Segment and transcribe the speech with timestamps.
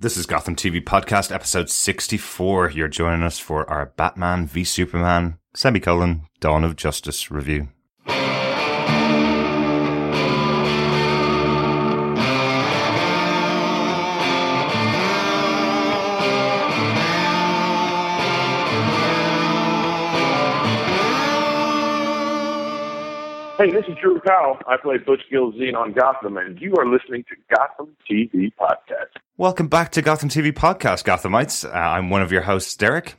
[0.00, 2.70] This is Gotham TV Podcast, episode 64.
[2.70, 7.66] You're joining us for our Batman v Superman, semicolon, Dawn of Justice review.
[23.58, 24.56] Hey, this is Drew Powell.
[24.68, 29.18] I play Butch Gilzean on Gotham, and you are listening to Gotham TV Podcast.
[29.36, 31.68] Welcome back to Gotham TV Podcast, Gothamites.
[31.68, 33.16] Uh, I'm one of your hosts, Derek.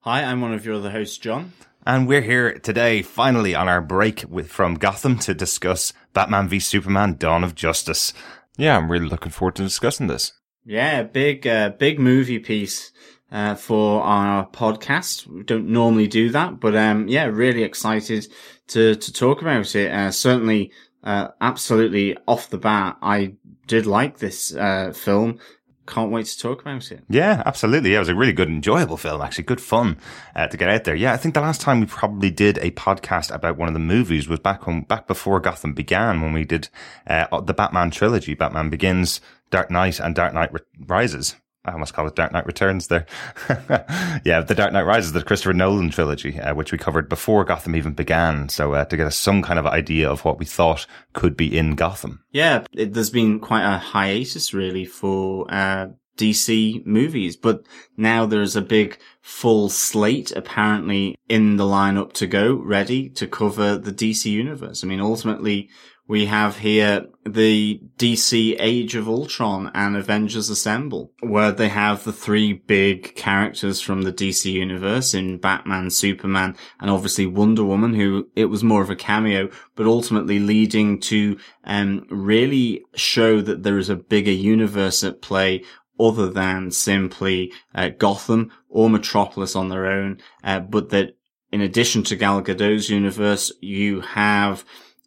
[0.00, 1.52] Hi, I'm one of your other hosts, John.
[1.84, 6.58] And we're here today, finally, on our break with, from Gotham to discuss Batman v
[6.58, 8.14] Superman Dawn of Justice.
[8.56, 10.32] Yeah, I'm really looking forward to discussing this.
[10.64, 12.92] Yeah, big, uh, big movie piece.
[13.30, 15.26] Uh, for our podcast.
[15.26, 18.28] We don't normally do that, but, um, yeah, really excited
[18.72, 19.92] to, to talk about it.
[19.92, 20.72] Uh, certainly,
[21.02, 23.34] uh, absolutely off the bat, I
[23.66, 25.38] did like this, uh, film.
[25.84, 27.02] Can't wait to talk about it.
[27.08, 27.90] Yeah, absolutely.
[27.90, 29.44] Yeah, it was a really good, enjoyable film, actually.
[29.44, 29.98] Good fun
[30.36, 30.94] uh, to get out there.
[30.94, 33.80] Yeah, I think the last time we probably did a podcast about one of the
[33.80, 36.68] movies was back when, back before Gotham began, when we did
[37.08, 40.50] uh, the Batman trilogy, Batman Begins, Dark Knight, and Dark Knight
[40.86, 41.34] Rises.
[41.64, 43.06] I almost call it Dark Knight Returns there.
[44.24, 47.76] yeah, the Dark Knight Rises, the Christopher Nolan trilogy, uh, which we covered before Gotham
[47.76, 48.48] even began.
[48.48, 51.56] So uh, to get us some kind of idea of what we thought could be
[51.56, 52.24] in Gotham.
[52.32, 57.64] Yeah, it, there's been quite a hiatus really for uh, DC movies, but
[57.96, 63.78] now there's a big full slate apparently in the lineup to go, ready to cover
[63.78, 64.82] the DC universe.
[64.82, 65.70] I mean, ultimately,
[66.08, 72.12] we have here the DC Age of Ultron and Avengers Assemble, where they have the
[72.12, 78.28] three big characters from the DC universe in Batman, Superman, and obviously Wonder Woman, who
[78.34, 83.78] it was more of a cameo, but ultimately leading to um, really show that there
[83.78, 85.62] is a bigger universe at play
[86.00, 91.16] other than simply uh, Gotham or Metropolis on their own, uh, but that
[91.52, 94.64] in addition to Gal Gadot's universe, you have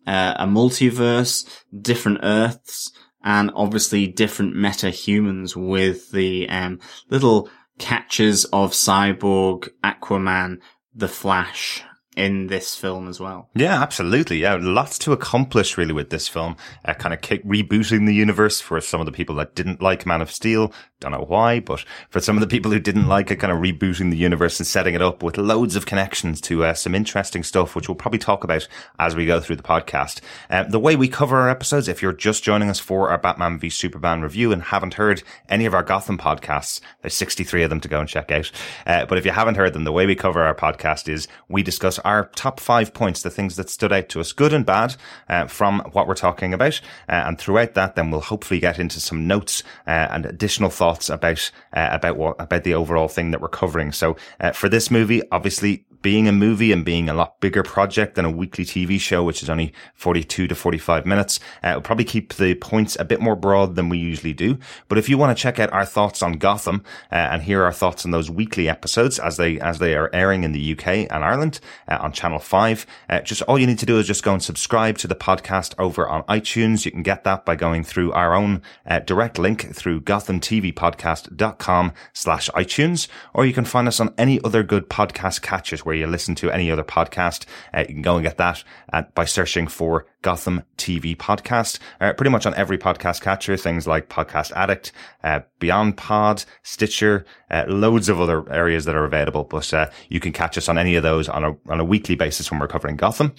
[0.07, 1.47] uh, a multiverse,
[1.81, 2.91] different Earths,
[3.23, 6.79] and obviously different meta humans with the um,
[7.09, 7.49] little
[7.79, 10.59] catches of Cyborg, Aquaman,
[10.93, 11.83] The Flash,
[12.15, 13.49] in this film as well.
[13.55, 14.37] Yeah, absolutely.
[14.37, 16.55] Yeah, lots to accomplish really with this film.
[16.83, 20.05] Uh, kind of kick, rebooting the universe for some of the people that didn't like
[20.05, 20.73] Man of Steel.
[21.01, 23.59] Don't know why, but for some of the people who didn't like it, kind of
[23.59, 27.43] rebooting the universe and setting it up with loads of connections to uh, some interesting
[27.43, 30.21] stuff, which we'll probably talk about as we go through the podcast.
[30.49, 33.59] Uh, the way we cover our episodes, if you're just joining us for our Batman
[33.59, 37.81] v Superman review and haven't heard any of our Gotham podcasts, there's 63 of them
[37.81, 38.49] to go and check out.
[38.85, 41.61] Uh, but if you haven't heard them, the way we cover our podcast is we
[41.61, 44.95] discuss our top five points, the things that stood out to us, good and bad,
[45.27, 46.79] uh, from what we're talking about.
[47.09, 51.09] Uh, and throughout that, then we'll hopefully get into some notes uh, and additional thoughts
[51.09, 53.91] about uh, about what about the overall thing that we're covering.
[53.91, 58.13] So uh, for this movie, obviously being a movie and being a lot bigger project
[58.13, 62.05] than a weekly TV show, which is only 42 to 45 minutes, uh, will probably
[62.05, 64.59] keep the points a bit more broad than we usually do.
[64.87, 67.71] But if you want to check out our thoughts on Gotham uh, and hear our
[67.71, 71.23] thoughts on those weekly episodes as they as they are airing in the UK and
[71.23, 74.33] Ireland uh, on Channel Five, uh, just all you need to do is just go
[74.33, 76.85] and subscribe to the podcast over on iTunes.
[76.85, 82.47] You can get that by going through our own uh, direct link through GothamTVPodcast.com slash
[82.51, 86.35] iTunes, or you can find us on any other good podcast catchers where you listen
[86.35, 87.45] to any other podcast.
[87.73, 88.63] Uh, you can go and get that
[88.93, 91.79] uh, by searching for Gotham TV podcast.
[92.01, 94.91] Uh, pretty much on every podcast catcher, things like Podcast Addict,
[95.23, 99.43] uh, Beyond Pod, Stitcher, uh, loads of other areas that are available.
[99.43, 102.15] But uh, you can catch us on any of those on a on a weekly
[102.15, 103.33] basis when we're covering Gotham.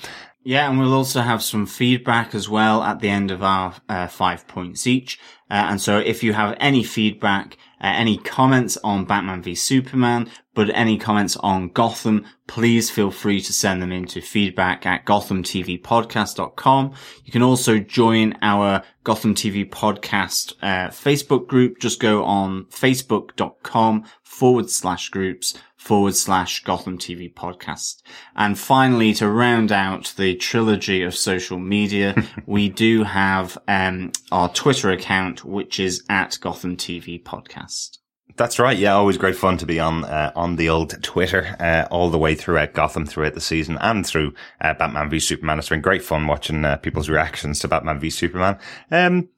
[0.45, 4.07] Yeah, and we'll also have some feedback as well at the end of our uh,
[4.07, 5.19] five points each.
[5.51, 10.31] Uh, and so if you have any feedback, uh, any comments on Batman v Superman,
[10.55, 16.95] but any comments on Gotham, please feel free to send them into feedback at gothamtvpodcast.com.
[17.25, 21.79] You can also join our Gotham TV podcast uh, Facebook group.
[21.79, 25.55] Just go on facebook.com forward slash groups
[25.87, 28.03] forward slash Gotham TV podcast.
[28.35, 34.49] And finally, to round out the trilogy of social media, we do have um, our
[34.53, 37.99] Twitter account, which is at Gotham TV podcast.
[38.35, 38.77] That's right.
[38.77, 42.19] Yeah, always great fun to be on uh, on the old Twitter uh, all the
[42.19, 45.59] way throughout Gotham throughout the season and through uh, Batman v Superman.
[45.59, 48.59] It's been great fun watching uh, people's reactions to Batman v Superman.
[48.91, 49.29] Um,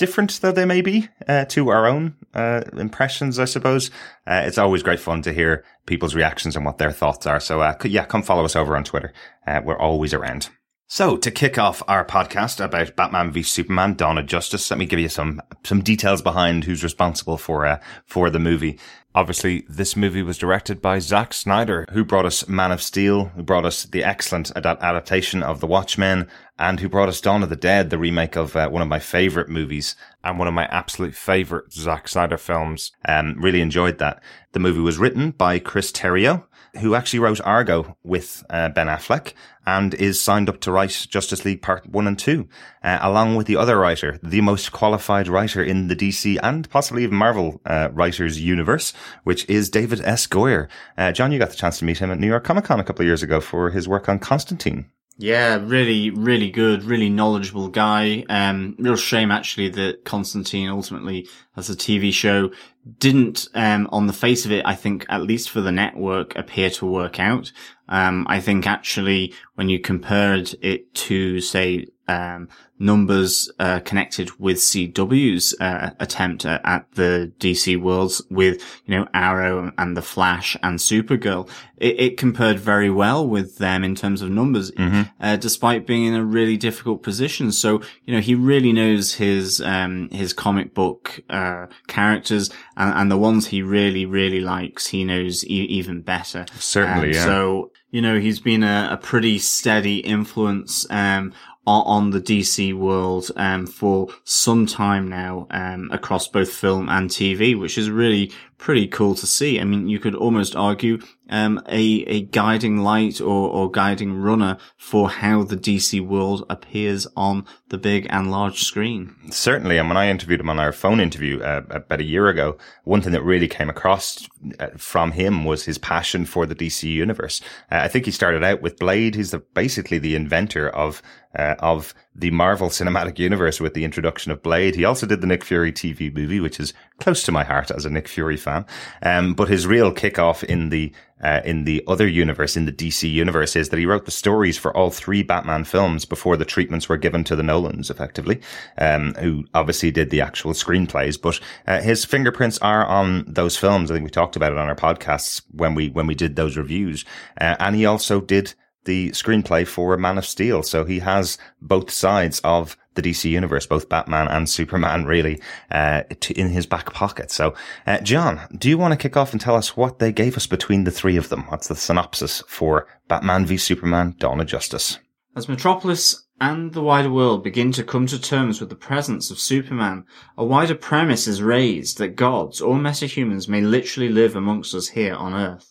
[0.00, 3.90] different though they may be uh, to our own uh, impressions, I suppose.
[4.26, 7.38] it's always great fun to hear people's reactions and what their thoughts are.
[7.38, 9.12] So yeah, come follow us over on Twitter.
[9.46, 10.48] we're always around.
[10.92, 14.86] So to kick off our podcast about Batman v Superman: Dawn of Justice, let me
[14.86, 18.76] give you some some details behind who's responsible for uh, for the movie.
[19.14, 23.42] Obviously, this movie was directed by Zack Snyder, who brought us Man of Steel, who
[23.44, 26.26] brought us the excellent adaptation of The Watchmen,
[26.60, 28.98] and who brought us Dawn of the Dead, the remake of uh, one of my
[28.98, 32.92] favorite movies and one of my absolute favorite Zack Snyder films.
[33.08, 34.22] Um, really enjoyed that.
[34.52, 36.44] The movie was written by Chris Terrio,
[36.80, 39.32] who actually wrote Argo with uh, Ben Affleck
[39.66, 42.46] and is signed up to write Justice League Part 1 and 2,
[42.84, 47.04] uh, along with the other writer, the most qualified writer in the DC and possibly
[47.04, 48.92] even Marvel uh, writers universe,
[49.24, 50.26] which is David S.
[50.26, 50.68] Goyer.
[50.98, 52.84] Uh, John, you got the chance to meet him at New York Comic Con a
[52.84, 54.90] couple of years ago for his work on Constantine.
[55.18, 58.24] Yeah, really, really good, really knowledgeable guy.
[58.30, 62.50] Um, real shame actually that Constantine ultimately, as a TV show,
[62.98, 66.70] didn't, um, on the face of it, I think, at least for the network, appear
[66.70, 67.52] to work out.
[67.88, 72.48] Um, I think actually when you compared it to, say, um,
[72.80, 79.06] numbers uh, connected with CW's uh, attempt at, at, the DC worlds with you know
[79.12, 81.48] Arrow and the Flash and Supergirl.
[81.76, 85.02] It, it compared very well with them in terms of numbers, mm-hmm.
[85.20, 87.52] uh, despite being in a really difficult position.
[87.52, 93.10] So you know he really knows his um, his comic book uh, characters and, and,
[93.10, 94.88] the ones he really really likes.
[94.88, 96.46] He knows e- even better.
[96.58, 97.24] Certainly, yeah.
[97.24, 101.32] So you know, he's been a, a pretty steady influence um,
[101.66, 107.58] on the DC world um, for some time now um, across both film and TV,
[107.58, 109.58] which is really pretty cool to see.
[109.58, 114.58] I mean, you could almost argue um, a a guiding light or, or guiding runner
[114.76, 119.16] for how the DC world appears on the big and large screen.
[119.30, 122.58] Certainly, and when I interviewed him on our phone interview uh, about a year ago,
[122.84, 124.28] one thing that really came across
[124.58, 127.40] uh, from him was his passion for the DC universe.
[127.72, 129.14] Uh, I think he started out with Blade.
[129.14, 131.02] He's the, basically the inventor of
[131.38, 134.74] uh, of the Marvel Cinematic Universe with the introduction of Blade.
[134.74, 137.84] He also did the Nick Fury TV movie, which is close to my heart as
[137.84, 138.66] a Nick Fury fan.
[139.02, 140.92] Um, but his real kickoff in the
[141.22, 144.56] uh, in the other universe, in the DC universe, is that he wrote the stories
[144.56, 148.40] for all three Batman films before the treatments were given to the Nolans, effectively,
[148.78, 151.20] um, who obviously did the actual screenplays.
[151.20, 153.90] But uh, his fingerprints are on those films.
[153.90, 156.56] I think we talked about it on our podcasts when we when we did those
[156.56, 157.04] reviews,
[157.38, 158.54] uh, and he also did
[158.84, 160.62] the screenplay for Man of Steel.
[160.62, 165.40] So he has both sides of the DC universe, both Batman and Superman, really,
[165.70, 166.02] uh,
[166.34, 167.30] in his back pocket.
[167.30, 167.54] So,
[167.86, 170.46] uh, John, do you want to kick off and tell us what they gave us
[170.46, 171.44] between the three of them?
[171.48, 174.98] What's the synopsis for Batman v Superman: Dawn of Justice?
[175.36, 179.38] As Metropolis and the wider world begin to come to terms with the presence of
[179.38, 180.04] Superman,
[180.36, 185.14] a wider premise is raised that gods or metahumans may literally live amongst us here
[185.14, 185.69] on Earth.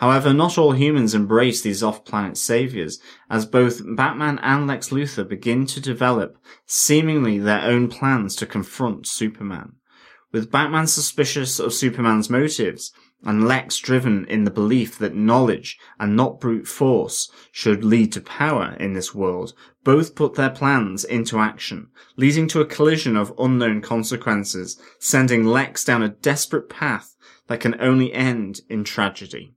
[0.00, 5.66] However, not all humans embrace these off-planet saviors, as both Batman and Lex Luthor begin
[5.66, 9.74] to develop seemingly their own plans to confront Superman.
[10.32, 12.92] With Batman suspicious of Superman's motives,
[13.24, 18.22] and Lex driven in the belief that knowledge and not brute force should lead to
[18.22, 19.52] power in this world,
[19.84, 25.84] both put their plans into action, leading to a collision of unknown consequences, sending Lex
[25.84, 27.16] down a desperate path
[27.48, 29.52] that can only end in tragedy.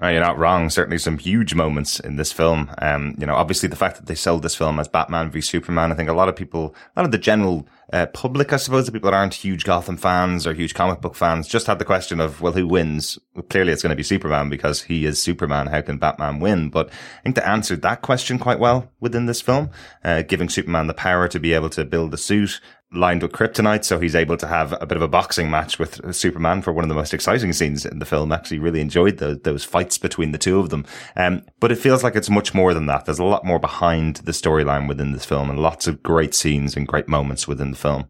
[0.00, 0.70] You're not wrong.
[0.70, 2.70] Certainly some huge moments in this film.
[2.78, 5.90] Um, you know, obviously the fact that they sold this film as Batman v Superman,
[5.90, 8.86] I think a lot of people, a lot of the general uh, public, I suppose,
[8.86, 11.84] the people that aren't huge Gotham fans or huge comic book fans, just had the
[11.84, 13.18] question of, well, who wins?
[13.34, 15.66] Well, clearly it's going to be Superman because he is Superman.
[15.66, 16.70] How can Batman win?
[16.70, 19.70] But I think they answered that question quite well within this film,
[20.04, 22.60] uh, giving Superman the power to be able to build a suit,
[22.92, 26.14] lined with kryptonite, so he's able to have a bit of a boxing match with
[26.14, 28.32] Superman for one of the most exciting scenes in the film.
[28.32, 30.86] Actually, really enjoyed the, those fights between the two of them.
[31.16, 33.04] Um, but it feels like it's much more than that.
[33.04, 36.76] There's a lot more behind the storyline within this film, and lots of great scenes
[36.76, 38.08] and great moments within the film.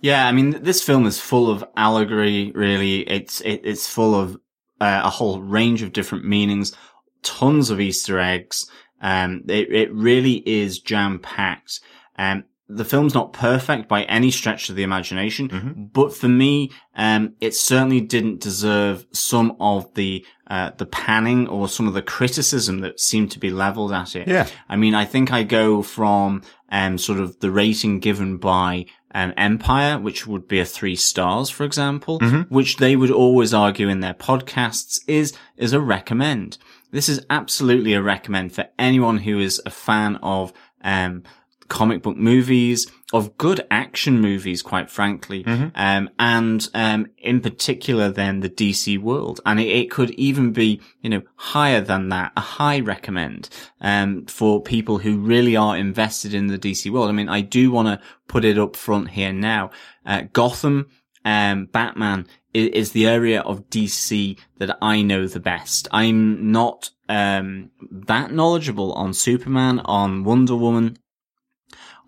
[0.00, 2.52] Yeah, I mean, this film is full of allegory.
[2.52, 4.36] Really, it's it, it's full of
[4.80, 6.74] uh, a whole range of different meanings,
[7.22, 8.70] tons of Easter eggs.
[9.02, 11.80] Um, it it really is jam packed.
[12.16, 15.84] Um, the film's not perfect by any stretch of the imagination, mm-hmm.
[15.84, 21.68] but for me, um, it certainly didn't deserve some of the uh, the panning or
[21.68, 24.28] some of the criticism that seemed to be leveled at it.
[24.28, 28.84] Yeah, I mean, I think I go from um, sort of the rating given by
[29.14, 32.54] um, Empire, which would be a three stars, for example, mm-hmm.
[32.54, 36.58] which they would always argue in their podcasts is is a recommend.
[36.90, 41.22] This is absolutely a recommend for anyone who is a fan of um,
[41.68, 45.44] comic book movies, of good action movies, quite frankly,
[45.74, 50.80] um, and um, in particular, then the DC world, and it, it, could even be,
[51.00, 53.48] you know, higher than that, a high recommend
[53.80, 57.08] um, for people who really are invested in the DC world.
[57.08, 59.70] I mean, I do want to put it up front here now.
[60.04, 60.88] Uh, Gotham,
[61.24, 65.88] um, Batman is, is, the area of DC that I know the best.
[65.92, 70.98] I'm not um, that knowledgeable on Superman, on Wonder Woman,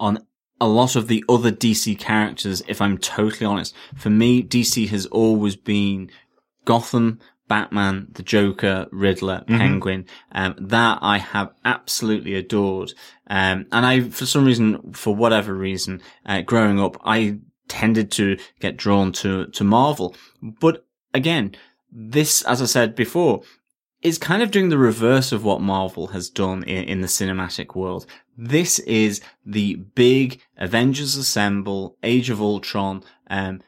[0.00, 0.26] on
[0.60, 3.74] a lot of the other DC characters, if I'm totally honest.
[3.94, 6.10] For me, DC has always been
[6.64, 9.58] Gotham, Batman, the Joker, Riddler, mm-hmm.
[9.58, 12.92] Penguin, um, that I have absolutely adored.
[13.26, 17.38] Um, and I, for some reason, for whatever reason, uh, growing up, I
[17.68, 20.14] tended to get drawn to, to Marvel.
[20.42, 21.56] But again,
[21.90, 23.42] this, as I said before,
[24.02, 27.74] is kind of doing the reverse of what Marvel has done in, in the cinematic
[27.74, 28.06] world.
[28.36, 33.60] This is the big Avengers Assemble, Age of Ultron, um,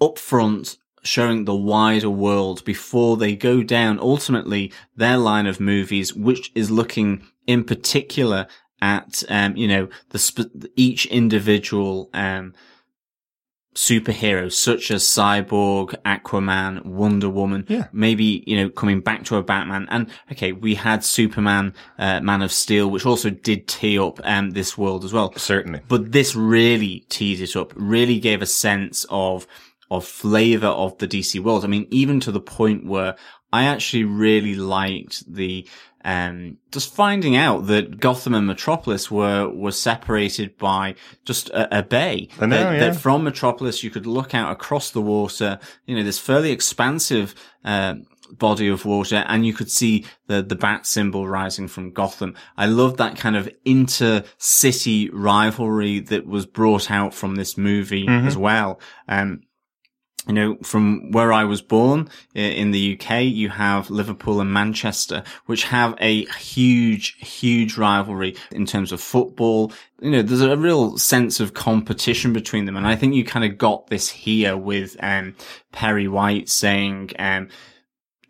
[0.00, 6.14] up front, showing the wider world before they go down ultimately their line of movies,
[6.14, 8.46] which is looking in particular
[8.82, 12.54] at, um, you know, the each individual, um,
[13.74, 17.64] superheroes such as Cyborg, Aquaman, Wonder Woman.
[17.68, 17.86] Yeah.
[17.92, 19.86] Maybe, you know, coming back to a Batman.
[19.90, 24.50] And okay, we had Superman, uh, Man of Steel, which also did tee up, um,
[24.50, 25.32] this world as well.
[25.36, 25.80] Certainly.
[25.88, 29.46] But this really teed it up, really gave a sense of,
[29.90, 31.64] of flavor of the DC world.
[31.64, 33.16] I mean, even to the point where
[33.52, 35.66] I actually really liked the,
[36.04, 41.82] um, just finding out that Gotham and Metropolis were, were separated by just a, a
[41.82, 42.28] bay.
[42.40, 42.78] Know, that, yeah.
[42.80, 47.34] that from Metropolis you could look out across the water, you know, this fairly expansive,
[47.64, 47.94] uh,
[48.32, 52.36] body of water and you could see the, the bat symbol rising from Gotham.
[52.56, 58.28] I love that kind of inter-city rivalry that was brought out from this movie Mm-hmm.
[58.28, 58.80] as well.
[59.08, 59.42] Um,
[60.26, 65.24] you know, from where I was born in the UK, you have Liverpool and Manchester,
[65.46, 69.72] which have a huge, huge rivalry in terms of football.
[70.00, 72.76] You know, there's a real sense of competition between them.
[72.76, 75.36] And I think you kind of got this here with, um,
[75.72, 77.48] Perry White saying, um,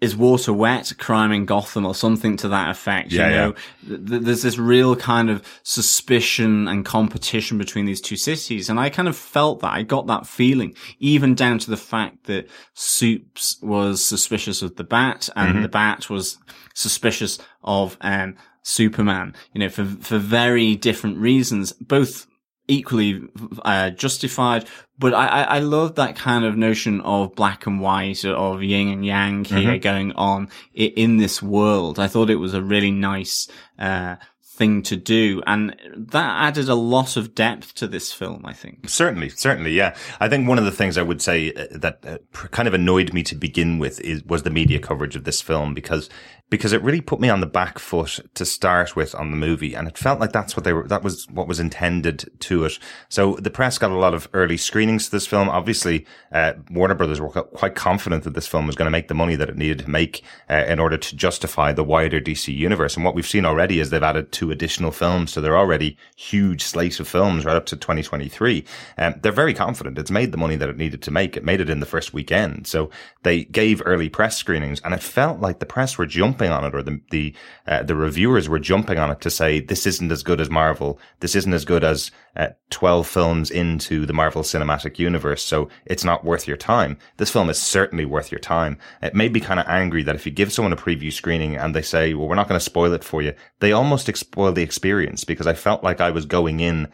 [0.00, 0.92] is water wet?
[0.98, 3.12] Crime in Gotham or something to that effect.
[3.12, 8.16] Yeah, you know, Th- there's this real kind of suspicion and competition between these two
[8.16, 8.70] cities.
[8.70, 12.24] And I kind of felt that I got that feeling even down to the fact
[12.24, 16.38] that Soups was suspicious of the bat and the bat was
[16.74, 22.26] suspicious of, um, Superman, you know, for, for very different reasons, both
[22.70, 23.22] equally
[23.62, 24.66] uh, justified.
[24.98, 28.88] But I, I, I love that kind of notion of black and white, of yin
[28.88, 31.98] and yang here going on in this world.
[31.98, 33.48] I thought it was a really nice
[33.78, 34.16] uh,
[34.60, 38.42] thing to do, and that added a lot of depth to this film.
[38.44, 38.90] I think.
[38.90, 39.96] Certainly, certainly, yeah.
[40.20, 43.14] I think one of the things I would say uh, that uh, kind of annoyed
[43.14, 46.10] me to begin with is was the media coverage of this film because
[46.50, 49.74] because it really put me on the back foot to start with on the movie,
[49.74, 50.86] and it felt like that's what they were.
[50.86, 52.78] That was what was intended to it.
[53.08, 55.48] So the press got a lot of early screenings to this film.
[55.48, 59.14] Obviously, uh, Warner Brothers were quite confident that this film was going to make the
[59.14, 62.96] money that it needed to make uh, in order to justify the wider DC universe.
[62.96, 66.62] And what we've seen already is they've added two additional films to their already huge
[66.62, 68.64] slate of films right up to 2023.
[68.98, 71.36] Um, they're very confident it's made the money that it needed to make.
[71.36, 72.66] It made it in the first weekend.
[72.66, 72.90] So
[73.22, 76.74] they gave early press screenings and it felt like the press were jumping on it
[76.74, 77.34] or the, the,
[77.66, 80.98] uh, the reviewers were jumping on it to say, this isn't as good as Marvel.
[81.20, 85.42] This isn't as good as uh, 12 films into the Marvel cinematic universe.
[85.42, 86.96] So it's not worth your time.
[87.16, 88.78] This film is certainly worth your time.
[89.02, 91.74] It made me kind of angry that if you give someone a preview screening and
[91.74, 94.08] they say, well, we're not going to spoil it for you, they almost
[94.40, 96.88] spoil the experience because I felt like I was going in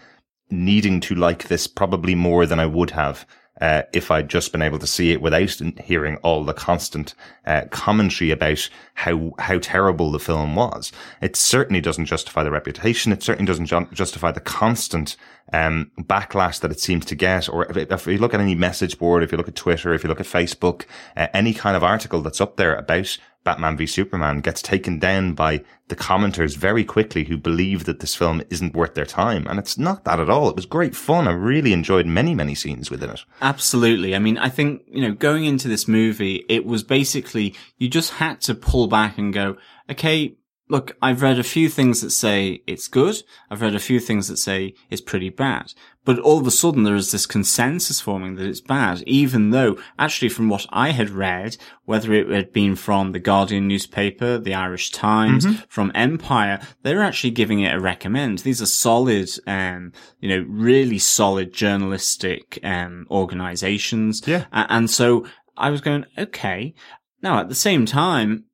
[0.50, 3.24] needing to like this probably more than I would have.
[3.60, 7.14] Uh, if I'd just been able to see it without hearing all the constant
[7.46, 13.12] uh, commentary about how how terrible the film was, it certainly doesn't justify the reputation.
[13.12, 15.16] It certainly doesn't ju- justify the constant
[15.54, 17.48] um, backlash that it seems to get.
[17.48, 20.02] Or if, if, you look at any message board, if you look at Twitter, if
[20.02, 20.84] you look at Facebook,
[21.16, 25.32] uh, any kind of article that's up there about Batman v Superman gets taken down
[25.32, 29.46] by the commenters very quickly who believe that this film isn't worth their time.
[29.46, 30.50] And it's not that at all.
[30.50, 31.28] It was great fun.
[31.28, 33.24] I really enjoyed many, many scenes within it.
[33.40, 34.16] Absolutely.
[34.16, 38.14] I mean, I think, you know, going into this movie, it was basically, you just
[38.14, 39.56] had to pull back and go,
[39.88, 40.36] okay,
[40.68, 43.22] look, I've read a few things that say it's good.
[43.50, 45.72] I've read a few things that say it's pretty bad.
[46.04, 49.76] But all of a sudden there is this consensus forming that it's bad, even though
[49.98, 54.54] actually from what I had read, whether it had been from the Guardian newspaper, the
[54.54, 55.62] Irish Times, mm-hmm.
[55.68, 58.38] from Empire, they're actually giving it a recommend.
[58.38, 64.22] These are solid, um, you know, really solid journalistic, um, organizations.
[64.26, 64.46] Yeah.
[64.52, 66.74] And so I was going, okay.
[67.22, 68.45] Now at the same time,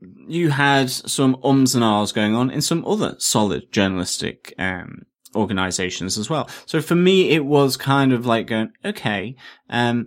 [0.00, 6.18] you had some ums and ahs going on in some other solid journalistic, um, organizations
[6.18, 6.48] as well.
[6.64, 9.36] So for me, it was kind of like going, okay,
[9.68, 10.06] um,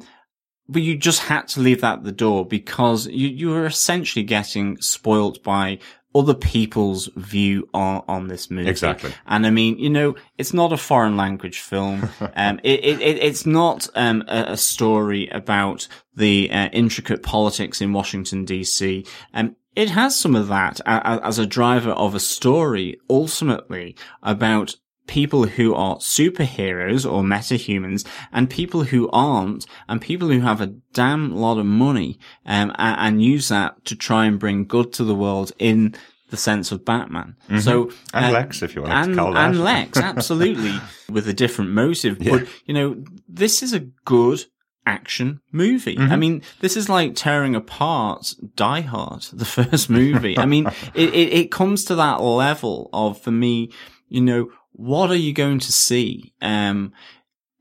[0.68, 4.24] but you just had to leave that at the door because you, you were essentially
[4.24, 5.80] getting spoilt by
[6.16, 8.70] other people's view on, on this movie.
[8.70, 9.12] Exactly.
[9.28, 12.10] And I mean, you know, it's not a foreign language film.
[12.36, 17.94] um, it, it, it's not, um, a, a, story about the uh, intricate politics in
[17.94, 19.08] Washington DC.
[19.34, 24.76] Um, it has some of that as a driver of a story, ultimately about
[25.08, 30.74] people who are superheroes or metahumans and people who aren't and people who have a
[30.92, 35.06] damn lot of money um, and, and, use that to try and bring good to
[35.06, 35.96] the world in
[36.30, 37.38] the sense of Batman.
[37.46, 37.60] Mm-hmm.
[37.60, 40.78] So and uh, Lex, if you want and, to call that, and Lex, absolutely,
[41.10, 42.22] with a different motive.
[42.22, 42.38] Yeah.
[42.38, 44.44] But you know, this is a good
[44.86, 45.96] action movie.
[45.96, 46.12] Mm-hmm.
[46.12, 50.38] I mean, this is like tearing apart Die Hard, the first movie.
[50.38, 53.72] I mean, it, it, it comes to that level of, for me,
[54.08, 56.34] you know, what are you going to see?
[56.42, 56.94] Um,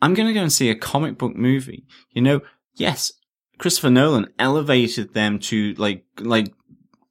[0.00, 1.84] I'm going to go and see a comic book movie.
[2.12, 2.40] You know,
[2.74, 3.12] yes,
[3.58, 6.52] Christopher Nolan elevated them to like, like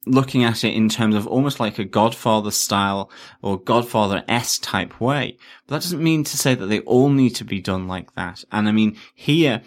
[0.08, 3.10] looking at it in terms of almost like a Godfather style
[3.42, 5.36] or Godfather S type way.
[5.66, 8.44] But that doesn't mean to say that they all need to be done like that.
[8.50, 9.62] And I mean, here,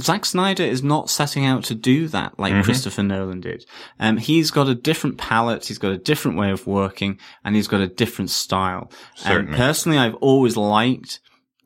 [0.00, 2.62] Zack Snyder is not setting out to do that like mm-hmm.
[2.62, 3.64] Christopher Nolan did.
[4.00, 7.68] Um, he's got a different palette, he's got a different way of working, and he's
[7.68, 8.90] got a different style.
[9.24, 11.20] And um, personally, I've always liked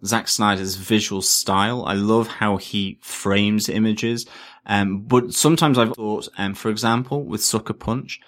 [0.05, 1.85] Zack Snyder's visual style.
[1.85, 4.27] I love how he frames images.
[4.67, 8.21] Um, but sometimes I've thought, um, for example, with Sucker Punch,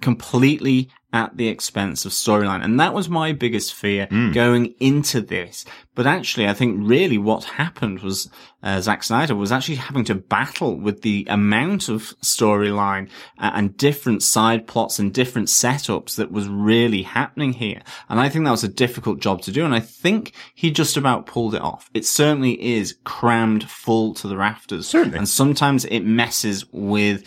[0.00, 2.64] completely at the expense of storyline.
[2.64, 4.34] And that was my biggest fear mm.
[4.34, 5.64] going into this.
[5.94, 8.28] But actually, I think really what happened was
[8.64, 13.08] uh, Zack Snyder was actually having to battle with the amount of storyline
[13.38, 17.82] uh, and different side plots and different setups that was really happening here.
[18.08, 19.64] And I think that was a difficult job to do.
[19.64, 21.88] And I think he just about pulled it off.
[21.94, 24.88] It certainly is crammed full to the rafters.
[24.88, 25.18] Certainly.
[25.18, 27.22] And sometimes it messes with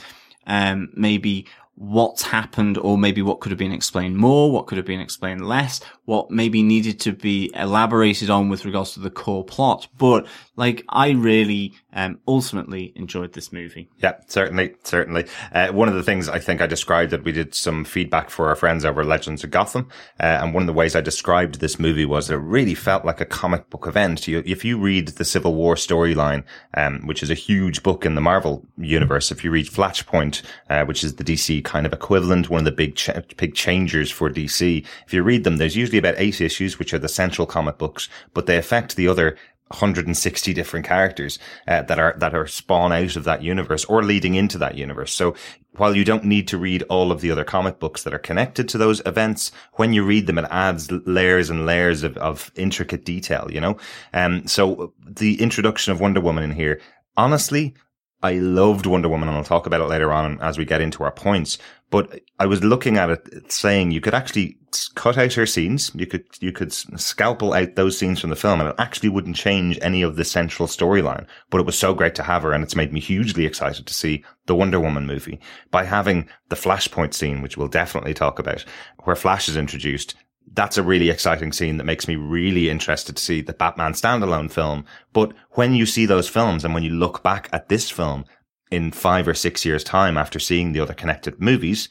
[0.45, 1.47] um, maybe
[1.77, 5.47] what's happened or maybe what could have been explained more, what could have been explained
[5.47, 9.87] less, what maybe needed to be elaborated on with regards to the core plot.
[9.95, 10.25] But
[10.57, 13.89] like, I really, um, ultimately enjoyed this movie.
[13.97, 15.25] Yeah, certainly, certainly.
[15.53, 18.49] Uh, one of the things I think I described that we did some feedback for
[18.49, 19.87] our friends over Legends of Gotham.
[20.19, 23.05] Uh, and one of the ways I described this movie was that it really felt
[23.05, 24.27] like a comic book event.
[24.27, 26.43] You, if you read the Civil War storyline,
[26.73, 30.85] um, which is a huge book in the Marvel universe, if you read Flashpoint, uh,
[30.85, 34.29] which is the DC kind of equivalent, one of the big, ch- big changers for
[34.29, 37.77] DC, if you read them, there's usually about eight issues, which are the central comic
[37.77, 39.37] books, but they affect the other
[39.69, 44.35] 160 different characters uh, that are that are spawn out of that universe or leading
[44.35, 45.13] into that universe.
[45.13, 45.35] So
[45.75, 48.67] while you don't need to read all of the other comic books that are connected
[48.69, 53.05] to those events, when you read them, it adds layers and layers of, of intricate
[53.05, 53.47] detail.
[53.51, 53.77] You know,
[54.13, 56.81] um, so the introduction of Wonder Woman in here,
[57.15, 57.75] honestly,
[58.23, 61.03] I loved Wonder Woman, and I'll talk about it later on as we get into
[61.03, 61.59] our points.
[61.89, 64.57] But I was looking at it saying you could actually
[64.95, 65.91] cut out her scenes.
[65.95, 69.37] You could, you could scalpel out those scenes from the film and it actually wouldn't
[69.37, 71.25] change any of the central storyline.
[71.49, 73.93] But it was so great to have her and it's made me hugely excited to
[73.93, 75.39] see the Wonder Woman movie
[75.71, 78.65] by having the Flashpoint scene, which we'll definitely talk about,
[79.03, 80.15] where Flash is introduced.
[80.53, 84.51] That's a really exciting scene that makes me really interested to see the Batman standalone
[84.51, 84.85] film.
[85.13, 88.25] But when you see those films and when you look back at this film,
[88.71, 91.89] in five or six years time after seeing the other connected movies,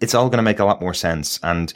[0.00, 1.38] it's all going to make a lot more sense.
[1.42, 1.72] And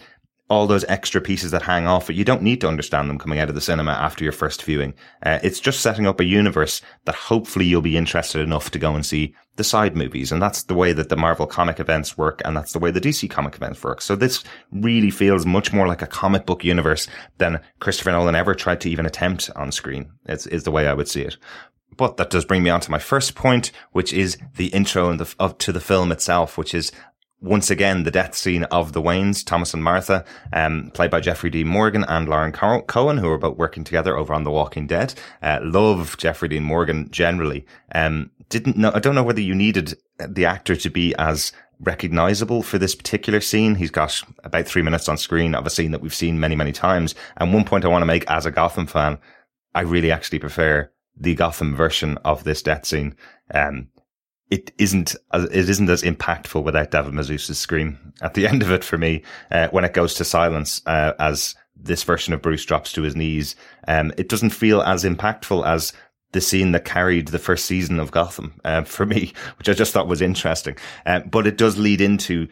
[0.51, 3.39] all those extra pieces that hang off it, you don't need to understand them coming
[3.39, 4.95] out of the cinema after your first viewing.
[5.23, 8.95] Uh, it's just setting up a universe that hopefully you'll be interested enough to go
[8.95, 10.33] and see the side movies.
[10.33, 12.41] And that's the way that the Marvel comic events work.
[12.45, 14.01] And that's the way the DC comic events work.
[14.01, 18.55] So this really feels much more like a comic book universe than Christopher Nolan ever
[18.55, 20.11] tried to even attempt on screen.
[20.27, 21.37] It's, is the way I would see it.
[21.97, 25.35] But that does bring me on to my first point, which is the intro the,
[25.39, 26.93] of, to the film itself, which is
[27.41, 31.51] once again the death scene of the Waynes, Thomas and Martha, um, played by Jeffrey
[31.51, 35.15] Dean Morgan and Lauren Cohan, who are both working together over on The Walking Dead.
[35.43, 37.65] Uh, love Jeffrey Dean Morgan generally.
[37.95, 42.63] Um, didn't know, I don't know whether you needed the actor to be as recognizable
[42.63, 43.77] for this particular scene.
[43.77, 46.73] He's got about three minutes on screen of a scene that we've seen many, many
[46.73, 47.15] times.
[47.37, 49.19] And one point I want to make as a Gotham fan,
[49.75, 53.15] I really actually prefer the Gotham version of this death scene.
[53.53, 53.89] Um,
[54.51, 58.71] it isn't as, it isn't as impactful without David Mazouz's scream at the end of
[58.71, 62.65] it for me uh, when it goes to silence uh, as this version of Bruce
[62.65, 63.55] drops to his knees.
[63.87, 65.93] Um, it doesn't feel as impactful as
[66.33, 69.93] the scene that carried the first season of Gotham uh, for me, which I just
[69.93, 70.77] thought was interesting.
[71.07, 72.49] Uh, but it does lead into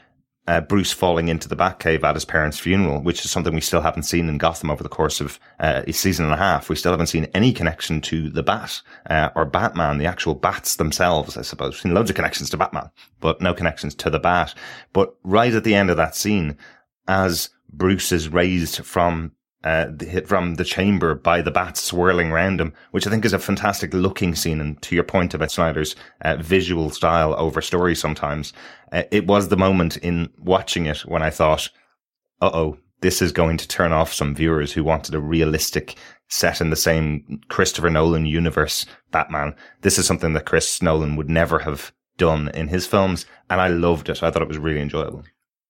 [0.46, 3.80] uh, Bruce falling into the Batcave at his parents' funeral, which is something we still
[3.80, 6.68] haven't seen in Gotham over the course of uh, a season and a half.
[6.68, 8.80] We still haven't seen any connection to the Bat
[9.10, 11.36] uh, or Batman, the actual bats themselves.
[11.36, 14.54] I suppose we've seen loads of connections to Batman, but no connections to the Bat.
[14.92, 16.56] But right at the end of that scene,
[17.08, 19.32] as Bruce is raised from
[19.66, 23.32] uh, hit from the chamber by the bats swirling around him, which I think is
[23.32, 24.60] a fantastic looking scene.
[24.60, 28.52] And to your point about Snyder's uh, visual style over story sometimes,
[28.92, 31.68] uh, it was the moment in watching it when I thought,
[32.40, 35.96] uh oh, this is going to turn off some viewers who wanted a realistic
[36.28, 39.52] set in the same Christopher Nolan universe Batman.
[39.80, 43.26] This is something that Chris Nolan would never have done in his films.
[43.50, 44.22] And I loved it.
[44.22, 45.24] I thought it was really enjoyable.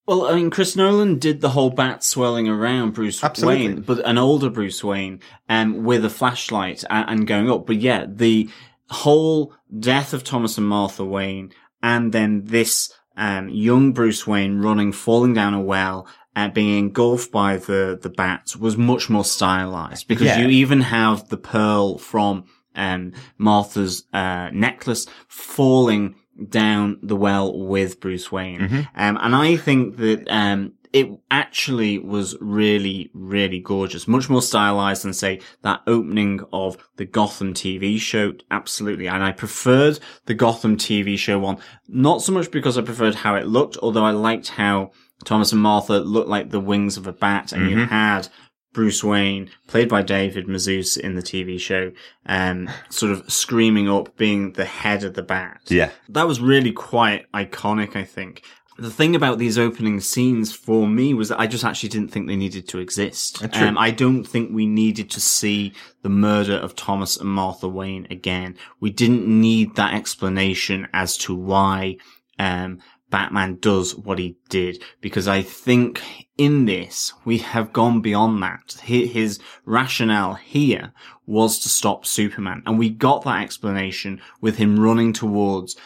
[0.07, 3.69] Well, I mean, Chris Nolan did the whole bat swirling around Bruce Absolutely.
[3.69, 7.67] Wayne, but an older Bruce Wayne, um, with a flashlight and, and going up.
[7.67, 8.49] But yeah, the
[8.91, 14.93] whole death of Thomas and Martha Wayne, and then this um, young Bruce Wayne running,
[14.93, 20.07] falling down a well, uh, being engulfed by the the bats was much more stylized
[20.07, 20.39] because Yeah.
[20.41, 22.45] you even have the pearl from
[22.77, 26.15] um, Martha's uh, necklace falling
[26.49, 28.61] down the well with Bruce Wayne.
[28.95, 34.09] Um, and I think that um, it actually was really, really gorgeous.
[34.09, 38.33] Much more stylized than, say, that opening of the Gotham TV show.
[38.51, 39.07] Absolutely.
[39.07, 43.35] And I preferred the Gotham TV show one, not so much because I preferred how
[43.35, 44.93] it looked, although I liked how
[45.25, 48.29] Thomas and Martha looked like the wings of a bat and you had
[48.77, 51.93] Bruce Wayne, played by David Mazouz in the TV show,
[52.27, 55.63] um, sort of screaming up, being the head of the bat.
[55.69, 55.89] Yeah.
[56.11, 58.43] That was really quite iconic, I think.
[58.79, 62.27] The thing about these opening scenes for me was that I just actually didn't think
[62.27, 63.43] they needed to exist.
[63.43, 63.49] Uh.
[63.55, 68.07] Um, I don't think we needed to see the murder of Thomas and Martha Wayne
[68.11, 68.59] again.
[68.81, 71.97] We didn't need that explanation as to why,
[72.39, 72.81] um,
[73.11, 76.03] Batman does what he did because I think
[76.37, 78.81] in this we have gone beyond that.
[78.83, 80.93] His rationale here
[81.25, 85.77] was to stop Superman, and we got that explanation with him running towards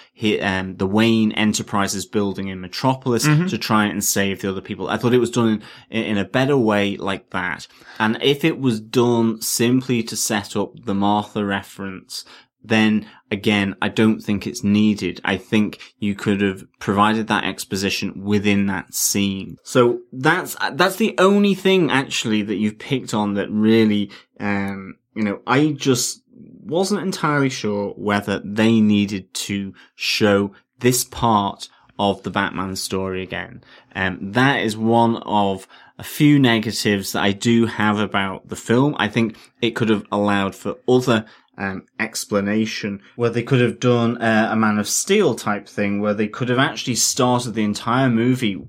[0.43, 4.89] um, the Wayne Enterprises building in Metropolis to try and save the other people.
[4.89, 7.67] I thought it was done in, in a better way like that,
[7.99, 12.25] and if it was done simply to set up the Martha reference
[12.63, 15.21] then again, I don't think it's needed.
[15.25, 19.57] I think you could have provided that exposition within that scene.
[19.63, 25.25] So that's, that's the only thing actually that you've picked on that really, um, you
[25.25, 31.69] know, I just wasn't entirely sure whether they needed to show this part
[31.99, 33.63] of the Batman story again.
[33.95, 35.67] Um, that is one of
[35.99, 38.97] a few negatives that I do have about the film.
[38.99, 41.27] I think it could have allowed for other
[41.61, 46.15] um, explanation where they could have done uh, a Man of Steel type thing where
[46.15, 48.61] they could have actually started the entire movie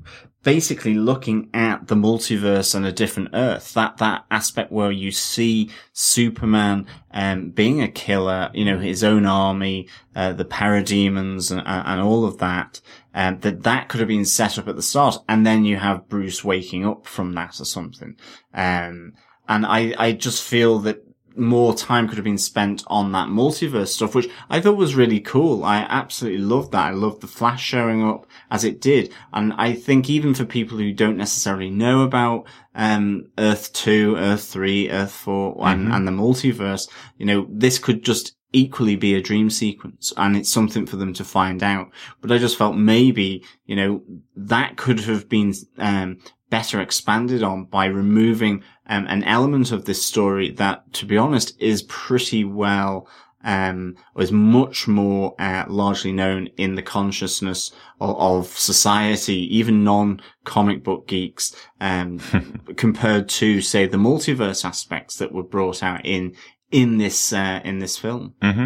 [0.44, 3.74] basically looking at the multiverse and a different Earth.
[3.74, 9.26] That that aspect where you see Superman um, being a killer, you know, his own
[9.26, 12.82] army, uh, the parademons, and, and all of that.
[13.14, 16.08] Um, that that could have been set up at the start, and then you have
[16.08, 18.16] Bruce waking up from that or something.
[18.54, 19.14] Um,
[19.48, 23.90] and I I just feel that more time could have been spent on that multiverse
[23.90, 25.64] stuff, which I thought was really cool.
[25.64, 26.88] I absolutely loved that.
[26.88, 29.14] I loved the Flash showing up as it did.
[29.34, 34.46] And I think even for people who don't necessarily know about, um, Earth 2, Earth
[34.46, 39.22] 3, Earth 4, and, and the multiverse, you know, this could just equally be a
[39.22, 41.90] dream sequence and it's something for them to find out.
[42.20, 44.04] But I just felt maybe, you know,
[44.36, 46.18] that could have been, um,
[46.52, 51.60] better expanded on by removing um, an element of this story that, to be honest,
[51.60, 53.08] is pretty well,
[53.44, 60.84] um, is much more uh, largely known in the consciousness of, of society, even non-comic
[60.84, 62.20] book geeks, um,
[62.76, 66.36] compared to, say, the multiverse aspects that were brought out in
[66.72, 68.34] in this uh, in this film.
[68.42, 68.66] hmm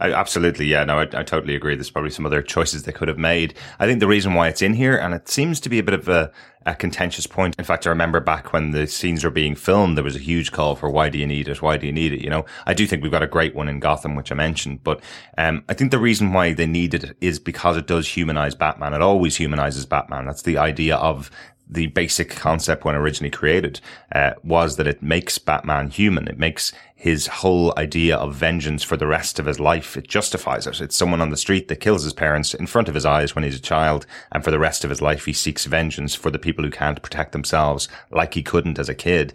[0.00, 0.84] I, absolutely, yeah.
[0.84, 1.74] No, I, I, totally agree.
[1.74, 3.54] There's probably some other choices they could have made.
[3.78, 5.94] I think the reason why it's in here, and it seems to be a bit
[5.94, 6.30] of a,
[6.66, 7.54] a contentious point.
[7.58, 10.52] In fact, I remember back when the scenes were being filmed, there was a huge
[10.52, 11.62] call for why do you need it?
[11.62, 12.22] Why do you need it?
[12.22, 14.84] You know, I do think we've got a great one in Gotham, which I mentioned,
[14.84, 15.00] but
[15.38, 18.94] um, I think the reason why they need it is because it does humanize Batman.
[18.94, 20.26] It always humanizes Batman.
[20.26, 21.30] That's the idea of
[21.68, 23.80] the basic concept when originally created
[24.12, 26.28] uh, was that it makes Batman human.
[26.28, 26.72] It makes
[27.04, 29.94] his whole idea of vengeance for the rest of his life.
[29.94, 30.80] It justifies it.
[30.80, 33.44] It's someone on the street that kills his parents in front of his eyes when
[33.44, 34.06] he's a child.
[34.32, 37.02] And for the rest of his life, he seeks vengeance for the people who can't
[37.02, 39.34] protect themselves like he couldn't as a kid.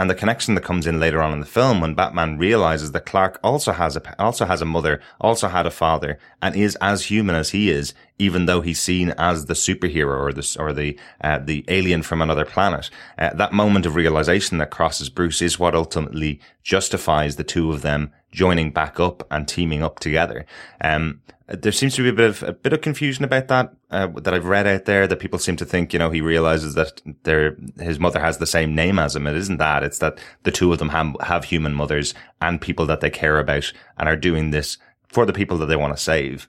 [0.00, 3.04] And the connection that comes in later on in the film when Batman realizes that
[3.04, 7.10] Clark also has a, also has a mother, also had a father, and is as
[7.10, 10.98] human as he is, even though he's seen as the superhero or the, or the,
[11.20, 12.88] uh, the alien from another planet.
[13.18, 17.82] Uh, that moment of realization that crosses Bruce is what ultimately justifies the two of
[17.82, 20.46] them joining back up and teaming up together.
[20.80, 24.06] Um, there seems to be a bit of a bit of confusion about that uh,
[24.06, 27.02] that I've read out there that people seem to think you know he realizes that
[27.24, 29.26] their his mother has the same name as him.
[29.26, 29.82] It isn't that.
[29.82, 33.38] It's that the two of them have, have human mothers and people that they care
[33.38, 36.48] about and are doing this for the people that they want to save.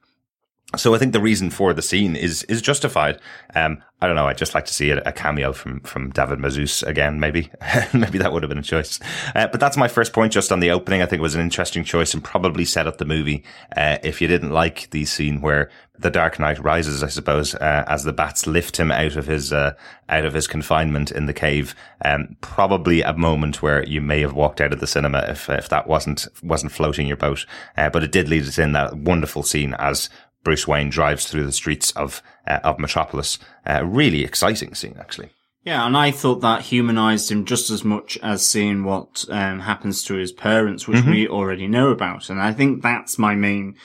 [0.77, 3.19] So I think the reason for the scene is is justified.
[3.55, 4.27] Um, I don't know.
[4.27, 7.19] I'd just like to see a, a cameo from from David Mazouz again.
[7.19, 7.51] Maybe
[7.93, 8.99] maybe that would have been a choice.
[9.35, 10.31] Uh, but that's my first point.
[10.31, 12.99] Just on the opening, I think it was an interesting choice and probably set up
[12.99, 13.43] the movie.
[13.75, 17.83] Uh, if you didn't like the scene where the Dark Knight rises, I suppose, uh,
[17.87, 19.73] as the bats lift him out of his uh,
[20.07, 24.33] out of his confinement in the cave, um, probably a moment where you may have
[24.33, 27.45] walked out of the cinema if if that wasn't wasn't floating your boat.
[27.75, 30.09] Uh, but it did lead us in that wonderful scene as
[30.43, 33.37] Bruce Wayne drives through the streets of uh, of Metropolis.
[33.65, 35.29] Uh, really exciting scene, actually.
[35.63, 40.03] Yeah, and I thought that humanized him just as much as seeing what um, happens
[40.05, 41.11] to his parents, which mm-hmm.
[41.11, 42.31] we already know about.
[42.31, 43.75] And I think that's my main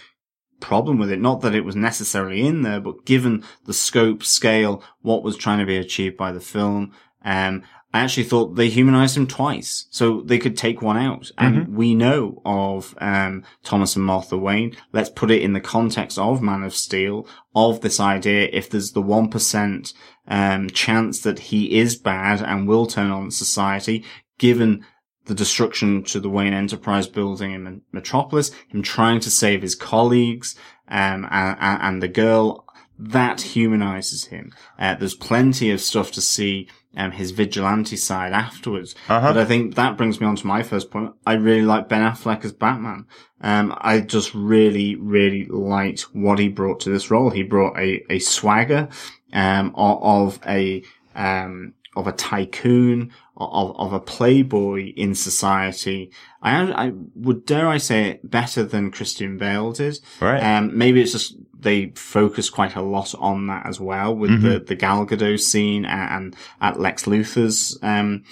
[0.58, 1.20] problem with it.
[1.20, 5.58] Not that it was necessarily in there, but given the scope, scale, what was trying
[5.58, 6.92] to be achieved by the film,
[7.26, 7.62] um,
[7.94, 11.30] I actually thought they humanized him twice, so they could take one out.
[11.38, 11.76] And mm-hmm.
[11.76, 14.76] we know of um, Thomas and Martha Wayne.
[14.92, 18.50] Let's put it in the context of Man of Steel, of this idea.
[18.52, 19.94] If there's the one percent
[20.28, 24.04] um, chance that he is bad and will turn on society,
[24.38, 24.84] given
[25.24, 30.54] the destruction to the Wayne Enterprise building in Metropolis, him trying to save his colleagues,
[30.88, 32.64] um, and, and the girl
[32.98, 34.52] that humanizes him.
[34.78, 38.94] Uh, there's plenty of stuff to see um, his vigilante side afterwards.
[39.08, 39.32] Uh-huh.
[39.32, 41.12] But I think that brings me on to my first point.
[41.26, 43.06] I really like Ben Affleck as Batman.
[43.40, 47.30] Um, I just really, really liked what he brought to this role.
[47.30, 48.88] He brought a, a swagger,
[49.32, 50.82] um, of, a,
[51.14, 56.10] um, of a tycoon, of, of a playboy in society.
[56.40, 60.00] I, I would dare I say it better than Christian Bale did.
[60.20, 60.40] Right.
[60.40, 64.48] Um, maybe it's just they focus quite a lot on that as well with mm-hmm.
[64.48, 68.24] the, the Gal Gadot scene and, and at Lex Luthor's, um,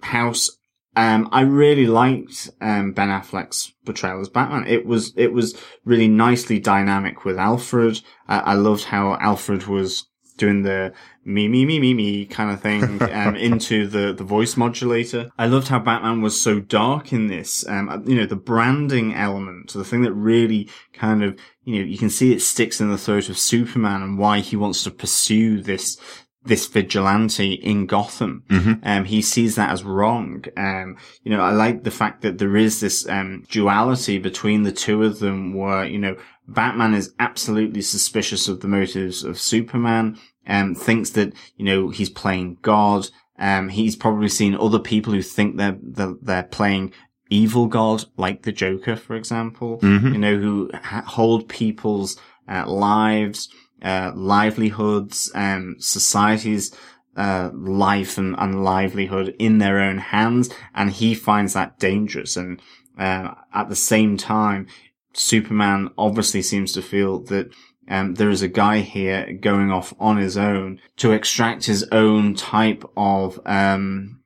[0.00, 0.50] house.
[0.96, 4.66] Um, I really liked, um, Ben Affleck's portrayal as Batman.
[4.66, 8.00] It was, it was really nicely dynamic with Alfred.
[8.28, 10.92] Uh, I loved how Alfred was doing the
[11.28, 15.30] me, me, me, me, me kind of thing, um, into the, the voice modulator.
[15.38, 17.68] I loved how Batman was so dark in this.
[17.68, 21.98] Um, you know, the branding element, the thing that really kind of, you know, you
[21.98, 25.60] can see it sticks in the throat of Superman and why he wants to pursue
[25.60, 25.98] this,
[26.44, 28.44] this vigilante in Gotham.
[28.48, 28.72] Mm-hmm.
[28.82, 30.44] Um, he sees that as wrong.
[30.56, 34.72] Um, you know, I like the fact that there is this, um, duality between the
[34.72, 36.16] two of them where, you know,
[36.48, 42.10] Batman is absolutely suspicious of the motives of Superman um, thinks that, you know, he's
[42.10, 43.08] playing God.
[43.38, 46.92] Um, he's probably seen other people who think they're, they're, they're playing
[47.30, 50.12] evil God, like the Joker, for example, mm-hmm.
[50.14, 53.48] you know, who ha- hold people's uh, lives,
[53.82, 56.74] uh, livelihoods, um, societies,
[57.16, 60.48] uh, life and, and livelihood in their own hands.
[60.74, 62.36] And he finds that dangerous.
[62.36, 62.60] And,
[62.98, 64.66] uh, at the same time,
[65.12, 67.52] Superman obviously seems to feel that
[67.88, 72.34] um, there is a guy here going off on his own to extract his own
[72.34, 74.20] type of um,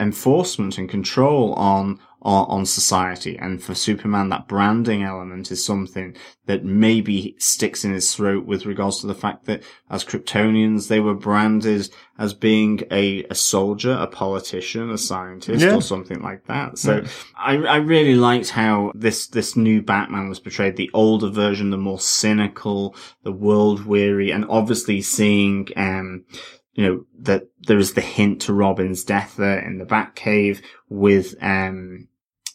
[0.00, 3.38] enforcement and control on on, on society.
[3.38, 8.66] And for Superman, that branding element is something that maybe sticks in his throat with
[8.66, 13.92] regards to the fact that as Kryptonians, they were branded as being a, a soldier,
[13.92, 15.74] a politician, a scientist, yeah.
[15.74, 16.78] or something like that.
[16.78, 17.08] So yeah.
[17.36, 20.76] I, I really liked how this, this new Batman was portrayed.
[20.76, 26.24] The older version, the more cynical, the world weary, and obviously seeing, um,
[26.72, 31.34] you know, that there is the hint to Robin's death there in the Batcave with,
[31.40, 32.08] um,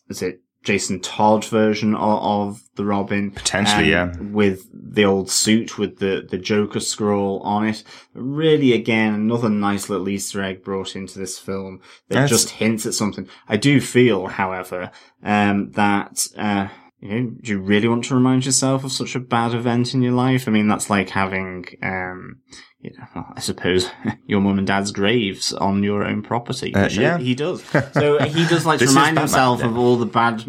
[0.09, 3.31] is it Jason Todd version of, of the Robin.
[3.31, 4.21] Potentially, um, yeah.
[4.31, 7.83] With the old suit with the, the Joker scroll on it.
[8.13, 12.85] Really, again, another nice little Easter egg brought into this film that That's- just hints
[12.85, 13.27] at something.
[13.47, 14.91] I do feel, however,
[15.23, 16.67] um, that, uh,
[17.01, 20.01] you know, do you really want to remind yourself of such a bad event in
[20.01, 20.47] your life?
[20.47, 22.41] I mean, that's like having, um,
[22.81, 23.89] you know, I suppose
[24.25, 26.75] your mum and dad's graves on your own property.
[26.75, 27.17] Uh, yeah.
[27.17, 27.63] he does.
[27.93, 30.43] So he does like to remind himself of all the bad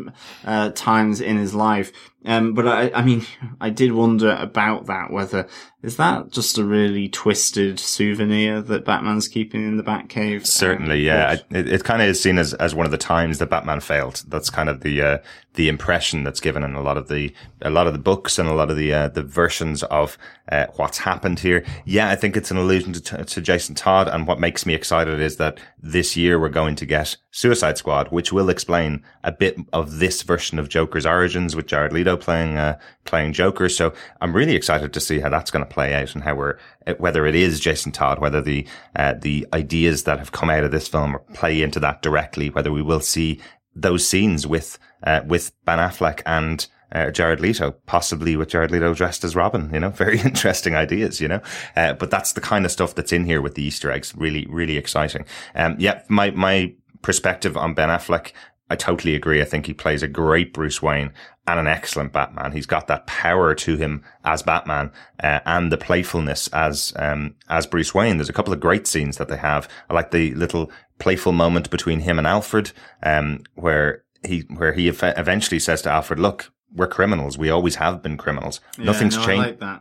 [0.45, 1.93] uh, times in his life.
[2.25, 3.25] Um, but I, I mean,
[3.61, 5.11] I did wonder about that.
[5.11, 5.47] Whether
[5.83, 10.47] is that just a really twisted souvenir that Batman's keeping in the Batcave?
[10.47, 11.31] Certainly, Um, yeah.
[11.31, 13.81] what- It, it kind of is seen as, as one of the times that Batman
[13.81, 14.23] failed.
[14.29, 15.19] That's kind of the uh,
[15.55, 18.49] the impression that's given in a lot of the a lot of the books and
[18.49, 20.19] a lot of the uh, the versions of
[20.53, 21.65] uh, what's happened here.
[21.87, 25.21] Yeah, I think it's an allusion to, to Jason Todd, and what makes me excited
[25.21, 29.57] is that this year we're going to get Suicide Squad, which will explain a bit
[29.73, 33.69] of this version of Joker's origins with Jared Leto playing uh, playing Joker.
[33.69, 36.59] So I'm really excited to see how that's going to play out and how we're
[36.99, 38.67] whether it is Jason Todd, whether the
[38.97, 42.73] uh, the ideas that have come out of this film play into that directly, whether
[42.73, 43.41] we will see
[43.75, 48.95] those scenes with uh, with Ben Affleck and uh, Jared Leto, possibly with Jared Leto
[48.95, 49.71] dressed as Robin.
[49.73, 51.21] You know, very interesting ideas.
[51.21, 51.41] You know,
[51.77, 54.15] uh, but that's the kind of stuff that's in here with the Easter eggs.
[54.17, 55.25] Really, really exciting.
[55.55, 58.33] Um, yeah, my my perspective on Ben Affleck.
[58.73, 59.43] I totally agree.
[59.43, 61.13] I think he plays a great Bruce Wayne
[61.49, 62.53] and an excellent Batman.
[62.53, 67.67] He's got that power to him as Batman uh, and the playfulness as um, as
[67.67, 68.17] Bruce Wayne.
[68.17, 69.69] There's a couple of great scenes that they have.
[69.89, 72.71] I like the little playful moment between him and Alfred,
[73.03, 77.37] um, where he where he ev- eventually says to Alfred, "Look, we're criminals.
[77.39, 78.61] We always have been criminals.
[78.79, 79.61] Yeah, Nothing's no, changed.
[79.61, 79.81] like.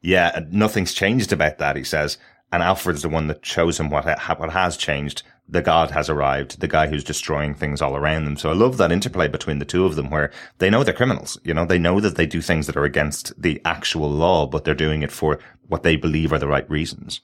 [0.00, 2.18] Yeah, nothing's changed about that, he says.
[2.52, 5.22] And Alfred's the one that shows him what, ha- what has changed.
[5.48, 8.36] The god has arrived, the guy who's destroying things all around them.
[8.36, 11.38] So I love that interplay between the two of them where they know they're criminals.
[11.44, 14.64] You know, they know that they do things that are against the actual law, but
[14.64, 17.20] they're doing it for what they believe are the right reasons.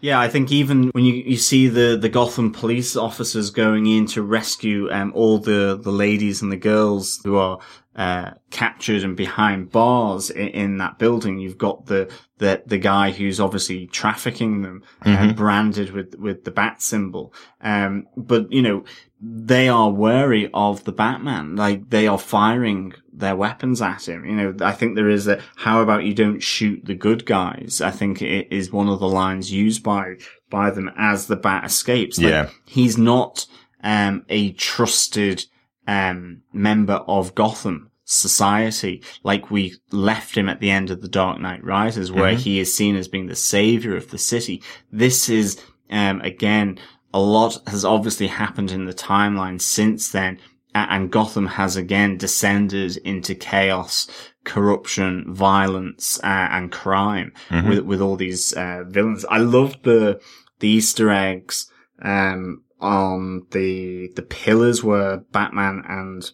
[0.00, 4.06] Yeah, I think even when you, you see the, the Gotham police officers going in
[4.06, 7.58] to rescue um, all the, the ladies and the girls who are
[7.98, 13.10] uh, captured and behind bars in, in that building, you've got the, the the guy
[13.10, 17.34] who's obviously trafficking them, uh, branded with with the bat symbol.
[17.60, 18.84] Um, but you know
[19.20, 21.56] they are wary of the Batman.
[21.56, 24.24] Like they are firing their weapons at him.
[24.24, 27.80] You know, I think there is a, how about you don't shoot the good guys?
[27.80, 30.18] I think it is one of the lines used by,
[30.50, 32.18] by them as the bat escapes.
[32.18, 32.50] Like, Yeah.
[32.64, 33.46] He's not,
[33.82, 35.46] um, a trusted,
[35.88, 41.38] um, member of Gotham society like we left him at the end of the Dark
[41.38, 44.62] Knight Rises where he is seen as being the savior of the city.
[44.90, 46.78] This is, um, again,
[47.12, 50.38] a lot has obviously happened in the timeline since then,
[50.74, 54.08] and Gotham has again descended into chaos,
[54.44, 57.32] corruption, violence, uh, and crime
[57.68, 59.26] with with all these uh, villains.
[59.28, 60.18] I love the
[60.60, 61.70] the Easter eggs
[62.02, 66.30] um, on the the pillars where Batman and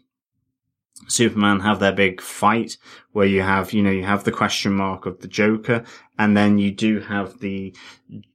[1.07, 2.77] Superman have their big fight
[3.13, 5.85] where you have, you know, you have the question mark of the Joker
[6.19, 7.75] and then you do have the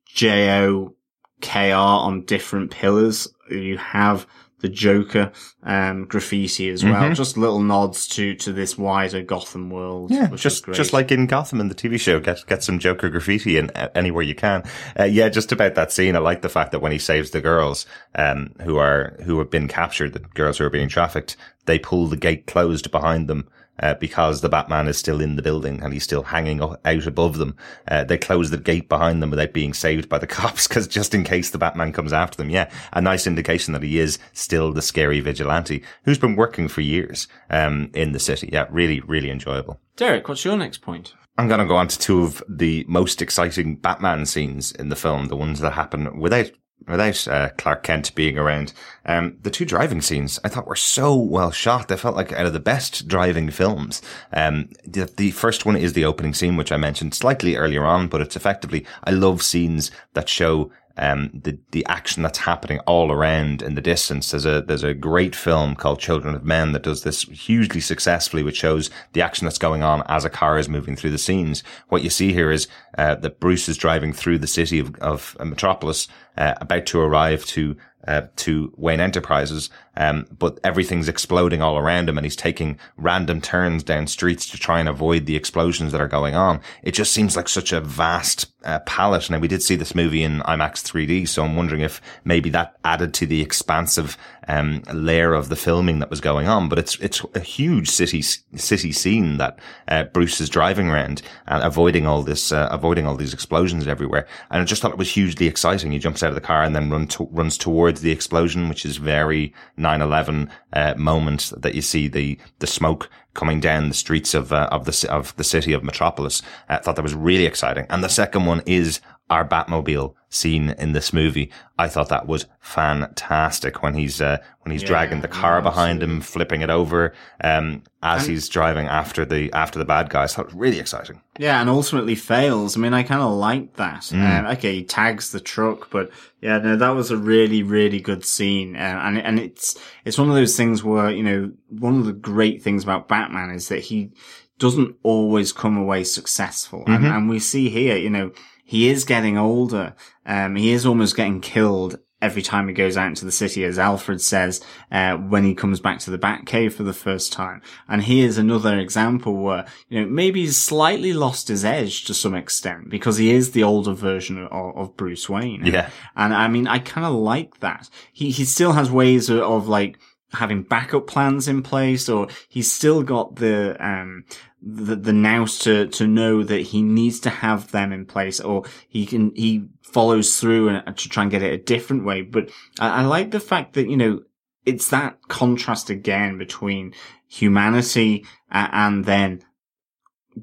[0.06, 3.28] J-O-K-R on different pillars.
[3.50, 4.28] You have
[4.60, 5.32] the Joker,
[5.64, 7.14] um, graffiti as well.
[7.14, 10.12] Just little nods to, to this wider Gotham world.
[10.12, 10.78] Yeah, which is just great.
[10.78, 13.90] just like in Gotham in the TV show, get get some Joker graffiti in uh,
[13.96, 14.64] anywhere you can.
[15.00, 17.42] Uh, yeah, just about that scene, I like the fact that when he saves the
[17.42, 21.80] girls, um, who are who have been captured, the girls who are being trafficked, they
[21.80, 23.48] pull the gate closed behind them.
[23.82, 27.38] Uh, because the Batman is still in the building and he's still hanging out above
[27.38, 27.56] them,
[27.88, 31.14] uh, they close the gate behind them without being saved by the cops because just
[31.14, 32.50] in case the Batman comes after them.
[32.50, 36.82] Yeah, a nice indication that he is still the scary vigilante who's been working for
[36.82, 38.50] years um, in the city.
[38.52, 39.80] Yeah, really, really enjoyable.
[39.96, 41.14] Derek, what's your next point?
[41.38, 44.96] I'm going to go on to two of the most exciting Batman scenes in the
[44.98, 46.52] film, the ones that happen without
[46.88, 48.74] without uh, Clark Kent being around.
[49.06, 51.88] Um, the two driving scenes I thought were so well shot.
[51.88, 54.02] They felt like out of the best driving films.
[54.34, 58.08] Um, the, the first one is the opening scene, which I mentioned slightly earlier on,
[58.08, 63.12] but it's effectively I love scenes that show um, the the action that's happening all
[63.12, 64.32] around in the distance.
[64.32, 68.44] There's a there's a great film called Children of Men that does this hugely successfully,
[68.44, 71.64] which shows the action that's going on as a car is moving through the scenes.
[71.88, 75.38] What you see here is uh, that Bruce is driving through the city of, of
[75.40, 76.08] Metropolis,
[76.38, 77.76] uh, about to arrive to
[78.08, 83.42] uh, to Wayne Enterprises, um, but everything's exploding all around him, and he's taking random
[83.42, 86.62] turns down streets to try and avoid the explosions that are going on.
[86.84, 89.30] It just seems like such a vast uh, palette.
[89.30, 92.76] Now we did see this movie in IMAX 3D, so I'm wondering if maybe that
[92.84, 96.70] added to the expansive um, layer of the filming that was going on.
[96.70, 101.64] But it's it's a huge city city scene that uh, Bruce is driving around and
[101.64, 104.28] avoiding all this, uh, avoiding all these explosions everywhere.
[104.50, 105.92] And I just thought it was hugely exciting.
[105.92, 108.86] He jumps out of the car and then run to, runs towards the explosion, which
[108.86, 114.34] is very 9/11 uh, moment that you see the the smoke coming down the streets
[114.34, 116.42] of uh, of the of the city of Metropolis.
[116.68, 117.86] I thought that was really exciting.
[117.90, 119.00] And the second one is
[119.30, 121.52] our Batmobile scene in this movie.
[121.78, 125.62] I thought that was fantastic when he's uh, when he's yeah, dragging the car yeah,
[125.62, 127.14] behind him, flipping it over
[127.44, 130.36] um, as and, he's driving after the after the bad guys.
[130.36, 131.22] That was really exciting.
[131.38, 132.78] Yeah, and ultimately fails.
[132.78, 134.02] I mean, I kind of like that.
[134.04, 134.40] Mm.
[134.40, 136.12] Um, okay, he tags the truck, but
[136.42, 140.30] yeah, no, that was a really really good scene, uh, and and it's it's one
[140.30, 143.80] of those things where you know one of the great things about Batman is that
[143.80, 144.12] he
[144.60, 147.06] doesn't always come away successful, mm-hmm.
[147.06, 148.32] and, and we see here, you know
[148.70, 149.96] he is getting older.
[150.28, 153.80] Um, he is almost getting killed every time he goes out into the city, as
[153.80, 154.62] Alfred says,
[154.92, 157.64] uh, when he comes back to the Batcave for the first time.
[157.88, 162.36] And here's another example where, you know, maybe he's slightly lost his edge to some
[162.36, 165.66] extent because he is the older version of, of Bruce Wayne.
[165.66, 165.90] Yeah.
[166.16, 167.90] And I mean, I kind of like that.
[168.14, 169.98] He, he still has ways of, of like,
[170.34, 174.24] having backup plans in place or he's still got the um
[174.62, 178.66] the, the nous to, to know that he needs to have them in place or
[178.88, 182.22] he can, he follows through and, to try and get it a different way.
[182.22, 182.50] But
[182.80, 184.22] I, I like the fact that, you know,
[184.66, 186.94] it's that contrast again between
[187.28, 189.44] humanity and then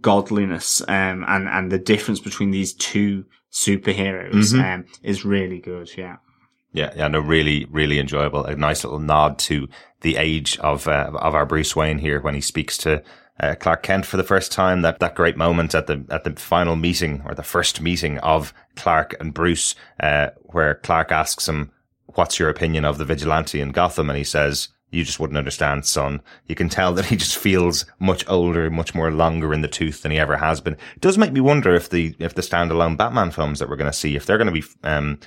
[0.01, 4.61] godliness, um, and, and the difference between these two superheroes, mm-hmm.
[4.61, 5.91] um, is really good.
[5.97, 6.17] Yeah.
[6.77, 8.45] Yeah, yeah, no, really, really enjoyable.
[8.45, 9.67] A nice little nod to
[10.03, 13.03] the age of uh, of our Bruce Wayne here when he speaks to
[13.41, 14.83] uh, Clark Kent for the first time.
[14.83, 18.53] That that great moment at the at the final meeting or the first meeting of
[18.75, 21.73] Clark and Bruce, uh, where Clark asks him,
[22.15, 24.69] "What's your opinion of the vigilante in Gotham?" and he says.
[24.93, 26.23] You just wouldn't understand, son.
[26.47, 30.03] You can tell that he just feels much older, much more longer in the tooth
[30.03, 30.75] than he ever has been.
[30.75, 33.91] It does make me wonder if the if the standalone Batman films that we're going
[33.91, 35.19] to see, if they're going to be um,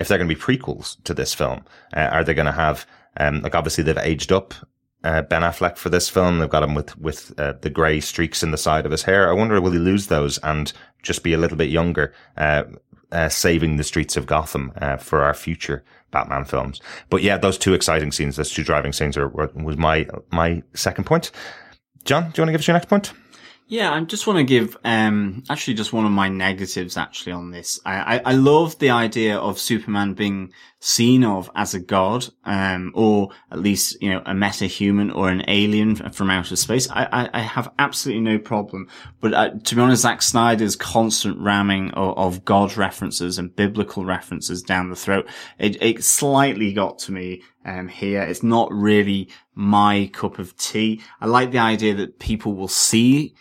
[0.00, 1.64] if they're going to be prequels to this film,
[1.96, 2.86] uh, are they going to have
[3.18, 4.54] um, like obviously they've aged up
[5.02, 6.38] uh, Ben Affleck for this film.
[6.38, 9.28] They've got him with with uh, the grey streaks in the side of his hair.
[9.28, 10.72] I wonder will he lose those and
[11.02, 12.64] just be a little bit younger, uh,
[13.12, 16.80] uh saving the streets of Gotham uh, for our future Batman films.
[17.08, 21.04] But yeah, those two exciting scenes, those two driving scenes, are was my my second
[21.04, 21.30] point.
[22.04, 23.12] John, do you want to give us your next point?
[23.70, 27.52] Yeah, I just want to give, um, actually just one of my negatives actually on
[27.52, 27.78] this.
[27.86, 32.90] I, I, I love the idea of Superman being seen of as a god, um,
[32.96, 36.90] or at least, you know, a meta-human or an alien from outer space.
[36.90, 38.88] I, I, I have absolutely no problem.
[39.20, 44.04] But uh, to be honest, Zack Snyder's constant ramming of, of, God references and biblical
[44.04, 45.28] references down the throat,
[45.60, 48.22] it, it slightly got to me, um, here.
[48.22, 51.02] It's not really my cup of tea.
[51.20, 53.36] I like the idea that people will see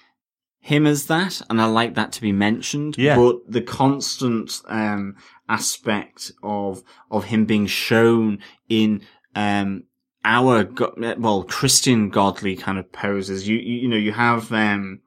[0.69, 2.95] him as that, and I like that to be mentioned.
[2.95, 3.15] Yeah.
[3.15, 5.15] But the constant um,
[5.49, 8.37] aspect of of him being shown
[8.69, 9.01] in
[9.35, 9.85] um,
[10.23, 10.69] our
[11.17, 13.47] well Christian godly kind of poses.
[13.47, 15.01] You you, you know you have um,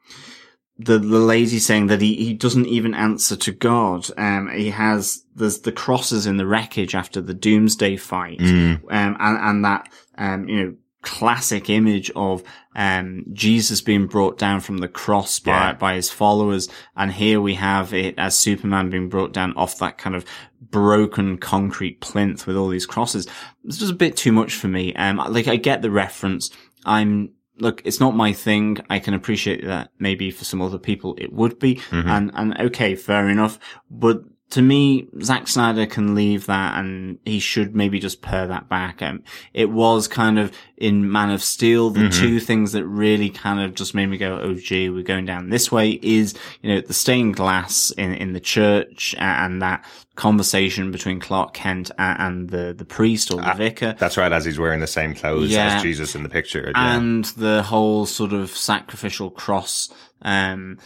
[0.79, 4.09] the the lady saying that he, he doesn't even answer to God.
[4.19, 8.75] Um, he has there's the crosses in the wreckage after the Doomsday fight, mm.
[8.91, 9.89] um, and and that
[10.19, 12.43] um, you know classic image of
[12.75, 15.73] um, Jesus being brought down from the cross by yeah.
[15.75, 19.99] by his followers, and here we have it as Superman being brought down off that
[19.99, 20.25] kind of
[20.61, 23.27] broken concrete plinth with all these crosses.
[23.65, 24.95] It's just a bit too much for me.
[24.95, 26.51] Um, like I get the reference.
[26.85, 28.79] I'm look, it's not my thing.
[28.89, 32.09] I can appreciate that maybe for some other people it would be, mm-hmm.
[32.09, 33.59] and and okay, fair enough.
[33.91, 34.23] But
[34.53, 39.01] to me, Zack Snyder can leave that and he should maybe just pare that back.
[39.01, 39.25] Um,
[39.55, 42.21] it was kind of in Man of Steel, the mm-hmm.
[42.21, 45.49] two things that really kind of just made me go, oh gee, we're going down
[45.49, 49.87] this way is, you know, the stained glass in, in the church and that
[50.17, 53.95] conversation between Clark Kent and the, the priest or the uh, vicar.
[53.99, 55.77] That's right, as he's wearing the same clothes yeah.
[55.77, 56.73] as Jesus in the picture.
[56.75, 56.97] Yeah.
[56.97, 59.89] And the whole sort of sacrificial cross,
[60.21, 60.79] um,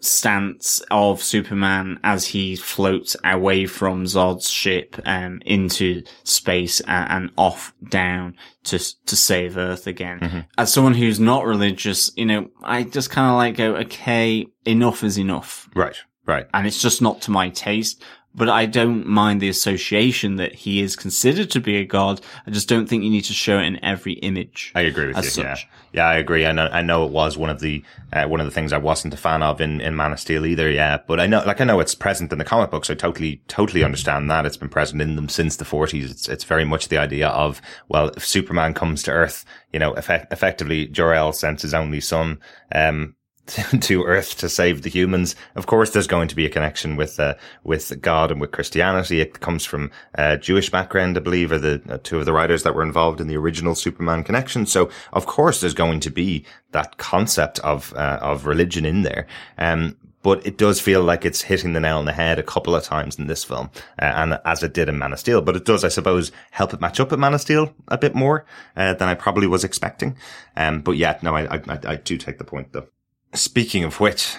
[0.00, 7.30] stance of Superman as he floats away from Zod's ship um, into space and, and,
[7.36, 10.20] off down to to save Earth again.
[10.20, 10.40] Mm-hmm.
[10.56, 15.02] As someone who's not religious, you know, I just kind of like go, okay, enough
[15.02, 15.68] is enough.
[15.74, 15.96] Right,
[16.26, 16.46] right.
[16.54, 18.02] And it's just not to my taste.
[18.38, 22.20] But I don't mind the association that he is considered to be a god.
[22.46, 24.72] I just don't think you need to show it in every image.
[24.74, 25.22] I agree with you.
[25.24, 25.44] such.
[25.44, 25.56] Yeah,
[25.92, 26.46] yeah, I agree.
[26.46, 27.82] I know, I know it was one of the
[28.12, 30.46] uh, one of the things I wasn't a fan of in, in Man of Steel
[30.46, 30.70] either.
[30.70, 32.88] Yeah, but I know, like, I know it's present in the comic books.
[32.88, 36.10] I totally, totally understand that it's been present in them since the forties.
[36.10, 39.92] It's it's very much the idea of well, if Superman comes to Earth, you know,
[39.94, 42.38] effect, effectively Jor El sends his only son.
[42.72, 43.16] Um,
[43.80, 45.34] to Earth to save the humans.
[45.54, 47.34] Of course, there's going to be a connection with uh,
[47.64, 49.20] with God and with Christianity.
[49.20, 52.62] It comes from a Jewish background, I believe, are the uh, two of the writers
[52.62, 54.66] that were involved in the original Superman connection.
[54.66, 59.26] So, of course, there's going to be that concept of uh, of religion in there.
[59.56, 62.74] Um, but it does feel like it's hitting the nail on the head a couple
[62.74, 63.70] of times in this film,
[64.02, 65.40] uh, and as it did in Man of Steel.
[65.40, 68.14] But it does, I suppose, help it match up at Man of Steel a bit
[68.14, 68.44] more
[68.76, 70.16] uh, than I probably was expecting.
[70.56, 72.88] Um, but yeah, no, I, I I do take the point though.
[73.34, 74.36] Speaking of which,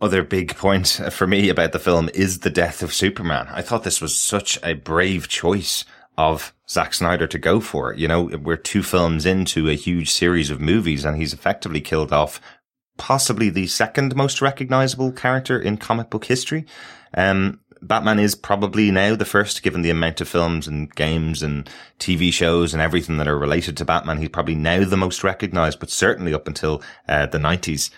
[0.00, 3.48] other big point for me about the film is the death of Superman.
[3.50, 5.84] I thought this was such a brave choice
[6.16, 7.92] of Zack Snyder to go for.
[7.92, 7.98] it.
[7.98, 12.12] You know, we're two films into a huge series of movies and he's effectively killed
[12.12, 12.40] off
[12.96, 16.64] possibly the second most recognizable character in comic book history.
[17.16, 21.68] Um, Batman is probably now the first, given the amount of films and games and
[21.98, 24.18] TV shows and everything that are related to Batman.
[24.18, 27.90] He's probably now the most recognized, but certainly up until uh, the 90s,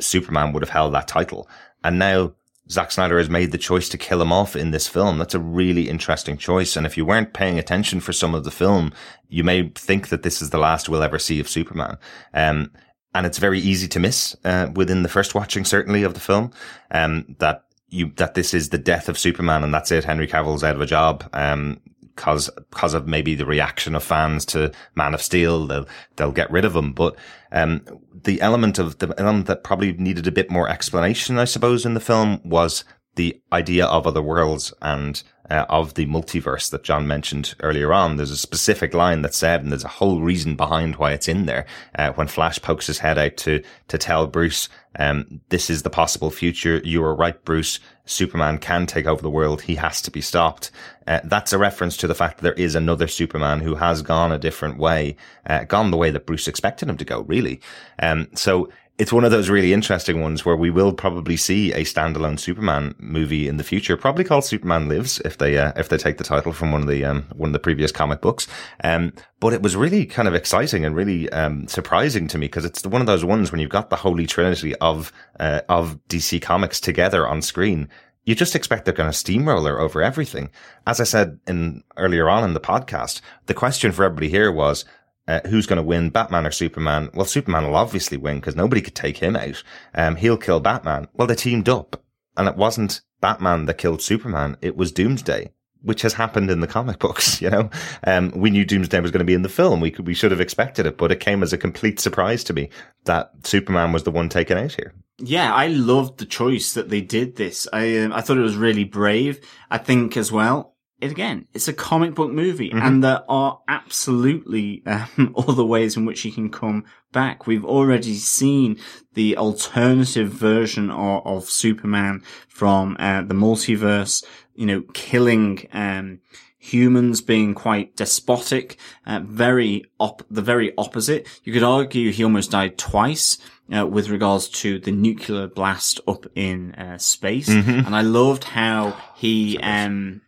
[0.00, 1.48] Superman would have held that title.
[1.82, 2.32] And now
[2.70, 5.18] Zack Snyder has made the choice to kill him off in this film.
[5.18, 6.76] That's a really interesting choice.
[6.76, 8.92] And if you weren't paying attention for some of the film,
[9.28, 11.98] you may think that this is the last we'll ever see of Superman.
[12.32, 12.70] Um,
[13.14, 16.52] and it's very easy to miss, uh, within the first watching, certainly of the film,
[16.90, 20.04] um, that you, that this is the death of Superman and that's it.
[20.04, 21.28] Henry Cavill's out of a job.
[21.32, 21.80] Um,
[22.16, 25.86] cause, cause of maybe the reaction of fans to Man of Steel, they'll,
[26.16, 26.92] they'll get rid of him.
[26.92, 27.16] But,
[27.52, 27.82] um,
[28.24, 31.94] the element of the element that probably needed a bit more explanation, I suppose, in
[31.94, 32.84] the film was
[33.16, 38.16] the idea of other worlds and uh, of the multiverse that John mentioned earlier on.
[38.16, 41.46] There's a specific line that said, and there's a whole reason behind why it's in
[41.46, 41.66] there.
[41.98, 44.68] Uh, when Flash pokes his head out to to tell Bruce,
[44.98, 47.80] um, "This is the possible future." You were right, Bruce.
[48.06, 49.62] Superman can take over the world.
[49.62, 50.70] He has to be stopped.
[51.06, 54.32] Uh, that's a reference to the fact that there is another Superman who has gone
[54.32, 55.16] a different way,
[55.46, 57.20] uh, gone the way that Bruce expected him to go.
[57.22, 57.60] Really,
[57.98, 61.80] um, so it's one of those really interesting ones where we will probably see a
[61.80, 65.96] standalone Superman movie in the future, probably called Superman Lives, if they uh, if they
[65.96, 68.46] take the title from one of the um, one of the previous comic books.
[68.84, 72.64] Um, but it was really kind of exciting and really um, surprising to me because
[72.64, 76.40] it's one of those ones when you've got the holy trinity of uh, of DC
[76.40, 77.88] Comics together on screen.
[78.26, 80.50] You just expect they're going to steamroller over everything.
[80.86, 84.86] As I said in earlier on in the podcast, the question for everybody here was,
[85.26, 87.10] uh, who's going to win, Batman or Superman?
[87.14, 89.62] Well, Superman will obviously win because nobody could take him out.
[89.94, 91.08] Um, he'll kill Batman.
[91.14, 92.02] Well, they teamed up
[92.36, 94.56] and it wasn't Batman that killed Superman.
[94.60, 95.50] It was Doomsday,
[95.82, 97.40] which has happened in the comic books.
[97.40, 97.70] You know,
[98.06, 99.80] um, we knew Doomsday was going to be in the film.
[99.80, 102.52] We could, we should have expected it, but it came as a complete surprise to
[102.52, 102.70] me
[103.04, 104.94] that Superman was the one taken out here.
[105.18, 107.68] Yeah, I loved the choice that they did this.
[107.72, 109.40] I um, I thought it was really brave.
[109.70, 110.73] I think as well.
[111.04, 112.86] It again, it's a comic book movie, Mm-hmm.
[112.86, 117.46] and there are absolutely um, other ways in which he can come back.
[117.46, 118.78] We've already seen
[119.14, 124.24] the alternative version of, of Superman from uh, the multiverse.
[124.56, 126.20] You know, killing um,
[126.58, 131.26] humans, being quite despotic, uh, very op- the very opposite.
[131.44, 133.38] You could argue he almost died twice.
[133.74, 137.86] Uh, with regards to the nuclear blast up in uh, space, Mm-hmm.
[137.86, 140.20] and I loved how he um,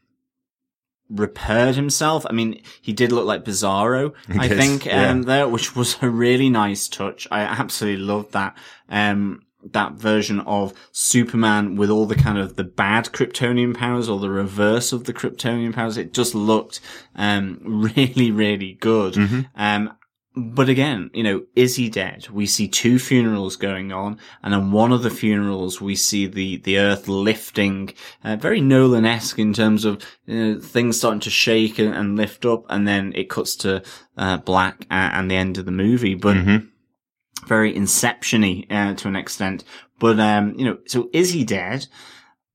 [1.09, 2.27] repaired himself.
[2.29, 5.11] I mean, he did look like Bizarro, I did, think, yeah.
[5.11, 7.29] um, there, which was a really nice touch.
[7.31, 8.57] I absolutely loved that.
[8.89, 9.43] Um,
[9.73, 14.31] that version of Superman with all the kind of the bad Kryptonian powers or the
[14.31, 15.97] reverse of the Kryptonian powers.
[15.97, 16.81] It just looked,
[17.17, 17.61] um,
[17.97, 19.15] really, really good.
[19.15, 19.41] Mm-hmm.
[19.57, 19.97] Um,
[20.37, 22.29] but again, you know, is he dead?
[22.29, 26.59] We see two funerals going on, and on one of the funerals, we see the,
[26.59, 31.95] the earth lifting, uh, very Nolan-esque in terms of uh, things starting to shake and,
[31.95, 33.83] and lift up, and then it cuts to
[34.19, 36.15] uh, black at, and the end of the movie.
[36.15, 37.47] But Mm-hmm.
[37.47, 39.65] very Inception-y uh, to an extent.
[39.99, 41.87] But um, you know, so is he dead?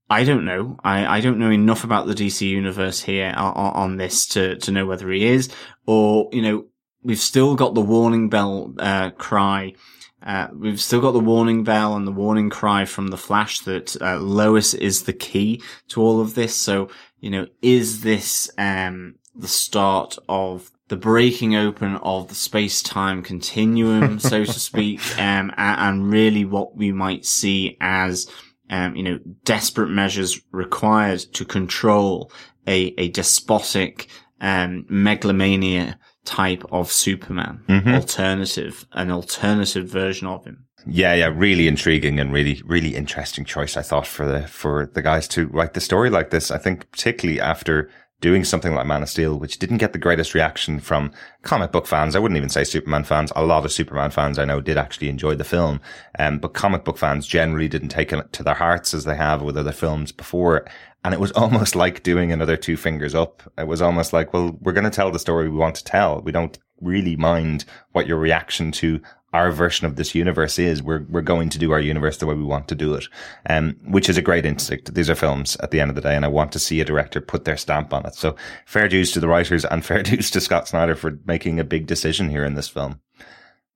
[0.08, 0.78] I don't know.
[0.84, 4.70] I, I don't know enough about the DC universe here on, on this to, to
[4.70, 5.48] know whether he is
[5.86, 6.66] or, you know,
[7.02, 9.74] we've still got the warning bell, uh, cry.
[10.22, 14.00] Uh, we've still got the warning bell and the warning cry from the Flash that,
[14.00, 16.54] uh, Lois is the key to all of this.
[16.54, 16.88] So,
[17.20, 24.18] you know, is this, um, the start of the breaking open of the space-time continuum,
[24.20, 28.30] so to speak, um, and really what we might see as,
[28.70, 32.30] um, you know, desperate measures required to control
[32.66, 34.06] a, a despotic,
[34.40, 37.94] um, megalomania type of Superman mm-hmm.
[37.94, 40.66] alternative, an alternative version of him.
[40.86, 43.76] Yeah, yeah, really intriguing and really, really interesting choice.
[43.76, 46.50] I thought for the for the guys to write the story like this.
[46.50, 47.88] I think particularly after
[48.22, 51.12] doing something like Man of Steel, which didn't get the greatest reaction from
[51.42, 52.16] comic book fans.
[52.16, 53.32] I wouldn't even say Superman fans.
[53.36, 55.80] A lot of Superman fans I know did actually enjoy the film,
[56.18, 59.42] um, but comic book fans generally didn't take it to their hearts as they have
[59.42, 60.64] with other films before.
[61.04, 63.42] And it was almost like doing another two fingers up.
[63.58, 66.22] It was almost like, well, we're going to tell the story we want to tell.
[66.22, 69.00] We don't really mind what your reaction to
[69.32, 70.82] our version of this universe is.
[70.82, 73.06] We're, we're going to do our universe the way we want to do it.
[73.48, 74.94] Um, which is a great instinct.
[74.94, 76.84] These are films at the end of the day, and I want to see a
[76.84, 78.14] director put their stamp on it.
[78.14, 81.64] So fair dues to the writers and fair dues to Scott Snyder for making a
[81.64, 83.00] big decision here in this film.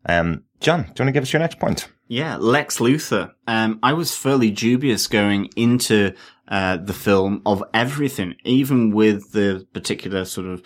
[0.09, 1.89] Um, John, do you want to give us your next point?
[2.09, 3.33] Yeah, Lex Luthor.
[3.49, 6.15] Um, I was fairly dubious going into
[6.49, 10.63] uh, the film of everything, even with the particular sort of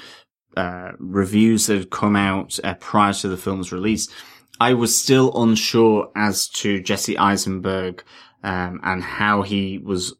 [0.56, 4.08] uh, reviews that had come out uh, prior to the film's release.
[4.60, 8.04] I was still unsure as to Jesse Eisenberg
[8.42, 10.14] um, and how he was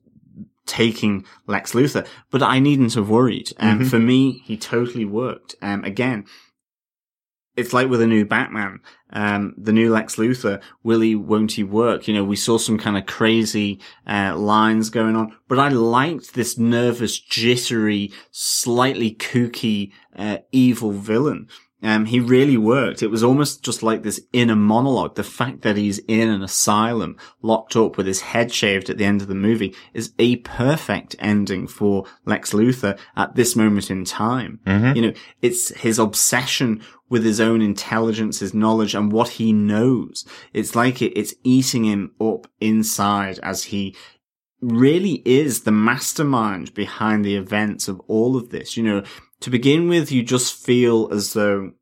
[0.66, 3.52] taking Lex Luthor, but I needn't have worried.
[3.58, 5.56] Um, For me, he totally worked.
[5.60, 6.24] Um, again,
[7.56, 8.80] it's like with a new Batman,
[9.12, 12.08] um, the new Lex Luthor, will he, won't he work?
[12.08, 16.34] You know, we saw some kind of crazy, uh, lines going on, but I liked
[16.34, 21.48] this nervous, jittery, slightly kooky, uh, evil villain.
[21.82, 23.02] Um, he really worked.
[23.02, 25.14] It was almost just like this inner monologue.
[25.14, 29.04] The fact that he's in an asylum, locked up with his head shaved at the
[29.04, 34.04] end of the movie is a perfect ending for Lex Luthor at this moment in
[34.04, 34.60] time.
[34.94, 40.24] You know, it's his obsession with his own intelligence, his knowledge and what he knows.
[40.52, 43.96] It's like it, it's eating him up inside as he
[44.60, 48.76] really is the mastermind behind the events of all of this.
[48.76, 49.02] You know,
[49.40, 51.72] to begin with, you just feel as though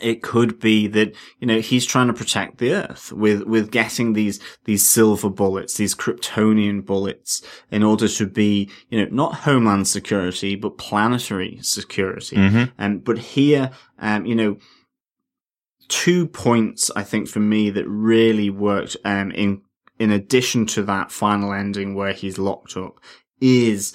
[0.00, 4.14] it could be that, you know, he's trying to protect the earth with, with getting
[4.14, 9.86] these, these silver bullets, these Kryptonian bullets in order to be, you know, not homeland
[9.86, 12.36] security, but planetary security.
[12.78, 14.56] And, but here, um, you know,
[15.88, 19.60] two points I think for me that really worked, um, in,
[19.98, 22.98] in addition to that final ending where he's locked up
[23.42, 23.94] is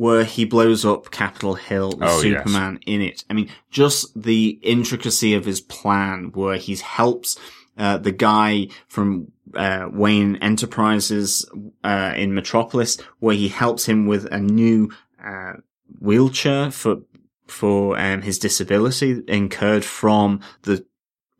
[0.00, 2.38] where he blows up Capitol Hill with Oh, yes.
[2.38, 3.22] Superman in it.
[3.28, 7.38] I mean, just the intricacy of his plan where he helps
[7.76, 11.44] uh, the guy from uh, Wayne Enterprises
[11.84, 14.90] uh, in Metropolis, where he helps him with a new
[15.22, 15.52] uh,
[16.00, 17.02] wheelchair for
[17.46, 20.86] for um, his disability incurred from the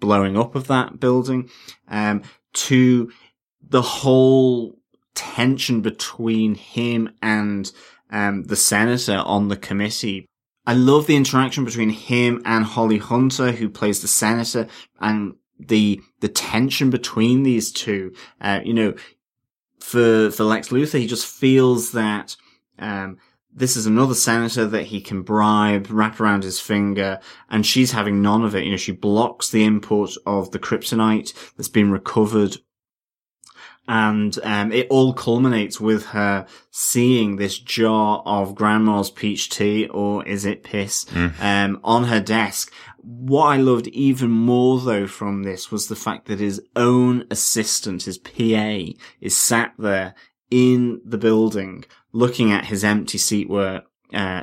[0.00, 1.48] blowing up of that building,
[1.88, 2.20] um,
[2.52, 3.10] to
[3.66, 4.76] the whole
[5.20, 7.70] tension between him and
[8.10, 10.26] um, the senator on the committee.
[10.66, 14.66] I love the interaction between him and Holly Hunter, who plays the senator,
[14.98, 18.14] and the the tension between these two.
[18.40, 18.94] Uh, you know,
[19.78, 22.34] for for Lex Luthor, he just feels that
[22.78, 23.18] um,
[23.52, 28.22] this is another senator that he can bribe, wrap around his finger, and she's having
[28.22, 28.64] none of it.
[28.64, 32.56] You know, she blocks the import of the kryptonite that's been recovered
[33.88, 40.26] and um, it all culminates with her seeing this jar of grandma's peach tea, or
[40.26, 41.06] is it piss,
[41.40, 42.72] um, on her desk.
[43.02, 48.02] What I loved even more though from this was the fact that his own assistant,
[48.02, 48.78] his PA,
[49.20, 50.14] is sat there
[50.50, 54.42] in the building looking at his empty seat where, uh,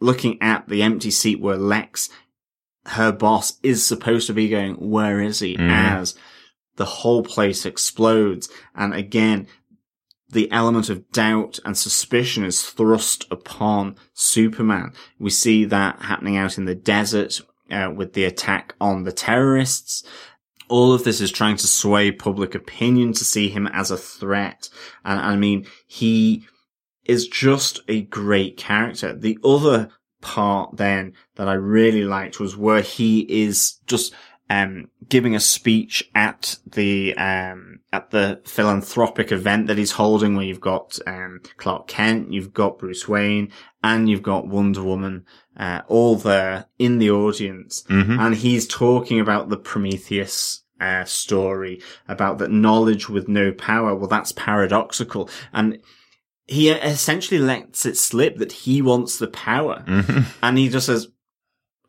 [0.00, 2.08] looking at the empty seat where Lex,
[2.86, 5.56] her boss, is supposed to be going, where is he?
[5.70, 6.14] As
[6.82, 8.48] the whole place explodes.
[8.74, 9.46] And again,
[10.28, 14.94] the element of doubt and suspicion is thrust upon Superman.
[15.20, 20.02] We see that happening out in the desert uh, with the attack on the terrorists.
[20.68, 24.68] All of this is trying to sway public opinion to see him as a threat.
[25.04, 26.44] And I mean, he
[27.04, 29.16] is just a great character.
[29.16, 34.12] The other part then that I really liked was where he is just
[34.52, 40.44] um, giving a speech at the um, at the philanthropic event that he's holding, where
[40.44, 43.50] you've got um, Clark Kent, you've got Bruce Wayne,
[43.82, 45.24] and you've got Wonder Woman,
[45.56, 52.38] uh, all there in the audience, and he's talking about the Prometheus uh, story about
[52.38, 53.94] that knowledge with no power.
[53.94, 55.78] Well, that's paradoxical, and
[56.46, 59.84] he essentially lets it slip that he wants the power,
[60.42, 61.08] and he just says,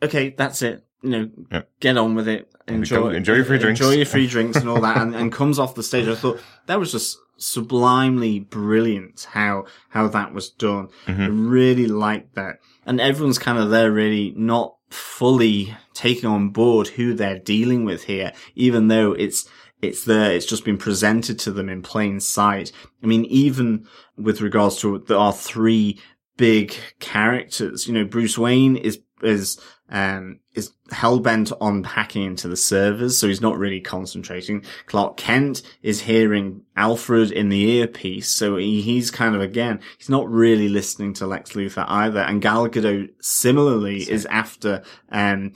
[0.02, 0.86] "Okay, that's it.
[1.02, 1.62] You know, Yeah.
[1.82, 2.50] get on with it.
[2.68, 5.60] Enjoy, Enjoy your free drinks." Enjoy your free drinks and all that." and, and comes
[5.60, 6.08] off the stage.
[6.08, 10.90] I thought that was just sublimely brilliant how how that was done.
[11.08, 11.22] Mm-hmm.
[11.22, 16.90] I really liked that, and everyone's kind of there really not fully taking on board
[16.90, 19.50] who they're dealing with here, even though it's
[19.82, 20.32] it's there.
[20.32, 22.72] It's just been presented to them in plain sight.
[23.04, 23.88] I mean, even
[24.18, 26.00] with regards to there are three
[26.38, 27.88] big characters.
[27.88, 29.60] You know, Bruce Wayne is is
[29.90, 34.64] um is hell bent on hacking into the servers, so he's not really concentrating.
[34.86, 40.10] Clark Kent is hearing Alfred in the earpiece, so he, he's kind of again he's
[40.10, 42.22] not really listening to Lex Luthor either.
[42.22, 45.54] And Gal Gadot similarly is after um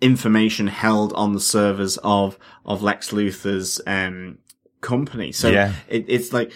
[0.00, 4.38] information held on the servers of of Lex Luthor's um
[4.80, 5.32] company.
[5.32, 5.72] So Yeah.
[5.88, 6.52] it, it's like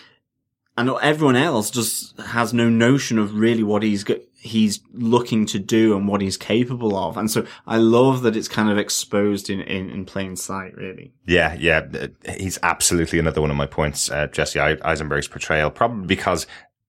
[0.78, 5.58] and everyone else just has no notion of really what he's go- he's looking to
[5.58, 7.16] do and what he's capable of.
[7.16, 11.12] And so I love that it's kind of exposed in, in, in plain sight, really.
[11.26, 14.10] Yeah, yeah, he's absolutely another one of my points.
[14.10, 16.46] Uh, Jesse Eisenberg's portrayal, probably because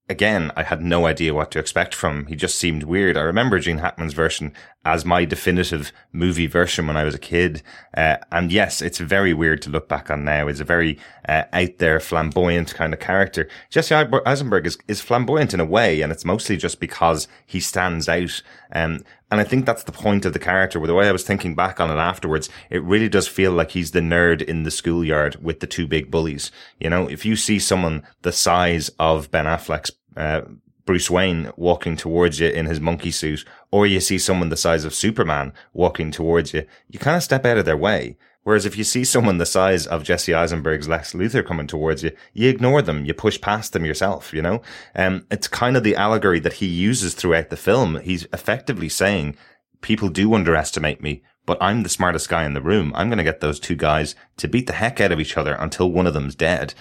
[0.10, 2.28] again, I had no idea what to expect from.
[2.28, 3.18] He just seemed weird.
[3.18, 4.54] I remember Gene Hackman's version
[4.86, 7.62] as my definitive movie version when I was a kid.
[7.96, 10.48] Uh, and yes, it's very weird to look back on now.
[10.48, 10.98] He's a very
[11.28, 13.50] uh, out there, flamboyant kind of character.
[13.70, 18.08] Jesse Eisenberg is, is flamboyant in a way, and it's mostly just because he stands
[18.08, 18.42] out.
[18.72, 20.80] Um, and I think that's the point of the character.
[20.80, 23.72] With the way I was thinking back on it afterwards, it really does feel like
[23.72, 26.52] he's the nerd in the schoolyard with the two big bullies.
[26.80, 30.42] You know, if you see someone the size of Ben Affleck's uh,
[30.86, 34.86] Bruce Wayne walking towards you in his monkey suit, or you see someone the size
[34.86, 38.18] of Superman walking towards you, you kind of step out of their way.
[38.48, 42.14] Whereas if you see someone the size of Jesse Eisenberg's Lex Luthor coming towards you,
[42.32, 44.62] you ignore them, you push past them yourself, you know?
[44.96, 48.00] Um, it's kind of the allegory that he uses throughout the film.
[48.00, 49.36] He's effectively saying,
[49.82, 52.94] people do underestimate me, but I'm the smartest guy in the room.
[52.96, 55.56] I'm going to get those two guys to beat the heck out of each other
[55.56, 56.74] until one of them's dead.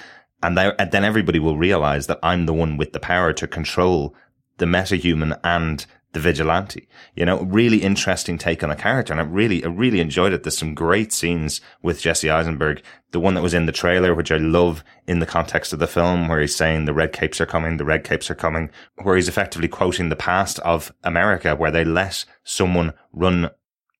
[0.44, 4.14] And, and then everybody will realize that I'm the one with the power to control
[4.58, 5.84] the metahuman and
[6.16, 6.88] the vigilante.
[7.14, 9.12] You know, really interesting take on a character.
[9.12, 10.44] And I really, I really enjoyed it.
[10.44, 12.82] There's some great scenes with Jesse Eisenberg.
[13.10, 15.86] The one that was in the trailer, which I love in the context of the
[15.86, 18.70] film, where he's saying the red capes are coming, the red capes are coming,
[19.02, 23.50] where he's effectively quoting the past of America, where they let someone run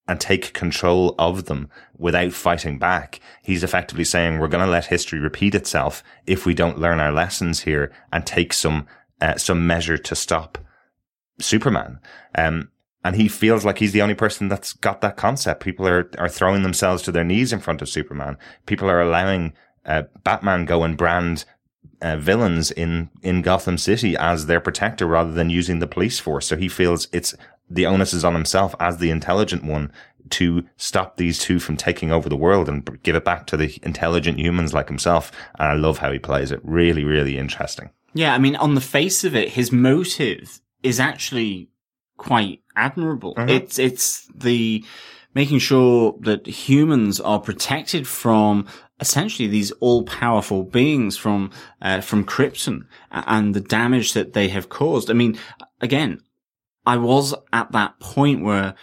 [0.08, 3.20] and take control of them without fighting back.
[3.42, 7.12] He's effectively saying we're going to let history repeat itself if we don't learn our
[7.12, 8.86] lessons here and take some
[9.20, 10.58] uh, some measure to stop
[11.38, 12.00] Superman.
[12.34, 12.70] Um,
[13.04, 15.62] and he feels like he's the only person that's got that concept.
[15.62, 18.36] People are are throwing themselves to their knees in front of Superman.
[18.66, 19.52] People are allowing
[19.84, 21.44] uh, Batman go and brand
[22.02, 26.46] uh, villains in in Gotham City as their protector rather than using the police force.
[26.46, 27.34] So he feels it's
[27.70, 29.92] the onus is on himself as the intelligent one
[30.30, 33.78] to stop these two from taking over the world and give it back to the
[33.82, 35.30] intelligent humans like himself.
[35.58, 36.60] And I love how he plays it.
[36.64, 37.90] Really, really interesting.
[38.14, 41.68] Yeah, I mean, on the face of it, his motive is actually
[42.16, 43.34] quite admirable.
[43.34, 43.50] Mhm.
[43.50, 44.84] It's it's the
[45.34, 48.66] making sure that humans are protected from
[49.00, 51.50] essentially these all-powerful beings from
[51.82, 55.10] uh, from Krypton and the damage that they have caused.
[55.10, 55.38] I mean,
[55.80, 56.20] again,
[56.86, 58.74] I was at that point where,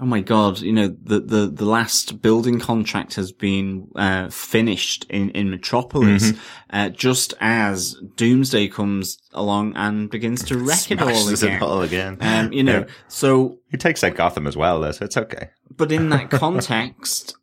[0.00, 5.04] oh my god, you know, the the, the last building contract has been uh, finished
[5.10, 6.32] in in Metropolis,
[6.70, 11.52] uh, just as Doomsday comes along and begins to wreck it all again.
[11.56, 12.18] it all again.
[12.20, 12.94] Um, you know, Yeah.
[13.08, 15.50] so He takes out Gotham as well, though, so it's okay.
[15.76, 17.36] but in that context,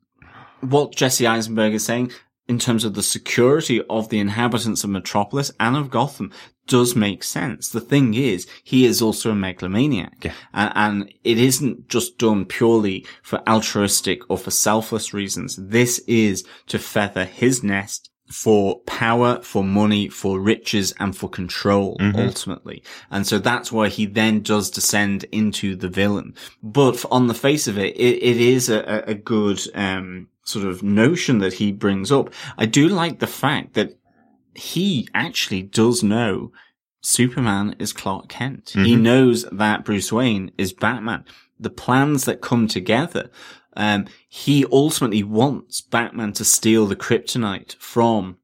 [0.62, 2.12] what Jesse Eisenberg is saying
[2.48, 6.32] in terms of the security of the inhabitants of Metropolis and of Gotham
[6.70, 7.68] does make sense.
[7.70, 10.24] The thing is, he is also a megalomaniac.
[10.24, 10.34] Yeah.
[10.54, 15.58] A- And it isn't just done purely for altruistic or for selfless reasons.
[15.60, 21.98] This is to feather his nest for power, for money, for riches, and for control,
[22.16, 22.84] ultimately.
[23.10, 26.36] And so that's why he then does descend into the villain.
[26.62, 30.66] But on the face of it, it, it is a, a- a good, um, sort
[30.66, 32.32] of notion that he brings up.
[32.58, 33.98] I do like the fact that
[34.56, 36.52] he actually does know
[37.02, 38.72] Superman is Clark Kent.
[38.86, 41.24] He knows that Bruce Wayne is Batman.
[41.60, 43.30] The plans that come together,
[43.76, 48.38] um, he ultimately wants Batman to steal the kryptonite from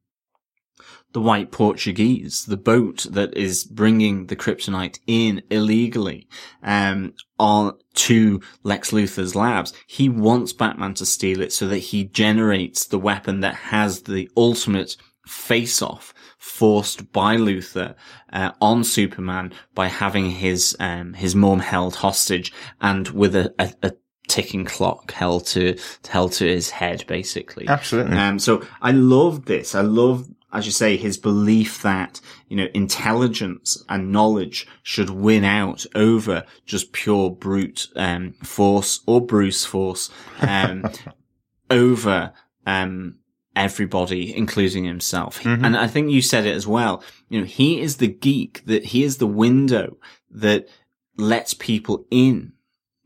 [1.12, 6.28] the White Portuguese, the boat that is bringing the kryptonite in illegally,
[6.62, 9.72] um, on to Lex Luthor's labs.
[9.86, 14.30] He wants Batman to steal it so that he generates the weapon that has the
[14.36, 14.96] ultimate
[15.26, 17.94] face-off forced by Luthor
[18.32, 23.72] uh, on Superman by having his um, his mom held hostage and with a, a,
[23.82, 23.92] a
[24.28, 25.76] ticking clock held to
[26.08, 27.66] held to his head, basically.
[27.68, 28.16] Absolutely.
[28.16, 29.74] Um, so I love this.
[29.74, 35.44] I love, as you say, his belief that, you know, intelligence and knowledge should win
[35.44, 40.10] out over just pure brute, um, force or Bruce force,
[40.40, 40.90] um,
[41.70, 42.32] over,
[42.66, 43.18] um,
[43.56, 45.42] everybody, including himself.
[45.42, 45.64] Mm-hmm.
[45.64, 47.02] And I think you said it as well.
[47.28, 49.96] You know, he is the geek that he is the window
[50.30, 50.68] that
[51.16, 52.52] lets people in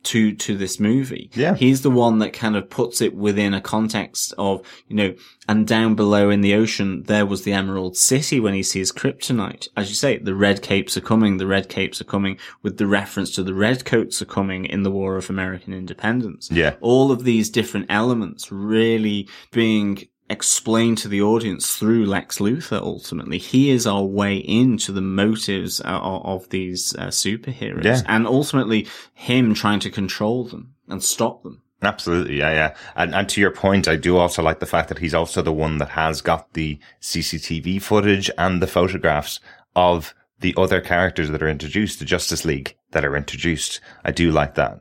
[0.02, 1.30] to to this movie.
[1.34, 1.54] Yeah.
[1.54, 5.14] He's the one that kind of puts it within a context of, you know,
[5.48, 9.68] and down below in the ocean there was the Emerald City when he sees kryptonite.
[9.76, 12.86] As you say, the red capes are coming, the red capes are coming with the
[12.86, 16.50] reference to the redcoats are coming in the War of American Independence.
[16.50, 16.76] Yeah.
[16.80, 22.80] All of these different elements really being explained to the audience through Lex Luthor.
[22.80, 28.02] Ultimately, he is our way into the motives uh, of these uh, superheroes, yeah.
[28.06, 31.62] and ultimately him trying to control them and stop them.
[31.82, 32.74] Absolutely, yeah, yeah.
[32.94, 35.52] And, and to your point, I do also like the fact that he's also the
[35.52, 39.40] one that has got the CCTV footage and the photographs
[39.74, 43.80] of the other characters that are introduced, the Justice League that are introduced.
[44.04, 44.78] I do like that.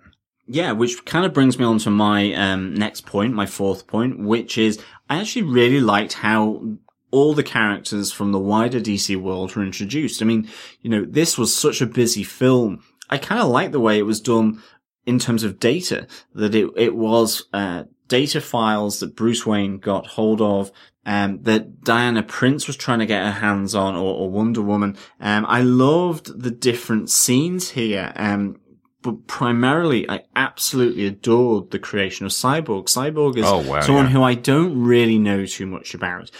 [0.51, 4.17] Yeah, which kind of brings me on to my um, next point, my fourth point,
[4.17, 6.63] which is I actually really liked how
[7.11, 10.23] all the characters from the wider DC world were introduced.
[10.23, 10.49] I mean,
[10.81, 12.83] you know, this was such a busy film.
[13.11, 14.63] I kind of like the way it was done
[15.05, 20.07] in terms of data, that it, it was, uh, data files that Bruce Wayne got
[20.07, 20.71] hold of,
[21.05, 24.97] um, that Diana Prince was trying to get her hands on, or, or Wonder Woman.
[25.19, 28.13] Um, I loved the different scenes here.
[28.15, 28.59] Um,
[29.01, 32.85] but primarily, I absolutely adored the creation of Cyborg.
[32.85, 34.11] Cyborg is oh, wow, someone yeah.
[34.11, 36.31] who I don't really know too much about.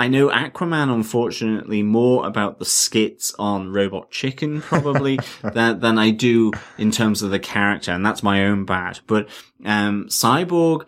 [0.00, 6.10] I know Aquaman, unfortunately, more about the skits on Robot Chicken, probably, than, than I
[6.10, 9.00] do in terms of the character, and that's my own bad.
[9.08, 9.28] But,
[9.64, 10.86] um, Cyborg,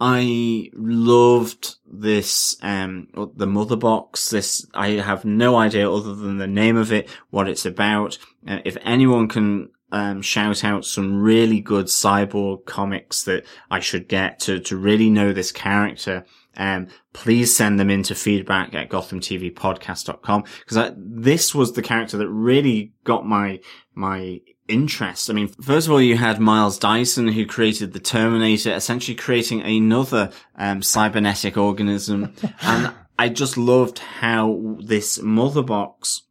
[0.00, 4.30] I loved this, um, the mother box.
[4.30, 8.16] This, I have no idea other than the name of it, what it's about.
[8.46, 14.08] Uh, if anyone can um, shout out some really good cyborg comics that I should
[14.08, 16.24] get to, to really know this character.
[16.56, 22.92] Um, please send them into feedback at gothamtvpodcast.com because this was the character that really
[23.04, 23.60] got my,
[23.94, 25.30] my interest.
[25.30, 29.62] I mean, first of all, you had Miles Dyson who created the Terminator, essentially creating
[29.62, 32.34] another, um, cybernetic organism.
[32.62, 36.22] and I just loved how this mother box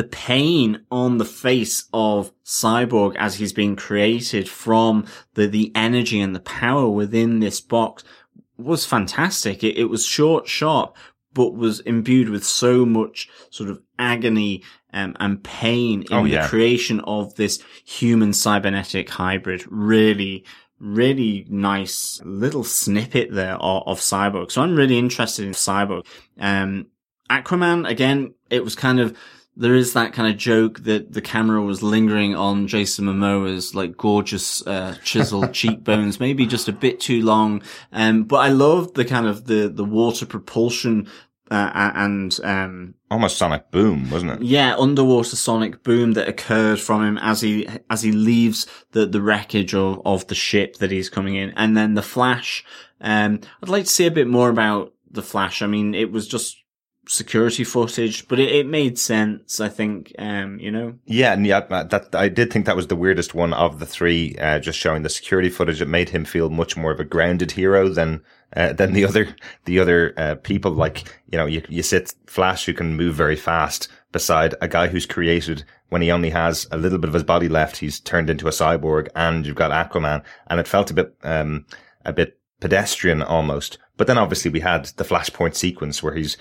[0.00, 6.18] the pain on the face of Cyborg as he's being created from the, the energy
[6.22, 8.02] and the power within this box
[8.56, 9.62] was fantastic.
[9.62, 10.96] It, it was short, sharp,
[11.34, 14.62] but was imbued with so much sort of agony
[14.94, 16.42] um, and pain in Oh, yeah.
[16.42, 19.64] the creation of this human cybernetic hybrid.
[19.70, 20.46] Really,
[20.78, 24.50] really nice little snippet there of, of Cyborg.
[24.50, 26.06] So I'm really interested in Cyborg.
[26.38, 26.86] Um,
[27.28, 29.14] Aquaman, again, it was kind of,
[29.56, 33.96] there is that kind of joke that the camera was lingering on Jason Momoa's like
[33.96, 37.62] gorgeous, uh, chiseled cheekbones, maybe just a bit too long.
[37.92, 41.08] Um, but I loved the kind of the, the water propulsion,
[41.50, 44.42] uh, and, um, Almost Sonic Boom, wasn't it?
[44.42, 49.20] yeah, underwater sonic boom that occurred from him as he as he leaves the the
[49.20, 52.64] wreckage of of the ship that he's coming in, and then the flash.
[53.00, 55.60] Um, I'd like to see a bit more about the flash.
[55.60, 56.59] I mean, it was just
[57.08, 59.60] security footage, but it, it made sense.
[59.60, 60.94] I think, um, you know.
[61.06, 64.36] Yeah, and yeah, that I did think that was the weirdest one of the three.
[64.36, 67.52] Uh, just showing the security footage, it made him feel much more of a grounded
[67.52, 68.22] hero than
[68.56, 69.34] uh, than the other
[69.64, 70.72] the other uh, people.
[70.72, 74.88] Like you know, you you sit Flash who can move very fast beside a guy
[74.88, 77.76] who's created when he only has a little bit of his body left.
[77.76, 81.66] He's turned into a cyborg, and you've got Aquaman, and it felt a bit um
[82.04, 83.78] a bit pedestrian almost.
[83.96, 86.36] But then obviously we had the flashpoint sequence where he's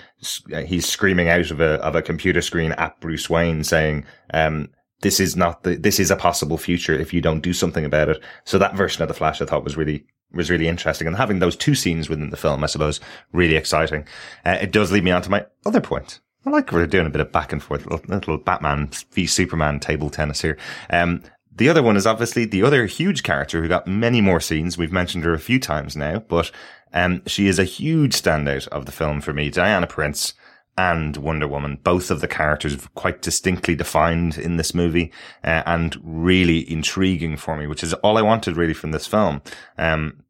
[0.66, 4.70] he's screaming out of a of a computer screen at Bruce Wayne saying, um,
[5.02, 8.10] "This is not the this is a possible future if you don't do something about
[8.10, 11.18] it." So that version of the Flash I thought was really was really interesting, and
[11.18, 13.00] having those two scenes within the film, I suppose,
[13.34, 14.06] really exciting.
[14.46, 16.20] Uh, it does lead me on to my other point.
[16.46, 19.80] I like we're doing a bit of back and forth, little, little Batman v Superman
[19.80, 20.58] table tennis here.
[20.90, 21.24] Um,
[21.60, 24.78] the other one is obviously the other huge character who got many more scenes.
[24.78, 26.52] We've mentioned her a few times now, but
[26.94, 29.50] um, she is a huge standout of the film for me.
[29.50, 30.34] Diana Prince
[30.78, 35.12] and Wonder Woman, both of the characters quite distinctly defined in this movie,
[35.44, 39.42] uh, and really intriguing for me, which is all I wanted really from this film.
[39.78, 40.24] Um,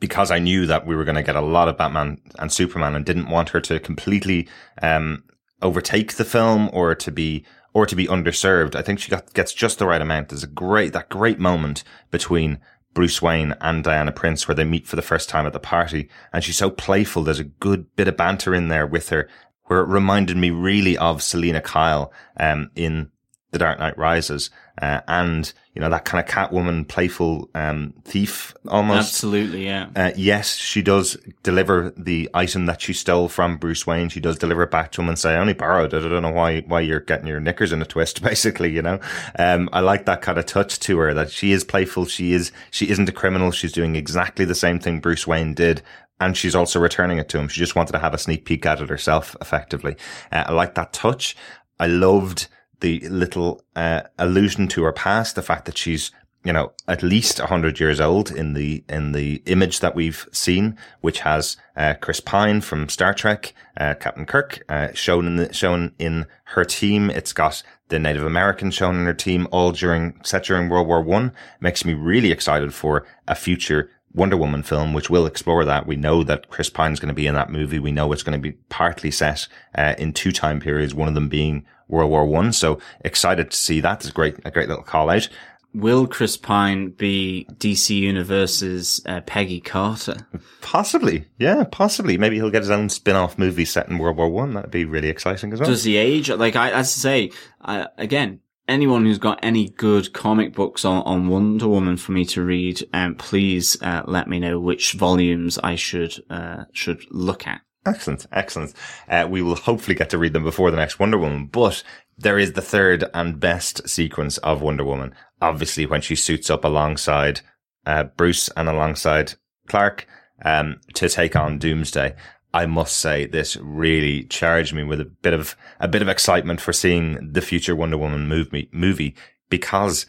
[0.00, 2.94] because I knew that we were going to get a lot of Batman and Superman
[2.94, 4.46] and didn't want her to completely,
[4.82, 5.24] um,
[5.62, 8.74] overtake the film or to be or to be underserved.
[8.74, 10.28] I think she got, gets just the right amount.
[10.28, 12.60] There's a great, that great moment between
[12.94, 16.08] Bruce Wayne and Diana Prince where they meet for the first time at the party.
[16.32, 17.22] And she's so playful.
[17.22, 19.28] There's a good bit of banter in there with her
[19.64, 23.10] where it reminded me really of Selina Kyle, um, in
[23.50, 24.50] The Dark Knight Rises,
[24.80, 29.08] uh, and, you know, that kind of Catwoman playful, um, thief almost.
[29.08, 29.88] Absolutely, yeah.
[29.96, 34.08] Uh, yes, she does deliver the item that she stole from Bruce Wayne.
[34.08, 36.04] She does deliver it back to him and say, I only borrowed it.
[36.04, 39.00] I don't know why, why you're getting your knickers in a twist, basically, you know?
[39.38, 42.06] Um, I like that kind of touch to her that she is playful.
[42.06, 43.50] She is, she isn't a criminal.
[43.50, 45.82] She's doing exactly the same thing Bruce Wayne did.
[46.20, 47.48] And she's also returning it to him.
[47.48, 49.96] She just wanted to have a sneak peek at it herself, effectively.
[50.32, 51.36] Uh, I like that touch.
[51.80, 52.48] I loved
[52.80, 56.10] the little uh, allusion to her past, the fact that she's
[56.44, 60.78] you know at least hundred years old in the in the image that we've seen,
[61.00, 65.52] which has uh, Chris Pine from Star Trek, uh, Captain Kirk uh, shown in the,
[65.52, 67.10] shown in her team.
[67.10, 71.02] It's got the Native American shown in her team, all during set during World War
[71.02, 71.32] One.
[71.60, 75.86] Makes me really excited for a future Wonder Woman film, which will explore that.
[75.86, 77.78] We know that Chris Pine's going to be in that movie.
[77.78, 79.46] We know it's going to be partly set
[79.76, 82.52] uh, in two time periods, one of them being World War One.
[82.52, 84.00] So excited to see that.
[84.00, 85.28] It's a great, a great little call out.
[85.74, 90.26] Will Chris Pine be DC Universe's uh, Peggy Carter?
[90.62, 92.16] Possibly, yeah, possibly.
[92.16, 94.54] Maybe he'll get his own spin-off movie set in World War One.
[94.54, 95.68] That'd be really exciting as well.
[95.68, 96.30] Does he age?
[96.30, 97.30] Like I, as I say,
[97.60, 102.24] I, again, anyone who's got any good comic books on, on Wonder Woman for me
[102.26, 107.46] to read, um, please uh, let me know which volumes I should uh, should look
[107.46, 107.62] at.
[107.86, 108.74] Excellent, excellent.
[109.08, 111.82] Uh, we will hopefully get to read them before the next Wonder Woman, but
[112.18, 115.14] there is the third and best sequence of Wonder Woman.
[115.40, 117.40] Obviously, when she suits up alongside
[117.86, 119.34] uh, Bruce and alongside
[119.68, 120.06] Clark
[120.44, 122.14] um, to take on Doomsday.
[122.58, 126.60] I must say this really charged me with a bit of a bit of excitement
[126.60, 129.14] for seeing the future Wonder Woman movie movie
[129.48, 130.06] because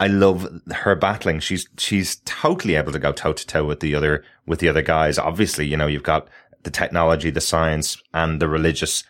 [0.00, 1.38] I love her battling.
[1.38, 4.82] She's she's totally able to go toe to toe with the other with the other
[4.82, 5.20] guys.
[5.20, 6.26] Obviously, you know you've got
[6.64, 9.04] the technology, the science, and the religious,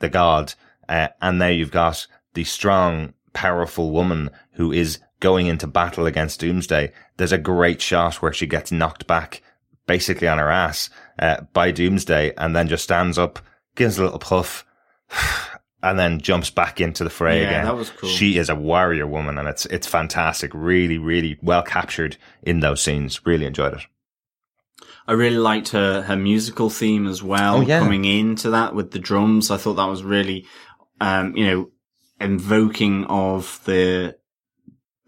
[0.00, 0.52] the God.
[0.90, 6.40] Uh, and now you've got the strong, powerful woman who is going into battle against
[6.40, 6.92] Doomsday.
[7.16, 9.40] There's a great shot where she gets knocked back
[9.86, 13.38] basically on her ass uh, by Doomsday and then just stands up,
[13.74, 14.64] gives a little puff,
[15.82, 17.64] and then jumps back into the fray Yeah, again.
[17.66, 18.08] that was cool.
[18.08, 20.50] She is a warrior woman and it's it's fantastic.
[20.54, 23.24] Really, really well captured in those scenes.
[23.24, 23.82] Really enjoyed it.
[25.08, 27.58] I really liked her her musical theme as well.
[27.58, 27.78] Oh, yeah.
[27.78, 30.46] Coming into that with the drums, I thought that was really,
[31.00, 31.70] um, you know,
[32.20, 34.16] invoking of the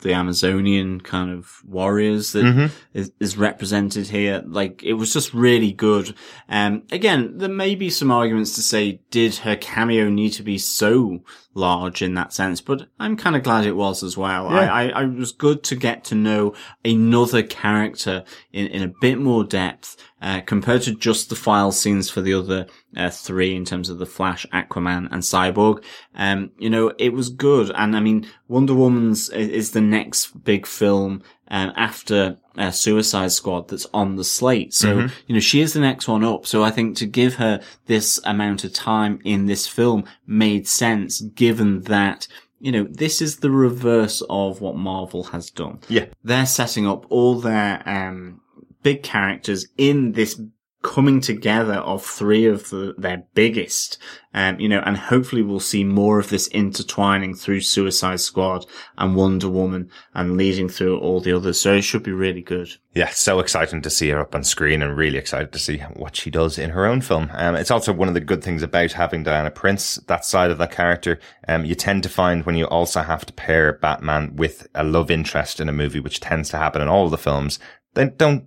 [0.01, 2.71] the Amazonian kind of warriors that Mhm.
[2.95, 4.43] is, is represented here.
[4.47, 6.15] Like it was just really good.
[6.49, 10.57] Um, again, there may be some arguments to say, did her cameo need to be
[10.59, 11.25] so
[11.55, 12.61] large in that sense?
[12.61, 14.45] But I'm kind of glad it was as well.
[14.51, 14.73] Yeah.
[14.73, 18.23] I, I, I was good to get to know another character
[18.53, 19.97] in, in a bit more depth.
[20.21, 22.67] Uh, compared to just the file scenes for the other
[22.97, 25.85] uh, three in terms of the Flash, Aquaman, and Cyborg,
[26.17, 27.71] um, you know, it was good.
[27.77, 33.69] And I mean, Wonder Woman's is the next big film um, after uh, Suicide Squad
[33.69, 34.75] that's on the slate.
[34.75, 36.47] So, you know, she is the next one up.
[36.47, 41.21] So I think to give her this amount of time in this film made sense
[41.21, 42.27] given that,
[42.59, 45.79] you know, this is the reverse of what Marvel has done.
[45.89, 46.07] Yeah.
[46.25, 48.41] They're setting up all their, um,
[48.89, 50.41] big characters in this
[50.83, 53.99] coming together of three of the, their biggest,
[54.33, 58.65] um, you know, and hopefully we'll see more of this intertwining through Suicide Squad
[58.97, 61.61] and Wonder Woman and leading through all the others.
[61.61, 62.71] So it should be really good.
[62.95, 66.17] Yeah, so exciting to see her up on screen and really excited to see what
[66.17, 67.29] she does in her own film.
[67.35, 70.57] Um, it's also one of the good things about having Diana Prince, that side of
[70.57, 71.21] that character.
[71.47, 75.11] Um, you tend to find when you also have to pair Batman with a love
[75.11, 77.59] interest in a movie, which tends to happen in all the films,
[77.95, 78.47] they don't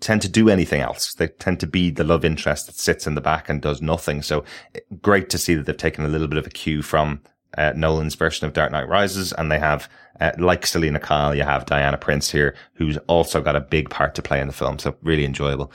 [0.00, 1.14] tend to do anything else.
[1.14, 4.22] They tend to be the love interest that sits in the back and does nothing.
[4.22, 4.44] So
[5.02, 7.20] great to see that they've taken a little bit of a cue from
[7.56, 9.88] uh, Nolan's version of Dark Knight Rises, and they have,
[10.20, 14.14] uh, like Selina Kyle, you have Diana Prince here, who's also got a big part
[14.14, 14.78] to play in the film.
[14.78, 15.72] So really enjoyable.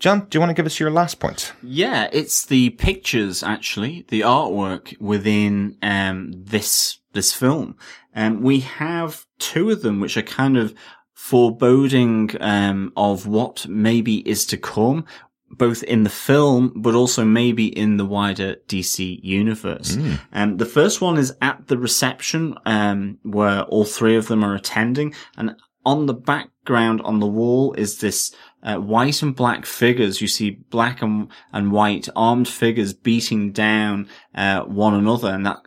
[0.00, 1.52] John, do you want to give us your last point?
[1.62, 7.76] Yeah, it's the pictures actually, the artwork within um, this this film.
[8.14, 10.74] Um, we have two of them, which are kind of
[11.22, 15.04] foreboding um, of what maybe is to come,
[15.50, 19.96] both in the film, but also maybe in the wider DC universe.
[20.32, 24.56] Um, the first one is at the reception, um, where all three of them are
[24.56, 25.54] attending, and
[25.86, 30.20] on the background on the wall is this uh, white and black figures.
[30.20, 35.58] You see black and, and white armed figures beating down uh, one another, and that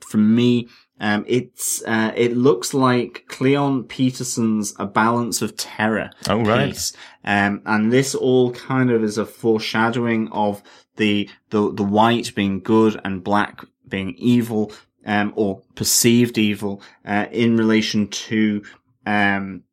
[0.00, 0.68] for me.
[1.02, 6.68] Um, it's uh, it looks like Cleon Peterson's A Balance of Terror Oh, right.
[6.70, 6.92] piece,
[7.24, 10.62] um, and this all kind of is a foreshadowing of
[10.96, 14.72] the the the white being good and black being evil,
[15.04, 18.62] um, or perceived evil, uh, in relation to
[19.04, 19.64] um,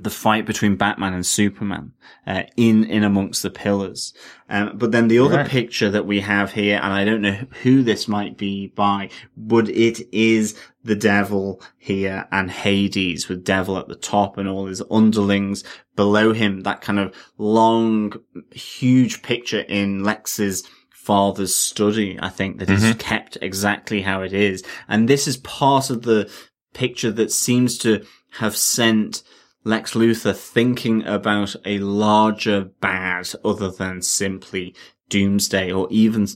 [0.00, 1.92] the fight between Batman and Superman
[2.26, 4.12] uh, in in amongst the pillars.
[4.48, 5.48] Um, but then the other Right.
[5.48, 9.68] picture that we have here, and I don't know who this might be by, but
[9.68, 14.82] it is the devil here and Hades with devil at the top and all his
[14.90, 15.64] underlings
[15.96, 16.60] below him.
[16.62, 18.12] That kind of long,
[18.52, 22.18] huge picture in Lex's father's study.
[22.20, 26.30] I think that is kept exactly how it is, and this is part of the
[26.74, 28.04] picture that seems to
[28.38, 29.22] have sent
[29.64, 34.74] Lex Luthor thinking about a larger bad other than simply
[35.08, 36.26] Doomsday or even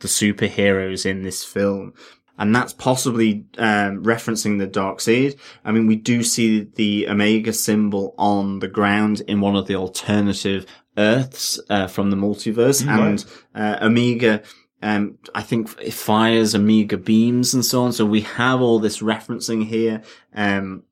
[0.00, 1.92] the superheroes in this film.
[2.38, 5.38] And that's possibly um, referencing the Darkseid.
[5.62, 9.74] I mean, we do see the Omega symbol on the ground in one of the
[9.74, 10.64] alternative
[10.96, 14.42] Earths uh, from the multiverse, and uh, Omega
[14.82, 17.92] um, I think it fires Omega beams and so on.
[17.92, 20.02] So we have all this referencing here.
[20.34, 20.84] Um,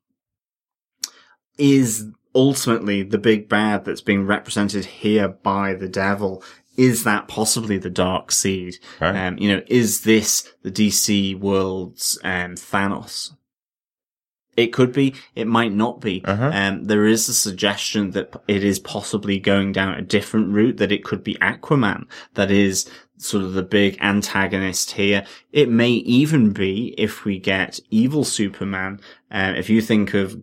[1.59, 6.43] is ultimately the big bad that's being represented here by the devil.
[6.77, 8.75] Is that possibly the Darkseid?
[9.01, 9.27] Right.
[9.27, 13.35] Um, you know, is this the DC world's, um, Thanos?
[14.55, 15.15] It could be.
[15.35, 16.21] It might not be.
[16.25, 16.51] Uh-huh.
[16.53, 20.91] Um, there is a suggestion that it is possibly going down a different route, that
[20.91, 25.25] it could be Aquaman that is sort of the big antagonist here.
[25.53, 28.99] It may even be if we get evil Superman.
[29.31, 30.41] Um, if you think of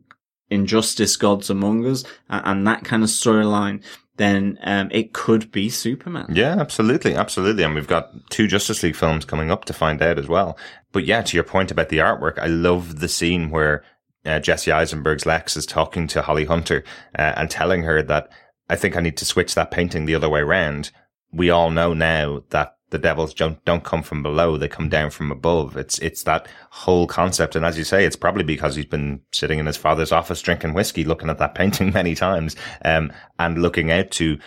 [0.50, 3.82] Injustice Gods Among Us uh, and that kind of storyline,
[4.16, 6.26] then um, it could be Superman.
[6.32, 7.62] Yeah, absolutely, absolutely.
[7.62, 10.56] And we've got two Justice League films coming up to find out as well.
[10.92, 13.84] But yeah, to your point about the artwork, I love the scene where
[14.24, 16.84] uh, Jesse Eisenberg's Lex is talking to Holly Hunter
[17.18, 18.30] uh, and telling her that
[18.68, 20.90] I think I need to switch that painting the other way around.
[21.32, 25.10] We all know now that the devils don't don't come from below; they come down
[25.10, 25.76] from above.
[25.76, 29.58] It's it's that whole concept, and as you say, it's probably because he's been sitting
[29.58, 33.90] in his father's office drinking whiskey, looking at that painting many times, um, and looking
[33.90, 34.38] out to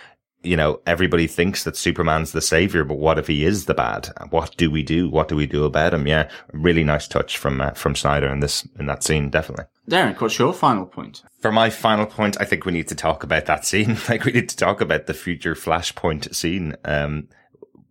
[0.42, 4.08] you know, everybody thinks that Superman's the savior, but what if he is the bad?
[4.30, 5.10] What do we do?
[5.10, 6.06] What do we do about him?
[6.06, 9.66] Yeah, really nice touch from uh, from Snyder in this in that scene, definitely.
[9.88, 11.22] Darren, what's your final point?
[11.40, 13.98] For my final point, I think we need to talk about that scene.
[14.08, 17.28] like we need to talk about the future Flashpoint scene, um,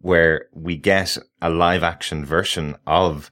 [0.01, 3.31] where we get a live action version of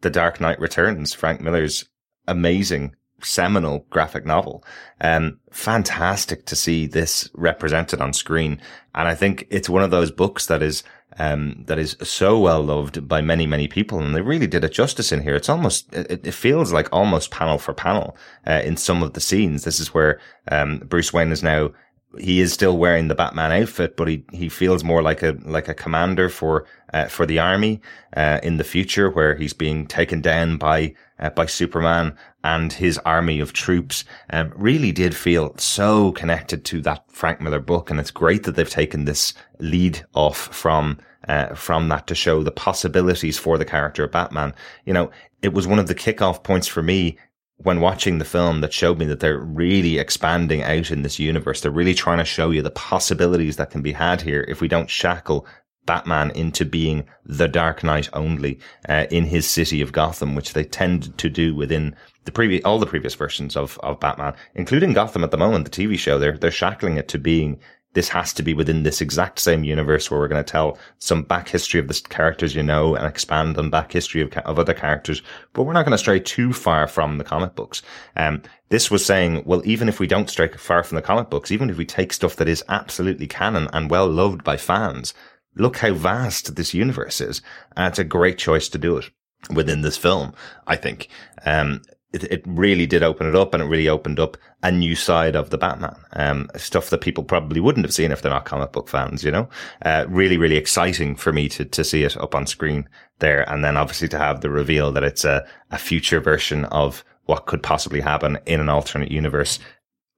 [0.00, 1.86] The Dark Knight Returns, Frank Miller's
[2.26, 4.64] amazing seminal graphic novel.
[5.00, 8.60] Um, fantastic to see this represented on screen.
[8.94, 10.82] And I think it's one of those books that is,
[11.18, 14.00] um, that is so well loved by many, many people.
[14.00, 15.36] And they really did it justice in here.
[15.36, 19.20] It's almost, it, it feels like almost panel for panel, uh, in some of the
[19.20, 19.64] scenes.
[19.64, 21.70] This is where, um, Bruce Wayne is now,
[22.18, 25.68] he is still wearing the Batman outfit, but he, he feels more like a, like
[25.68, 27.80] a commander for, uh, for the army,
[28.16, 32.98] uh, in the future where he's being taken down by, uh, by Superman and his
[32.98, 37.90] army of troops, um, really did feel so connected to that Frank Miller book.
[37.90, 40.98] And it's great that they've taken this lead off from,
[41.28, 44.54] uh, from that to show the possibilities for the character of Batman.
[44.84, 45.10] You know,
[45.40, 47.16] it was one of the kickoff points for me
[47.56, 51.60] when watching the film that showed me that they're really expanding out in this universe.
[51.60, 54.68] They're really trying to show you the possibilities that can be had here if we
[54.68, 55.46] don't shackle
[55.84, 60.64] Batman into being the Dark Knight only uh, in his city of Gotham, which they
[60.64, 65.24] tend to do within the previous all the previous versions of of Batman, including Gotham
[65.24, 66.18] at the moment, the TV show.
[66.18, 67.58] They're they're shackling it to being
[67.94, 71.22] this has to be within this exact same universe where we're going to tell some
[71.22, 74.74] back history of the characters you know and expand on back history of, of other
[74.74, 75.22] characters.
[75.52, 77.82] But we're not going to stray too far from the comic books.
[78.16, 81.50] Um, this was saying, well, even if we don't stray far from the comic books,
[81.50, 85.12] even if we take stuff that is absolutely canon and well loved by fans,
[85.56, 87.42] look how vast this universe is.
[87.76, 89.10] And it's a great choice to do it
[89.50, 90.32] within this film,
[90.66, 91.08] I think.
[91.44, 91.82] Um,
[92.12, 95.34] it, it really did open it up and it really opened up a new side
[95.34, 95.96] of the Batman.
[96.12, 99.30] Um, stuff that people probably wouldn't have seen if they're not comic book fans, you
[99.30, 99.48] know?
[99.84, 102.88] Uh, really, really exciting for me to, to see it up on screen
[103.18, 103.48] there.
[103.50, 107.46] And then obviously to have the reveal that it's a, a future version of what
[107.46, 109.58] could possibly happen in an alternate universe.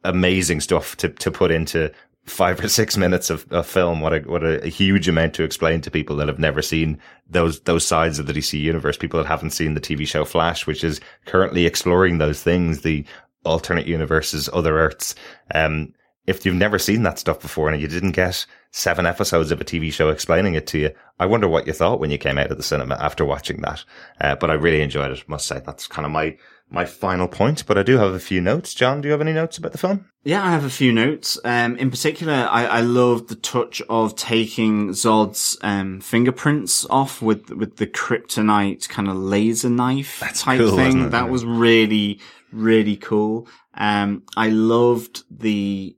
[0.02, 1.92] Amazing stuff to, to put into
[2.24, 4.00] five or six minutes of, of film.
[4.00, 6.98] What a, what a, a huge amount to explain to people that have never seen
[7.28, 8.96] those, those sides of the DC universe.
[8.96, 13.04] People that haven't seen the TV show Flash, which is currently exploring those things, the
[13.44, 15.14] alternate universes, other Earths.
[15.54, 15.92] Um,
[16.26, 19.64] if you've never seen that stuff before and you didn't get seven episodes of a
[19.64, 22.50] TV show explaining it to you, I wonder what you thought when you came out
[22.50, 23.84] of the cinema after watching that.
[24.20, 25.60] Uh, but I really enjoyed it, must say.
[25.64, 26.36] That's kind of my,
[26.70, 28.72] my final point, but I do have a few notes.
[28.72, 30.06] John, do you have any notes about the film?
[30.24, 31.38] Yeah, I have a few notes.
[31.44, 37.50] Um, in particular, I, I love the touch of taking Zod's um, fingerprints off with
[37.50, 41.10] with the kryptonite kind of laser knife That's type cool, thing.
[41.10, 42.20] That was really
[42.54, 43.46] really cool.
[43.74, 45.96] Um, I loved the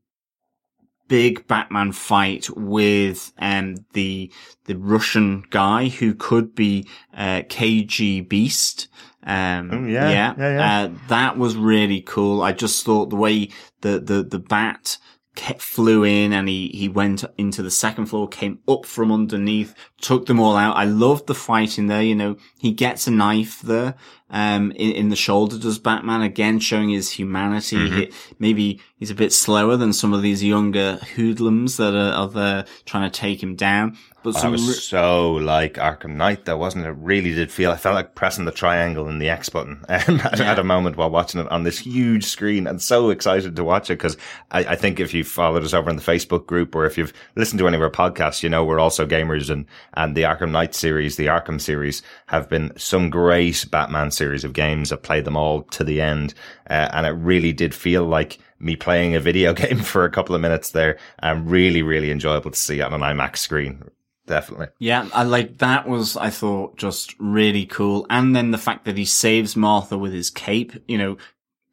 [1.08, 4.30] big Batman fight with um the
[4.64, 8.88] the Russian guy who could be uh, KG Beast.
[9.24, 10.84] Um, Oh, yeah, yeah, yeah, yeah.
[10.84, 12.42] Uh, that was really cool.
[12.42, 13.48] I just thought the way
[13.80, 14.98] the the the bat
[15.36, 19.74] ke- flew in and he he went into the second floor, came up from underneath,
[20.00, 20.76] took them all out.
[20.76, 22.02] I loved the fight in there.
[22.02, 23.94] You know, he gets a knife there,
[24.30, 25.58] um, in, in the shoulder.
[25.58, 27.76] Does Batman again showing his humanity?
[27.76, 27.96] Mm-hmm.
[27.96, 32.28] He- maybe he's a bit slower than some of these younger hoodlums that are, are
[32.28, 33.96] there trying to take him down.
[34.26, 36.88] But some was re- so like Arkham Knight, though, wasn't it?
[36.88, 37.70] It Really did feel.
[37.70, 40.50] I felt like pressing the triangle and the X button um, at, Yeah.
[40.50, 43.88] at a moment while watching it on this huge screen, and so excited to watch
[43.90, 44.16] it because
[44.50, 47.12] I, I think if you've followed us over in the Facebook group or if you've
[47.36, 50.50] listened to any of our podcasts, you know we're also gamers, and and the Arkham
[50.50, 54.92] Knight series, the Arkham series, have been some great Batman series of games.
[54.92, 56.34] I've played them all to the end,
[56.68, 60.34] uh, and it really did feel like me playing a video game for a couple
[60.34, 60.98] of minutes there.
[61.18, 63.82] And really, really enjoyable to see on an IMAX screen.
[64.26, 64.68] Definitely.
[64.78, 68.98] Yeah, I like that was I thought just really cool, and then the fact that
[68.98, 70.72] he saves Martha with his cape.
[70.88, 71.16] You know,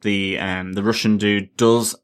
[0.02, 1.96] the um the Russian dude does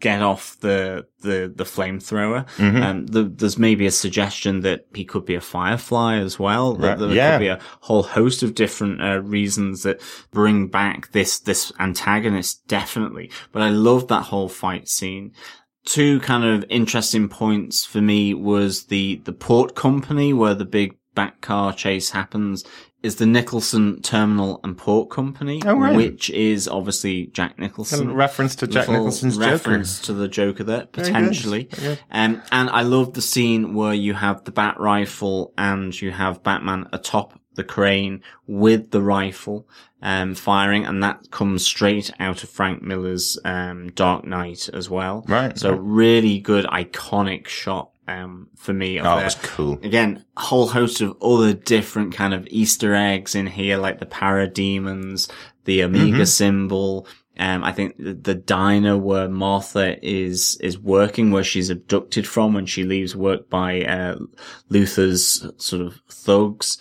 [0.00, 2.46] get off the the the flamethrower.
[2.56, 2.82] Mhm.
[2.82, 6.76] Um, the, there's maybe a suggestion that he could be a firefly as well.
[6.76, 7.32] Right, there yeah.
[7.32, 10.00] could be a whole host of different uh, reasons that
[10.30, 13.30] bring back this this antagonist definitely.
[13.52, 15.32] But I love that whole fight scene
[15.86, 20.96] two kind of interesting points for me was the the port company where the big
[21.14, 22.62] back car chase happens
[23.02, 25.94] is the Nicholson Terminal and Port Company, Oh, right.
[25.96, 28.12] which is obviously Jack A Nicholson.
[28.12, 31.68] reference to Jack Nicholson's reference to the Joker there, potentially.
[32.10, 36.42] Um, and I love the scene where you have the bat rifle and you have
[36.42, 39.68] Batman atop the crane with the rifle,
[40.02, 45.24] um, firing, and that comes straight out of Frank Miller's, um, Dark Knight as well.
[45.28, 45.58] Right.
[45.58, 48.98] So really good, iconic shot, um, for me.
[48.98, 49.24] of Oh, there.
[49.24, 49.80] was cool.
[49.82, 54.06] Again, a whole host of other different kind of Easter eggs in here, like the
[54.06, 55.28] parademons,
[55.64, 56.28] the Omega Mhm.
[56.28, 57.08] symbol.
[57.38, 62.54] Um, I think the, the diner where Martha is, is working, where she's abducted from
[62.54, 64.16] when she leaves work by, uh,
[64.70, 66.78] Luthor's sort of thugs.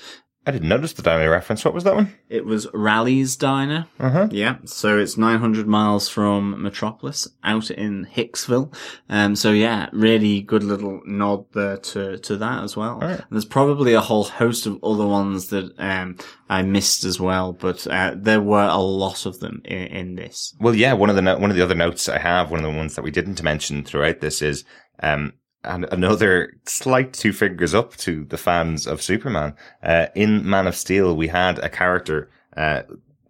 [0.47, 1.65] I didn't notice the diner reference.
[1.65, 2.13] What was that one?
[2.30, 3.88] It was Raleig's diner.
[3.99, 4.27] Uh huh.
[4.31, 8.72] Yeah, so it's 900 miles from Metropolis, out in Hicksville.
[9.09, 12.95] Um, so yeah, really good little nod there to, to that as well.
[12.95, 13.19] Alright.
[13.19, 16.17] And there's probably a whole host of other ones that, um,
[16.47, 20.53] I missed as well, but, uh, there were a lot of them in, in this.
[20.59, 20.93] Well, yeah.
[20.93, 22.95] One of the no- one of the other notes I have, one of the ones
[22.95, 24.63] that we didn't mention throughout this is,
[25.01, 25.34] um,
[25.66, 29.56] and another slight two fingers up to the fans of Superman.
[29.84, 32.84] Uh, in Man of Steel, we had a character, uh,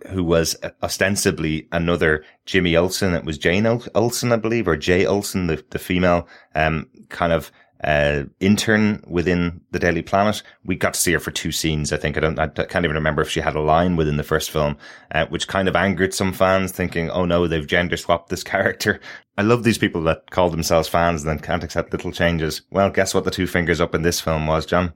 [0.09, 3.13] who was ostensibly another Jimmy Olsen.
[3.13, 7.33] It was Jane Ol- Olsen, I believe, or Jay Olsen, the, the female, um, kind
[7.33, 7.51] of,
[7.85, 10.41] uh, intern within the Daily Planet.
[10.65, 11.93] We got to see her for two scenes.
[11.93, 14.23] I think I don't, I can't even remember if she had a line within the
[14.23, 14.75] first film,
[15.11, 18.99] uh, which kind of angered some fans thinking, oh no, they've gender swapped this character.
[19.37, 22.63] I love these people that call themselves fans and then can't accept little changes.
[22.71, 24.93] Well, guess what the two fingers up in this film was, John?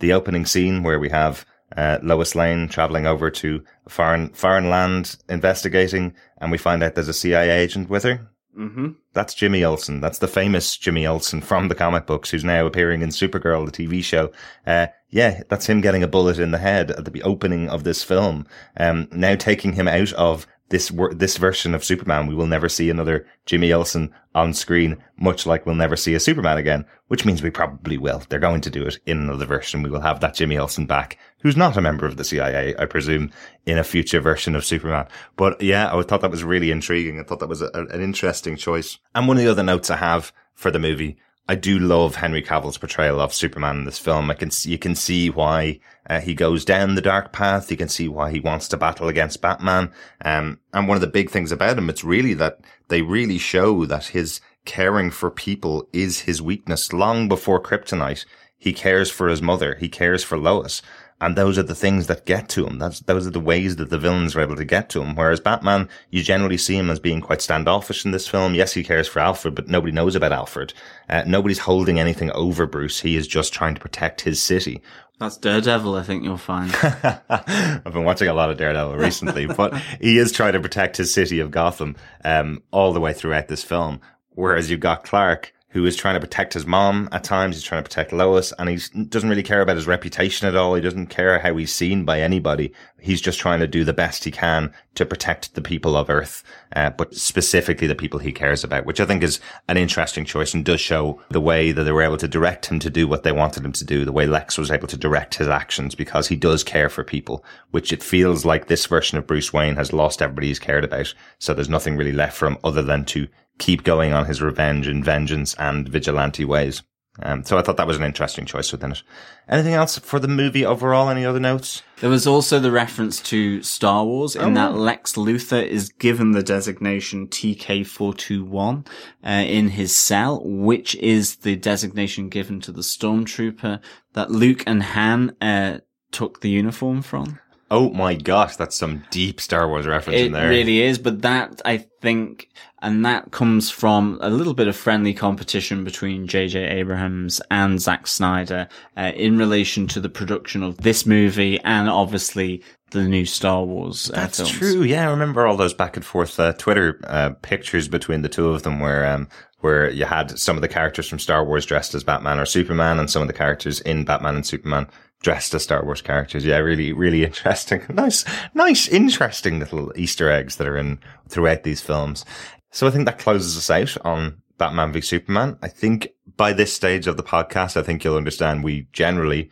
[0.00, 1.46] The opening scene where we have
[1.76, 7.08] uh, Lois Lane traveling over to foreign foreign land investigating, and we find out there's
[7.08, 8.31] a CIA agent with her.
[8.56, 8.88] Mm-hmm.
[9.14, 10.00] That's Jimmy Olsen.
[10.00, 13.72] That's the famous Jimmy Olsen from the comic books, who's now appearing in Supergirl, the
[13.86, 14.30] TV show.
[14.66, 18.02] Uh, yeah, that's him getting a bullet in the head at the opening of this
[18.02, 18.46] film.
[18.76, 22.88] Um, now taking him out of this this version of Superman, we will never see
[22.90, 27.42] another Jimmy Olsen on screen, much like we'll never see a Superman again, which means
[27.42, 28.22] we probably will.
[28.28, 29.82] They're going to do it in another version.
[29.82, 32.86] We will have that Jimmy Olsen back, who's not a member of the CIA, I
[32.86, 33.30] presume,
[33.66, 35.06] in a future version of Superman.
[35.36, 37.20] But yeah, I thought that was really intriguing.
[37.20, 38.98] I thought that was a, an interesting choice.
[39.14, 42.40] And one of the other notes I have for the movie, I do love Henry
[42.40, 44.30] Cavill's portrayal of Superman in this film.
[44.30, 47.70] I can you can see why uh, he goes down the dark path.
[47.70, 49.90] You can see why he wants to battle against Batman.
[50.24, 53.84] Um, and one of the big things about him, it's really that they really show
[53.86, 56.92] that his caring for people is his weakness.
[56.92, 58.24] Long before Kryptonite,
[58.56, 59.74] he cares for his mother.
[59.74, 60.82] He cares for Lois.
[61.22, 62.80] And those are the things that get to him.
[62.80, 65.14] That's, those are the ways that the villains are able to get to him.
[65.14, 68.56] Whereas Batman, you generally see him as being quite standoffish in this film.
[68.56, 70.74] Yes, he cares for Alfred, but nobody knows about Alfred.
[71.08, 72.98] Uh, nobody's holding anything over Bruce.
[72.98, 74.82] He is just trying to protect his city.
[75.20, 76.74] That's Daredevil, I think you'll find.
[76.82, 81.14] I've been watching a lot of Daredevil recently, but he is trying to protect his
[81.14, 81.94] city of Gotham
[82.24, 84.00] um, all the way throughout this film.
[84.30, 87.56] Whereas you've got Clark, who is trying to protect his mom at times.
[87.56, 90.74] He's trying to protect Lois and he doesn't really care about his reputation at all.
[90.74, 92.74] He doesn't care how he's seen by anybody.
[93.00, 96.44] He's just trying to do the best he can to protect the people of Earth,
[96.76, 100.52] uh, but specifically the people he cares about, which I think is an interesting choice
[100.52, 103.22] and does show the way that they were able to direct him to do what
[103.22, 106.28] they wanted him to do, the way Lex was able to direct his actions because
[106.28, 109.94] he does care for people, which it feels like this version of Bruce Wayne has
[109.94, 111.14] lost everybody he's cared about.
[111.38, 113.26] So there's nothing really left for him other than to
[113.62, 116.82] keep going on his revenge and vengeance and vigilante ways.
[117.22, 119.02] Um, so I thought that was an interesting choice within it.
[119.48, 121.08] Anything else for the movie overall?
[121.08, 121.82] Any other notes?
[122.00, 126.32] There was also the reference to Star Wars in oh, that Lex Luthor is given
[126.32, 128.86] the designation TK421
[129.24, 133.78] uh, in his cell, which is the designation given to the stormtrooper
[134.14, 135.78] that Luke and Han uh,
[136.10, 137.38] took the uniform from.
[137.72, 140.44] Oh my gosh, that's some deep Star Wars reference it in there.
[140.44, 142.50] It really is, but that I think,
[142.82, 146.68] and that comes from a little bit of friendly competition between J.J.
[146.68, 148.68] Abrams and Zack Snyder
[148.98, 154.10] uh, in relation to the production of this movie and obviously the new Star Wars.
[154.10, 154.52] Uh, That's films.
[154.52, 154.82] true.
[154.82, 158.50] Yeah, I remember all those back and forth uh, Twitter uh, pictures between the two
[158.50, 159.28] of them, where um,
[159.60, 162.98] where you had some of the characters from Star Wars dressed as Batman or Superman,
[162.98, 164.88] and some of the characters in Batman and Superman
[165.22, 166.44] dressed as Star Wars characters.
[166.44, 167.82] Yeah, really, really interesting.
[167.88, 168.24] nice,
[168.54, 172.24] nice, interesting little Easter eggs that are in throughout these films.
[172.70, 175.56] So I think that closes us out on Batman v Superman.
[175.62, 179.50] I think by this stage of the podcast, I think you'll understand we generally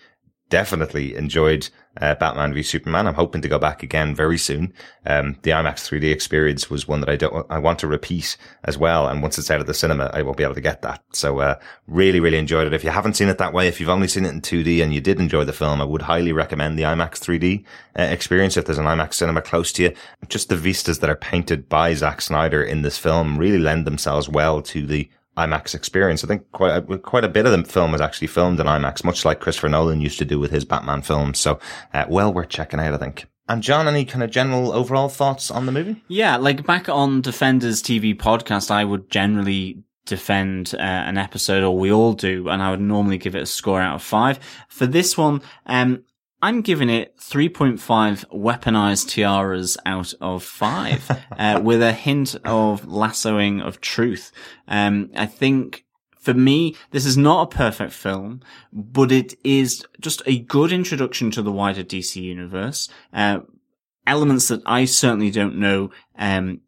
[0.50, 1.68] definitely enjoyed
[2.00, 3.06] uh, Batman v Superman.
[3.06, 4.72] I'm hoping to go back again very soon.
[5.06, 8.78] Um, the IMAX 3D experience was one that I don't, I want to repeat as
[8.78, 9.08] well.
[9.08, 11.02] And once it's out of the cinema, I won't be able to get that.
[11.12, 12.74] So, uh, really, really enjoyed it.
[12.74, 14.94] If you haven't seen it that way, if you've only seen it in 2D and
[14.94, 17.64] you did enjoy the film, I would highly recommend the IMAX 3D
[17.98, 18.56] uh, experience.
[18.56, 19.94] If there's an IMAX cinema close to you,
[20.28, 24.28] just the vistas that are painted by Zack Snyder in this film really lend themselves
[24.28, 25.10] well to the
[25.46, 26.24] IMAX experience.
[26.24, 29.04] I think quite a, quite a bit of the film was actually filmed in IMAX,
[29.04, 31.38] much like Christopher Nolan used to do with his Batman films.
[31.38, 31.58] So,
[31.94, 33.26] uh, well worth checking out, I think.
[33.48, 36.02] And John, any kind of general overall thoughts on the movie?
[36.06, 41.76] Yeah, like back on Defenders TV podcast, I would generally defend uh, an episode, or
[41.76, 44.38] we all do, and I would normally give it a score out of five.
[44.68, 46.04] For this one, um,
[46.42, 47.78] I'm giving it 3.5
[48.32, 54.32] weaponized tiaras out of 5, uh, with a hint of lassoing of truth.
[54.66, 55.84] Um, I think
[56.18, 58.40] for me, this is not a perfect film,
[58.72, 62.88] but it is just a good introduction to the wider DC universe.
[63.12, 63.40] Uh,
[64.06, 66.60] elements that I certainly don't know, um,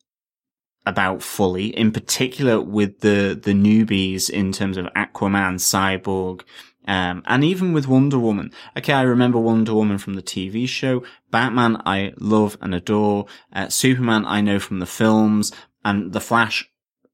[0.85, 6.43] about fully, in particular with the, the newbies in terms of Aquaman, Cyborg,
[6.87, 8.53] um, and even with Wonder Woman.
[8.77, 11.05] Okay, I remember Wonder Woman from the TV show.
[11.31, 13.27] Batman, I love and adore.
[13.53, 15.53] Uh, Superman, I know from the films.
[15.85, 16.69] And The Flash,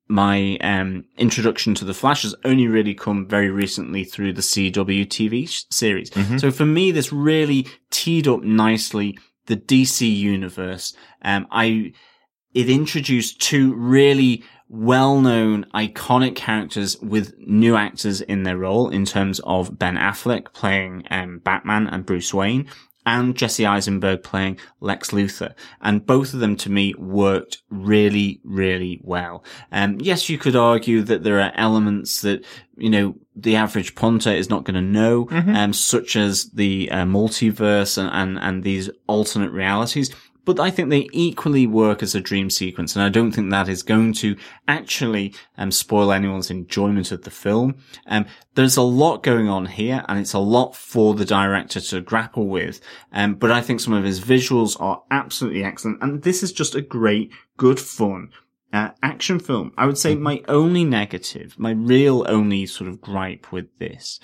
[0.08, 5.06] my um, introduction to The Flash has only really come very recently through the CW
[5.06, 6.10] TV sh- series.
[6.10, 6.38] Mm-hmm.
[6.38, 10.94] So for me, this really teed up nicely the DC universe.
[11.22, 11.92] Um, I,
[12.54, 19.40] it introduced two really well-known, iconic characters with new actors in their role in terms
[19.44, 22.68] of Ben Affleck playing um, Batman and Bruce Wayne
[23.06, 25.54] and Jesse Eisenberg playing Lex Luthor.
[25.80, 29.42] And both of them to me worked really, really well.
[29.72, 32.44] Um, yes, you could argue that there are elements that,
[32.76, 35.56] you know, the average punter is not going to know, mm-hmm.
[35.56, 40.14] um, such as the uh, multiverse and, and, and these alternate realities
[40.48, 43.68] but I think they equally work as a dream sequence, and I don't think that
[43.68, 44.34] is going to
[44.66, 47.76] actually um, spoil anyone's enjoyment of the film.
[48.06, 52.00] Um, there's a lot going on here, and it's a lot for the director to
[52.00, 52.80] grapple with.
[53.12, 56.74] Um, but I think some of his visuals are absolutely excellent, and this is just
[56.74, 58.30] a great, good fun.
[58.70, 59.72] Uh, action film.
[59.78, 64.20] I would say my only negative, my real only sort of gripe with this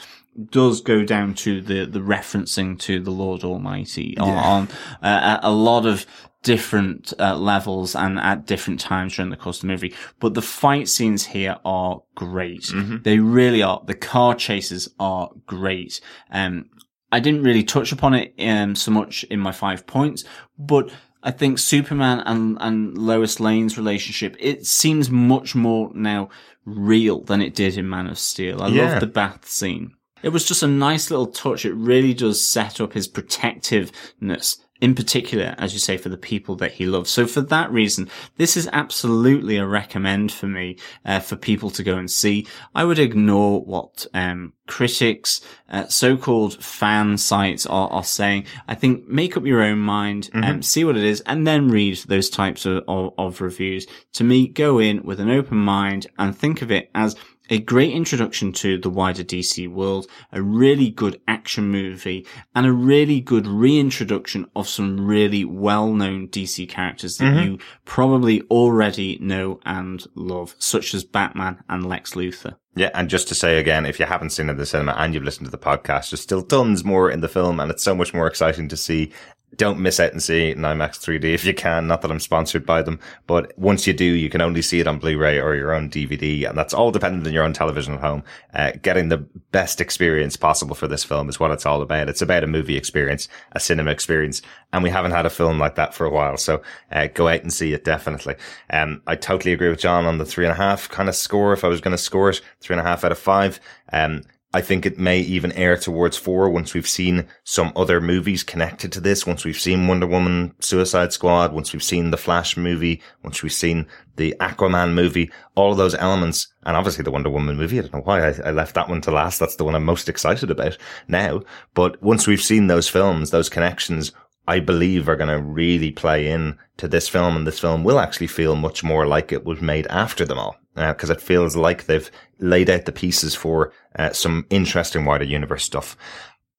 [0.50, 4.42] does go down to the the referencing to the Lord Almighty on, yeah.
[4.42, 4.68] on
[5.02, 6.06] uh, a lot of
[6.42, 9.94] different uh, levels and at different times during the course of the movie.
[10.20, 12.64] But the fight scenes here are great.
[12.64, 12.98] Mm-hmm.
[13.02, 13.82] They really are.
[13.84, 16.00] The car chases are great.
[16.30, 16.66] Um,
[17.10, 20.24] I didn't really touch upon it um, so much in my five points,
[20.58, 20.90] but
[21.24, 26.28] I think Superman and, and Lois Lane's relationship, it seems much more now
[26.66, 28.62] real than it did in Man of Steel.
[28.62, 28.90] I yeah.
[28.90, 29.94] love the bath scene.
[30.22, 31.64] It was just a nice little touch.
[31.64, 36.55] It really does set up his protectiveness in particular, as you say, for the people
[36.56, 37.11] that he loves.
[37.11, 38.02] So for that reason,
[38.36, 42.47] this is absolutely a recommend for me, uh, for people to go and see.
[42.74, 45.40] I would ignore what, um, critics,
[45.70, 48.44] uh, so-called fan sites are, are saying.
[48.73, 50.61] I think make up your own mind and Mm-hmm.
[50.73, 53.86] see what it is and then read those types of, of, of reviews.
[54.15, 57.16] To me, go in with an open mind and think of it as
[57.50, 62.72] a great introduction to the wider DC world, a really good action movie, and a
[62.72, 67.52] really good reintroduction of some really well-known DC characters that mm-hmm.
[67.52, 72.56] you probably already know and love, such as Batman and Lex Luthor.
[72.76, 75.14] Yeah, and just to say again, if you haven't seen it in the cinema and
[75.14, 77.94] you've listened to the podcast, there's still tons more in the film, and it's so
[77.94, 79.12] much more exciting to see.
[79.56, 81.86] Don't miss out and see IMAX 3D if you can.
[81.86, 84.86] Not that I'm sponsored by them, but once you do, you can only see it
[84.86, 88.01] on Blu-ray or your own DVD, and that's all dependent on your own television at
[88.01, 88.22] home.
[88.55, 89.18] Uh, getting the
[89.52, 92.09] best experience possible for this film is what it's all about.
[92.09, 95.76] It's about a movie experience, a cinema experience, and we haven't had a film like
[95.76, 96.36] that for a while.
[96.36, 98.36] So uh, go out and see it definitely.
[98.70, 101.52] Um, I totally agree with John on the three and a half kind of score.
[101.52, 103.60] If I was going to score it, three and a half out of five.
[103.93, 104.22] Um,
[104.55, 108.93] I think it may even err towards four once we've seen some other movies connected
[108.93, 109.26] to this.
[109.26, 113.52] Once we've seen Wonder Woman, Suicide Squad, once we've seen the Flash movie, once we've
[113.52, 117.81] seen the Aquaman movie, all of those elements, and obviously the Wonder Woman movie.
[117.81, 119.40] I don't know why I, I left that one to last.
[119.40, 120.78] That's the one I'm most excited about
[121.09, 121.43] now.
[121.74, 124.12] But once we've seen those films, those connections,
[124.47, 127.98] I believe are going to really play in to this film and this film will
[127.98, 130.56] actually feel much more like it was made after them all.
[130.74, 135.64] Because it feels like they've laid out the pieces for uh, some interesting wider universe
[135.64, 135.96] stuff.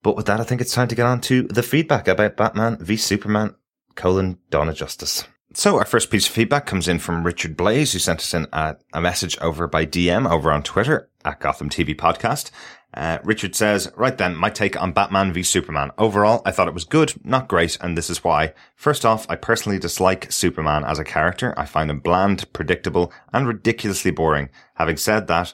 [0.03, 2.77] But with that, I think it's time to get on to the feedback about Batman
[2.77, 3.55] v Superman:
[3.95, 5.25] colon of Justice.
[5.53, 8.47] So our first piece of feedback comes in from Richard Blaze, who sent us in
[8.51, 12.51] a, a message over by DM over on Twitter at Gotham TV Podcast.
[12.95, 15.91] Uh, Richard says, right then, my take on Batman v Superman.
[15.97, 18.53] Overall, I thought it was good, not great, and this is why.
[18.75, 21.53] First off, I personally dislike Superman as a character.
[21.57, 24.49] I find him bland, predictable, and ridiculously boring.
[24.75, 25.53] Having said that,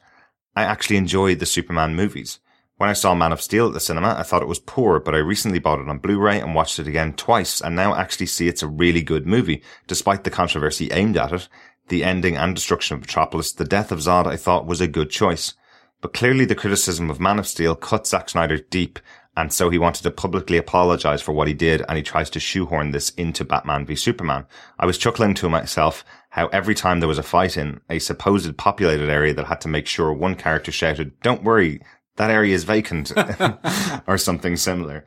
[0.55, 2.39] I actually enjoy the Superman movies.
[2.77, 5.15] When I saw Man of Steel at the cinema, I thought it was poor, but
[5.15, 8.47] I recently bought it on Blu-ray and watched it again twice, and now actually see
[8.47, 11.47] it's a really good movie, despite the controversy aimed at it.
[11.88, 15.09] The ending and destruction of Metropolis, the death of Zod, I thought was a good
[15.09, 15.55] choice.
[16.01, 18.99] But clearly the criticism of Man of Steel cut Zack Snyder deep,
[19.37, 22.39] and so he wanted to publicly apologize for what he did, and he tries to
[22.39, 24.45] shoehorn this into Batman v Superman.
[24.79, 28.57] I was chuckling to myself how every time there was a fight in a supposed
[28.57, 31.81] populated area that had to make sure one character shouted, don't worry,
[32.17, 33.13] that area is vacant,
[34.07, 35.05] or something similar.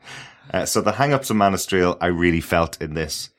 [0.53, 3.29] Uh, so the hang-ups of Man of Steel I really felt in this.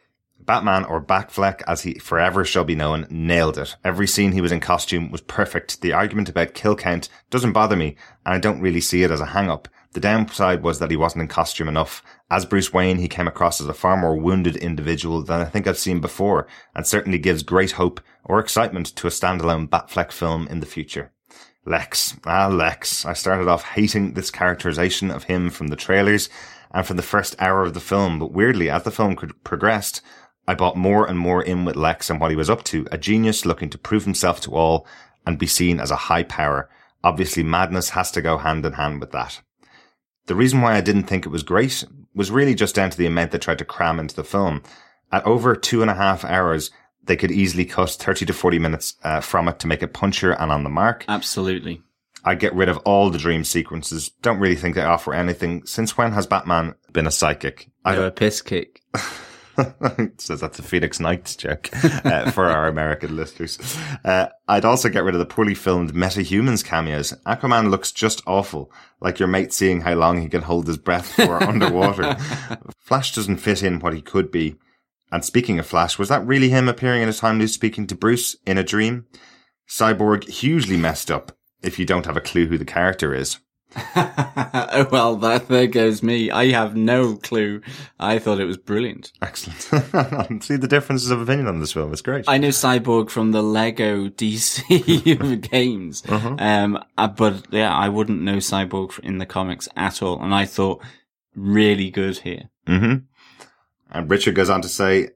[0.47, 3.77] Batman or Batfleck, as he forever shall be known, nailed it.
[3.85, 5.81] Every scene he was in costume was perfect.
[5.83, 9.21] The argument about kill count doesn't bother me, and I don't really see it as
[9.21, 9.69] a hang up.
[9.93, 12.03] The downside was that he wasn't in costume enough.
[12.31, 15.67] As Bruce Wayne, he came across as a far more wounded individual than I think
[15.67, 20.47] I've seen before, and certainly gives great hope or excitement to a standalone Batfleck film
[20.49, 21.13] in the future.
[21.65, 22.17] Lex.
[22.25, 23.05] Ah, Lex.
[23.05, 26.29] I started off hating this characterization of him from the trailers
[26.73, 30.03] and from the first hour of the film, but weirdly, as the film progressed,
[30.49, 32.99] I bought more and more in with Lex and what he was up to, a
[32.99, 34.87] genius looking to prove himself to all
[35.27, 36.69] and be seen as a high power.
[37.03, 39.41] Obviously, madness has to go hand in hand with that.
[40.27, 43.07] The reason why I didn't think it was great was really just down to the
[43.07, 44.63] amount they tried to cram into the film.
[45.13, 46.71] At over two and a half hours,
[47.05, 50.37] they could easily cut 30 to 40 minutes uh, from it to make it punchier
[50.41, 51.05] and on the mark.
[51.09, 51.83] Absolutely.
[52.25, 54.11] I'd get rid of all the dream sequences.
[54.23, 55.65] Don't really think they offer anything.
[55.65, 57.71] Since when has Batman been a psychic?
[57.85, 58.83] I've a piss kick.
[60.19, 61.71] so that's a Phoenix Nights joke
[62.05, 63.59] uh, for our American listeners.
[64.05, 67.13] Uh, I'd also get rid of the poorly filmed metahumans cameos.
[67.27, 68.71] Aquaman looks just awful,
[69.01, 72.17] like your mate seeing how long he can hold his breath for underwater.
[72.79, 74.57] Flash doesn't fit in what he could be.
[75.11, 77.95] And speaking of Flash, was that really him appearing in a time loop speaking to
[77.95, 79.07] Bruce in a dream?
[79.69, 83.39] Cyborg hugely messed up if you don't have a clue who the character is.
[83.77, 86.31] Oh well, that there goes me.
[86.31, 87.61] I have no clue.
[87.99, 89.13] I thought it was brilliant.
[89.23, 90.43] Excellent.
[90.45, 91.93] See the differences of opinion on this film.
[91.93, 92.25] It's great.
[92.29, 96.37] I know Cyborg from the Lego DC games, uh-huh.
[96.39, 96.83] um,
[97.17, 100.23] but yeah, I wouldn't know Cyborg in the comics at all.
[100.23, 100.83] And I thought
[101.35, 102.51] really good here.
[102.67, 103.05] Mm-hmm.
[103.91, 105.11] And Richard goes on to say,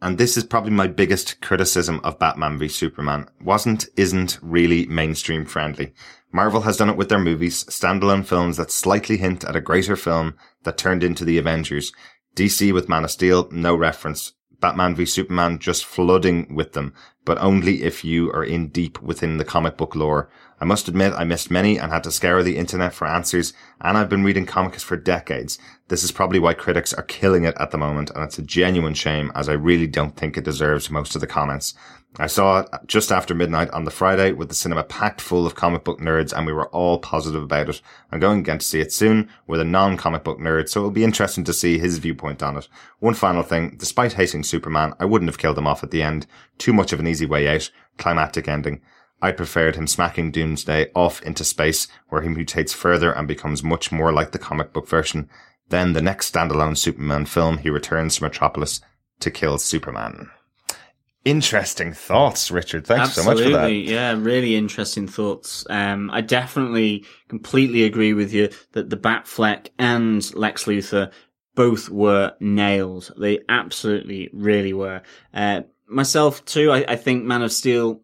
[0.00, 5.46] and this is probably my biggest criticism of Batman v Superman, wasn't, isn't really mainstream
[5.46, 5.94] friendly.
[6.34, 9.94] Marvel has done it with their movies, standalone films that slightly hint at a greater
[9.94, 10.34] film
[10.64, 11.92] that turned into the Avengers.
[12.34, 14.32] DC with Man of Steel, no reference.
[14.58, 16.92] Batman v Superman just flooding with them.
[17.24, 20.28] but only if you are in deep within the comic book lore.
[20.60, 23.96] I must admit I missed many and had to scour the internet for answers, and
[23.96, 25.58] I've been reading comics for decades.
[25.88, 28.94] This is probably why critics are killing it at the moment, and it's a genuine
[28.94, 31.74] shame as I really don't think it deserves most of the comments.
[32.18, 35.56] I saw it just after midnight on the Friday with the cinema packed full of
[35.56, 37.82] comic book nerds and we were all positive about it.
[38.12, 41.04] I'm going again to see it soon with a non-comic book nerd, so it'll be
[41.04, 42.68] interesting to see his viewpoint on it.
[43.00, 46.26] One final thing, despite hating Superman, I wouldn't have killed him off at the end.
[46.56, 47.70] Too much of an easy way out.
[47.98, 48.80] Climactic ending.
[49.20, 53.90] I preferred him smacking Doomsday off into space where he mutates further and becomes much
[53.90, 55.28] more like the comic book version.
[55.68, 58.80] Then the next standalone Superman film, he returns to Metropolis
[59.20, 60.30] to kill Superman.
[61.24, 62.86] Interesting thoughts, Richard.
[62.86, 63.44] Thanks Absolutely.
[63.44, 63.72] so much for that.
[63.72, 65.64] Yeah, really interesting thoughts.
[65.70, 71.10] Um, I definitely completely agree with you that the Batfleck and Lex Luthor
[71.54, 73.10] both were nailed.
[73.16, 75.00] They absolutely really were.
[75.32, 78.02] Uh, myself too, I, I think Man of Steel,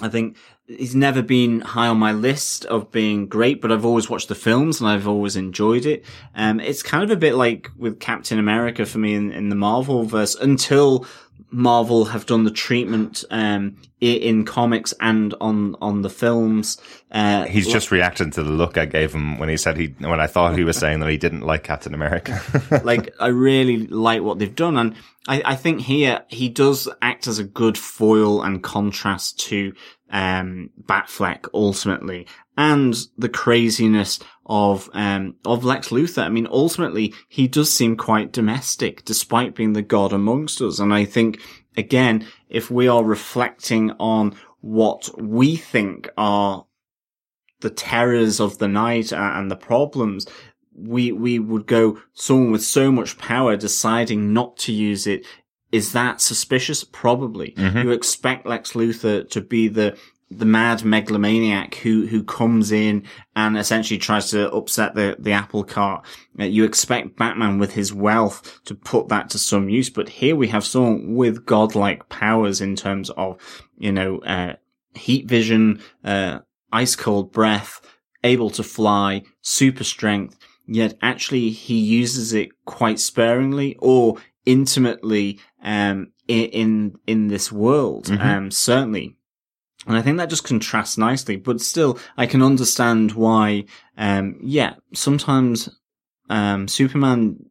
[0.00, 4.08] I think he's never been high on my list of being great, but I've always
[4.08, 6.04] watched the films and I've always enjoyed it.
[6.34, 9.56] Um, it's kind of a bit like with Captain America for me in, in the
[9.56, 11.06] Marvel verse until
[11.50, 16.80] Marvel have done the treatment um, in comics and on on the films.
[17.10, 20.18] Uh, He's just reacting to the look I gave him when he said he when
[20.18, 22.40] I thought he was saying that he didn't like Captain America.
[22.84, 24.94] like I really like what they've done, and
[25.28, 29.74] I, I think here he does act as a good foil and contrast to
[30.12, 32.26] um, Batfleck ultimately,
[32.56, 36.22] and the craziness of um, of Lex Luthor.
[36.22, 40.78] I mean, ultimately he does seem quite domestic, despite being the god amongst us.
[40.78, 41.40] And I think
[41.76, 46.66] again, if we are reflecting on what we think are
[47.60, 50.26] the terrors of the night and the problems,
[50.74, 55.26] we we would go someone with so much power deciding not to use it.
[55.72, 56.84] Is that suspicious?
[56.84, 57.54] Probably.
[57.82, 59.96] You expect Lex Luthor to be the
[60.38, 63.04] the mad megalomaniac who who comes in
[63.36, 66.04] and essentially tries to upset the the apple cart.
[66.38, 70.36] Uh, you expect Batman with his wealth to put that to some use, but here
[70.36, 73.38] we have someone with godlike powers in terms of
[73.78, 74.54] you know uh,
[74.94, 76.40] heat vision, uh,
[76.72, 77.80] ice cold breath,
[78.24, 80.38] able to fly, super strength.
[80.66, 84.16] Yet actually he uses it quite sparingly or
[84.46, 88.10] intimately um, in, in in this world.
[88.10, 89.16] Um, certainly.
[89.84, 93.64] And I think that just contrasts nicely, but still, I can understand why,
[93.98, 95.68] um, yeah, sometimes,
[96.30, 97.46] um, Superman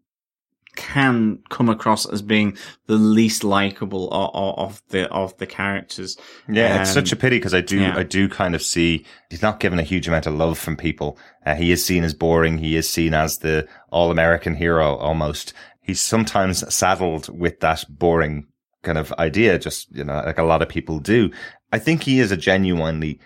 [0.77, 2.55] can come across as being
[2.87, 6.17] the least likable of, of the, of the characters.
[6.47, 7.97] Yeah, it's Um, such a pity because I do, yeah.
[7.97, 11.17] I do kind of see he's not given a huge amount of love from people.
[11.45, 12.59] Uh, he is seen as boring.
[12.59, 15.53] He is seen as the all-American hero almost.
[15.81, 18.47] He's sometimes saddled with that boring
[18.83, 21.31] kind of idea, just, you know, like a lot of people do.
[21.71, 23.19] I think he is a genuinely,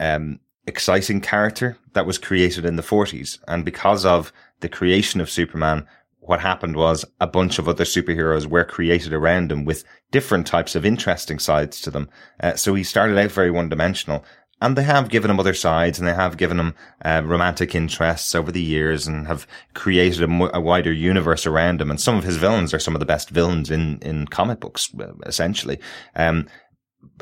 [0.00, 3.38] um, exciting character that was created in the 40s.
[3.48, 5.86] And because of the creation of Superman,
[6.20, 10.76] what happened was a bunch of other superheroes were created around him with different types
[10.76, 12.08] of interesting sides to them.
[12.40, 14.24] Uh, so he started out very one dimensional.
[14.62, 16.74] And they have given him other sides and they have given him
[17.04, 19.44] uh, romantic interests over the years and have
[19.74, 21.90] created a, mo- a wider universe around him.
[21.90, 24.88] And some of his villains are some of the best villains in, in comic books,
[25.00, 25.80] uh, essentially.
[26.14, 26.46] Um,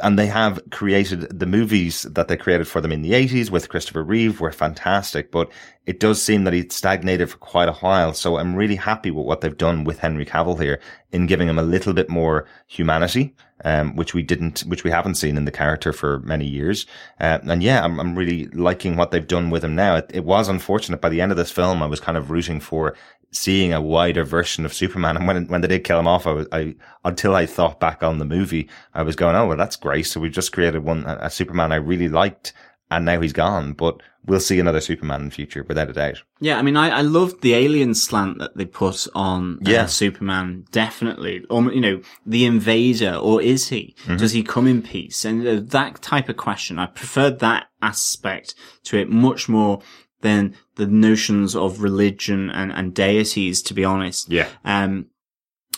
[0.03, 3.69] and they have created the movies that they created for them in the 80s with
[3.69, 5.51] Christopher Reeve were fantastic, but
[5.87, 8.13] it does seem that he stagnated for quite a while.
[8.15, 10.81] So I'm really happy with what they've done with Henry Cavill here
[11.13, 13.35] in giving him a little bit more humanity,
[13.65, 16.87] um, which we didn't, which we haven't seen in the character for many years.
[17.19, 19.97] Uh, and yeah, I'm, I'm really liking what they've done with him now.
[19.97, 22.61] It, it was unfortunate by the end of this film, I was kind of rooting
[22.61, 22.95] for
[23.33, 25.17] seeing a wider version of Superman.
[25.17, 26.75] And when when they did kill him off, I was I
[27.05, 30.07] until I thought back on the movie, I was going, oh well, that's great.
[30.07, 32.53] So we just created one a, a Superman I really liked,
[32.91, 33.73] and now he's gone.
[33.73, 36.23] But we'll see another Superman in the future, without a doubt.
[36.41, 39.87] Yeah, I mean, I, I loved the alien slant that they put on uh, Yeah.
[39.87, 41.45] Superman, definitely.
[41.49, 43.95] Or, you know, the invader, or is he?
[44.03, 44.17] Mm-hmm.
[44.17, 45.25] Does he come in peace?
[45.25, 48.55] And uh, that type of question, I preferred that aspect
[48.85, 49.81] to it much more
[50.21, 54.31] than the notions of religion and, and deities, to be honest.
[54.31, 54.49] Yeah.
[54.65, 55.07] Um,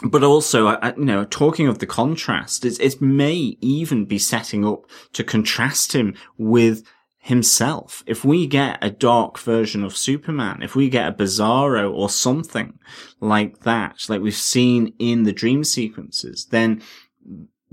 [0.04, 4.86] but also, you know, talking of the contrast, it, it may even be setting up
[5.12, 6.82] to contrast him with
[7.18, 8.02] himself.
[8.06, 12.78] If we get a dark version of Superman, if we get a Bizarro or something
[13.20, 16.82] like that, like we've seen in the dream sequences, then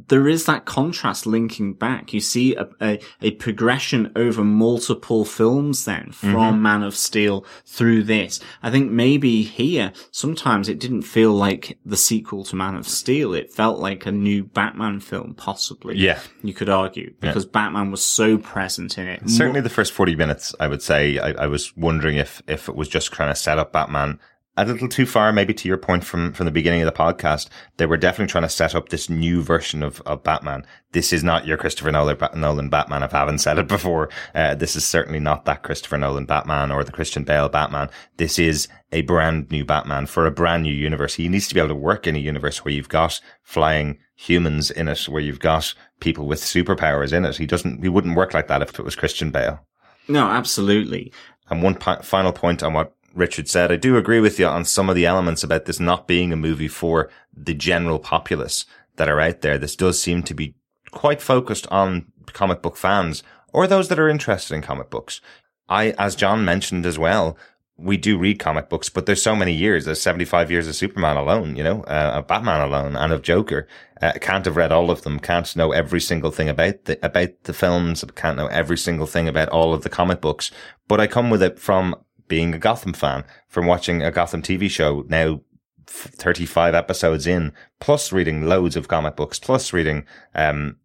[0.07, 2.13] there is that contrast linking back.
[2.13, 6.61] You see a, a, a progression over multiple films then from Mm-hmm.
[6.61, 8.39] Man of Steel through this.
[8.63, 13.33] I think maybe here, sometimes it didn't feel like the sequel to Man of Steel.
[13.33, 15.97] It felt like a new Batman film, possibly.
[15.97, 16.19] Yeah.
[16.43, 19.29] You could argue because Batman was so present in it.
[19.29, 22.75] Certainly the first 40 minutes, I would say, I, I was wondering if, if it
[22.75, 24.19] was just trying to set up Batman
[24.61, 27.47] a little too far, maybe to your point from, from the beginning of the podcast.
[27.77, 30.65] They were definitely trying to set up this new version of, of Batman.
[30.91, 34.09] This is not your Christopher Nolan, Batman, if I haven't said it before.
[34.33, 37.89] Uh, this is certainly not that Christopher Nolan Batman or the Christian Bale Batman.
[38.17, 41.15] This is a brand new Batman for a brand new universe.
[41.15, 44.71] He needs to be able to work in a universe where you've got flying humans
[44.71, 47.37] in it, where you've got people with superpowers in it.
[47.37, 49.65] He doesn't, he wouldn't work like that if it was Christian Bale.
[50.07, 51.13] No, absolutely.
[51.49, 54.65] And one pi- final point on what Richard said, I do agree with you on
[54.65, 58.65] some of the elements about this not being a movie for the general populace
[58.95, 59.57] that are out there.
[59.57, 60.55] This does seem to be
[60.91, 63.23] quite focused on comic book fans
[63.53, 65.21] or those that are interested in comic books.
[65.67, 67.37] I, as John mentioned as well,
[67.81, 69.85] we do read comic books, but there's so many years.
[69.85, 73.67] There's 75 years of Superman alone, you know, uh, of Batman alone and of Joker.
[74.01, 75.19] Uh, can't have read all of them.
[75.19, 78.03] Can't know every single thing about the, about the films.
[78.15, 80.51] Can't know every single thing about all of the comic books.
[80.87, 81.95] But I come with it from
[82.29, 85.41] being a Gotham fan, from watching a Gotham TV show now
[85.85, 87.51] 35 episodes in,
[87.81, 90.77] plus reading loads of comic books, plus reading, um,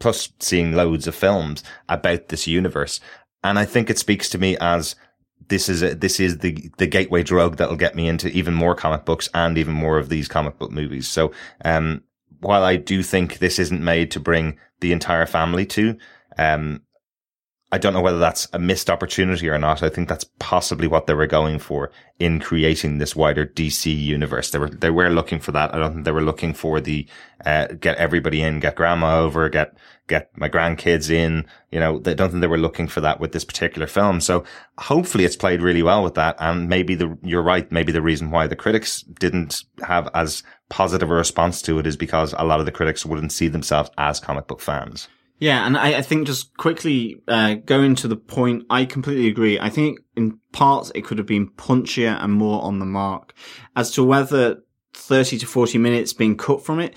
[0.00, 3.00] plus seeing loads of films about this universe.
[3.42, 4.96] And I think it speaks to me as
[5.48, 8.74] this is a, this is the the gateway drug that'll get me into even more
[8.74, 11.06] comic books and even more of these comic book movies.
[11.08, 11.32] So,
[11.64, 12.02] um,
[12.40, 15.96] while I do think this isn't made to bring the entire family to,
[16.38, 16.82] um,
[17.74, 19.82] I don't know whether that's a missed opportunity or not.
[19.82, 21.90] I think that's possibly what they were going for
[22.20, 24.52] in creating this wider DC universe.
[24.52, 25.74] They were they were looking for that.
[25.74, 27.04] I don't think they were looking for the
[27.44, 29.76] uh, get everybody in, get grandma over, get
[30.06, 31.46] get my grandkids in.
[31.72, 34.20] You know, they don't think they were looking for that with this particular film.
[34.20, 34.44] So
[34.78, 36.36] hopefully it's played really well with that.
[36.38, 37.72] And maybe the you're right.
[37.72, 41.96] Maybe the reason why the critics didn't have as positive a response to it is
[41.96, 45.08] because a lot of the critics wouldn't see themselves as comic book fans.
[45.38, 49.58] Yeah, and I, I think just quickly uh, going to the point, I completely agree.
[49.58, 53.34] I think in parts it could have been punchier and more on the mark.
[53.74, 54.62] As to whether
[54.94, 56.96] 30 to 40 minutes being cut from it,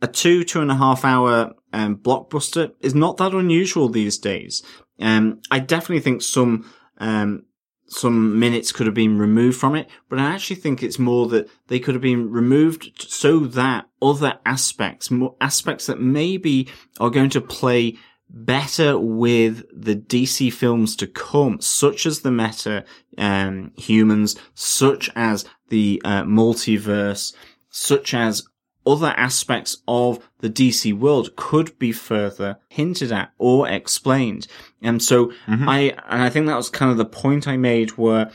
[0.00, 4.62] a two, two and a half hour um, blockbuster is not that unusual these days.
[5.00, 7.44] Um, I definitely think some um,
[7.86, 11.48] some minutes could have been removed from it, but I actually think it's more that
[11.68, 16.68] they could have been removed so that other aspects, more aspects that maybe
[17.00, 17.98] are going to play
[18.32, 22.84] better with the DC films to come, such as the meta
[23.18, 27.34] um, humans, such as the uh, multiverse,
[27.68, 28.42] such as
[28.86, 34.46] other aspects of the DC world could be further hinted at or explained.
[34.82, 35.68] And so mm-hmm.
[35.68, 35.78] I,
[36.08, 38.30] and I think that was kind of the point I made where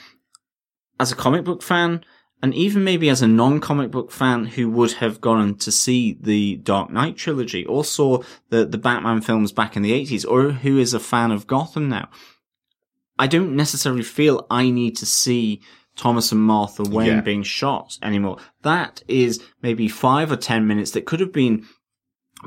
[0.99, 2.03] as a comic book fan,
[2.41, 6.57] and even maybe as a non-comic book fan who would have gone to see the
[6.57, 10.77] Dark Knight trilogy or saw the, the Batman films back in the 80s or who
[10.77, 12.09] is a fan of Gotham now,
[13.17, 15.61] I don't necessarily feel I need to see
[15.97, 17.21] Thomas and Martha Wayne Yeah.
[17.21, 18.37] being shot anymore.
[18.61, 21.65] That is maybe five or ten minutes that could have been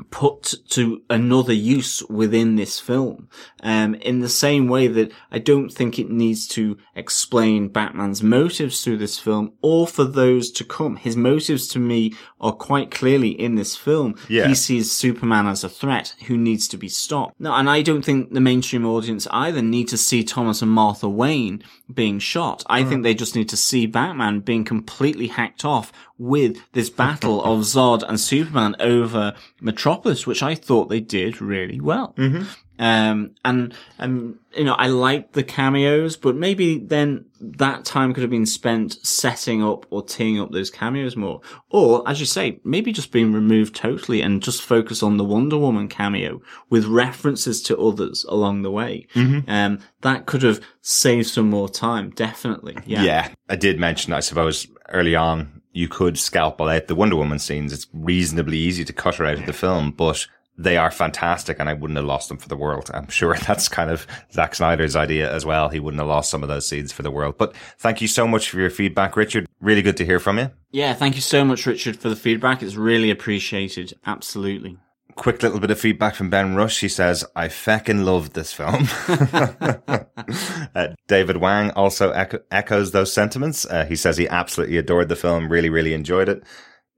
[0.09, 3.27] put to another use within this film.
[3.61, 8.81] Um, in the same way that I don't think it needs to explain Batman's motives
[8.81, 10.95] through this film or for those to come.
[10.95, 14.15] His motives to me are quite clearly in this film.
[14.27, 14.47] Yeah.
[14.47, 17.39] He sees Superman as a threat who needs to be stopped.
[17.39, 21.07] No, and I don't think the mainstream audience either need to see Thomas and Martha
[21.07, 21.63] Wayne
[21.93, 22.63] being shot.
[22.67, 27.43] I think they just need to see Batman being completely hacked off with this battle
[27.43, 32.13] of Zod and Superman over Metropolis, which I thought they did really well.
[32.17, 32.43] Mm-hmm.
[32.81, 38.23] Um, and, um, you know, I liked the cameos, but maybe then that time could
[38.23, 41.41] have been spent setting up or teeing up those cameos more.
[41.69, 45.59] Or, as you say, maybe just being removed totally and just focus on the Wonder
[45.59, 46.41] Woman cameo
[46.71, 49.05] with references to others along the way.
[49.47, 52.77] Um, that could have saved some more time, definitely.
[52.87, 53.03] Yeah.
[53.03, 53.29] Yeah.
[53.47, 57.71] I did mention, I suppose, early on, you could scalpel out the Wonder Woman scenes.
[57.73, 60.25] It's reasonably easy to cut her out of the film, but
[60.63, 62.89] they are fantastic and I wouldn't have lost them for the world.
[62.93, 65.69] I'm sure that's kind of Zack Snyder's idea as well.
[65.69, 67.37] He wouldn't have lost some of those scenes for the world.
[67.37, 69.47] But thank you so much for your feedback, Richard.
[69.59, 70.51] Really good to hear from you.
[70.71, 72.63] Yeah, thank you so much, Richard, for the feedback.
[72.63, 73.93] It's really appreciated.
[74.05, 74.77] Absolutely.
[75.15, 76.79] Quick little bit of feedback from Ben Rush.
[76.79, 78.87] He says, I feckin' loved this film.
[80.75, 83.65] uh, David Wang also echo- echoes those sentiments.
[83.65, 86.43] Uh, he says he absolutely adored the film, really, really enjoyed it.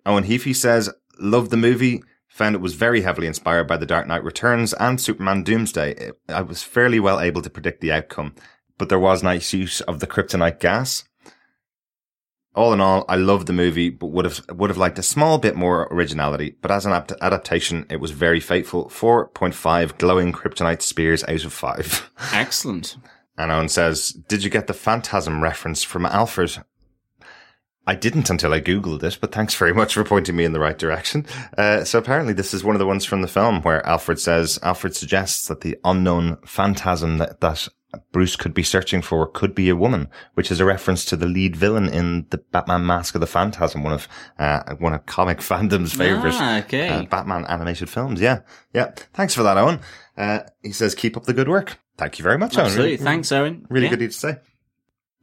[0.05, 2.03] Owen Heafy says, love the movie.
[2.33, 6.09] Found it was very heavily inspired by The Dark Knight Returns and Superman Doomsday.
[6.27, 8.33] I was fairly well able to predict the outcome,
[8.79, 11.03] but there was nice use of the kryptonite gas.
[12.55, 15.37] All in all, I loved the movie, but would have would have liked a small
[15.37, 16.55] bit more originality.
[16.59, 18.89] But as an adaptation, it was very faithful.
[18.89, 22.11] Four point five glowing kryptonite spears out of five.
[22.33, 22.97] Excellent.
[23.37, 26.63] And Owen says, "Did you get the phantasm reference from Alfred?"
[27.85, 30.59] I didn't until I googled it, but thanks very much for pointing me in the
[30.59, 31.25] right direction.
[31.57, 34.57] Uh, so apparently, this is one of the ones from the film where Alfred says
[34.63, 37.67] Alfred suggests that the unknown phantasm that, that
[38.11, 41.27] Bruce could be searching for could be a woman, which is a reference to the
[41.27, 44.07] lead villain in the Batman Mask of the Phantasm, one of
[44.39, 46.87] uh, one of comic fandom's favorite ah, okay.
[46.87, 48.21] uh, Batman animated films.
[48.21, 48.39] Yeah,
[48.73, 48.91] yeah.
[49.13, 49.79] Thanks for that, Owen.
[50.17, 52.75] Uh, he says, "Keep up the good work." Thank you very much, Absolutely.
[52.75, 52.83] Owen.
[52.85, 53.67] Really, Thanks, Owen.
[53.69, 53.95] Really yeah.
[53.95, 54.37] good to say.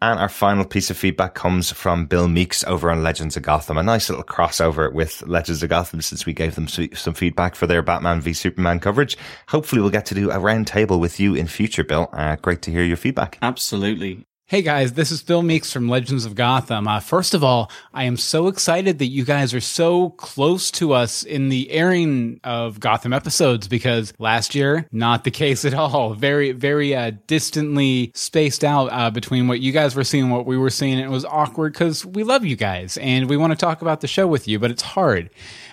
[0.02, 3.76] And our final piece of feedback comes from Bill Meeks over on Legends of Gotham.
[3.76, 7.66] A nice little crossover with Legends of Gotham since we gave them some feedback for
[7.66, 9.18] their Batman v Superman coverage.
[9.48, 12.08] Hopefully we'll get to do a round table with you in future, Bill.
[12.14, 13.36] Uh, great to hear your feedback.
[13.42, 14.24] Absolutely.
[14.50, 16.88] Hey guys, this is Phil Meeks from Legends of Gotham.
[16.88, 20.92] Uh, first of all, I am so excited that you guys are so close to
[20.92, 26.14] us in the airing of Gotham episodes because last year, not the case at all.
[26.14, 30.46] Very, very uh, distantly spaced out uh, between what you guys were seeing and what
[30.46, 30.98] we were seeing.
[30.98, 34.08] It was awkward because we love you guys and we want to talk about the
[34.08, 35.30] show with you, but it's hard.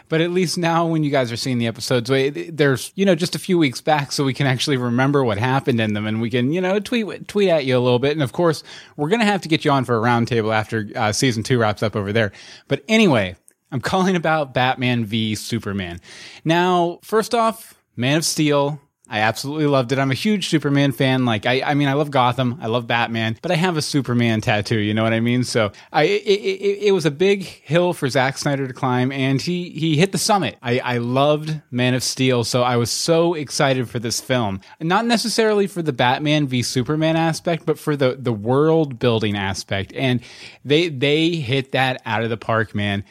[0.09, 3.35] But at least now, when you guys are seeing the episodes, there's you know just
[3.35, 6.29] a few weeks back, so we can actually remember what happened in them, and we
[6.29, 8.13] can you know tweet tweet at you a little bit.
[8.13, 8.63] And of course,
[8.95, 11.83] we're gonna have to get you on for a roundtable after uh, season two wraps
[11.83, 12.31] up over there.
[12.67, 13.35] But anyway,
[13.71, 15.99] I'm calling about Batman v Superman.
[16.45, 18.79] Now, first off, Man of Steel
[19.09, 19.99] I absolutely loved it.
[19.99, 21.25] I'm a huge Superman fan.
[21.25, 22.57] Like, I, I mean, I love Gotham.
[22.61, 24.79] I love Batman, but I have a Superman tattoo.
[24.79, 25.43] You know what I mean?
[25.43, 29.41] So I, it, it, it was a big hill for Zack Snyder to climb and
[29.41, 30.57] he, he hit the summit.
[30.61, 32.43] I, I loved Man of Steel.
[32.43, 34.59] So I was so excited for this film.
[34.81, 39.93] Not necessarily for the Batman v Superman aspect, but for the, the world building aspect.
[39.93, 40.21] And
[40.65, 43.05] they, they hit that out of the park, man.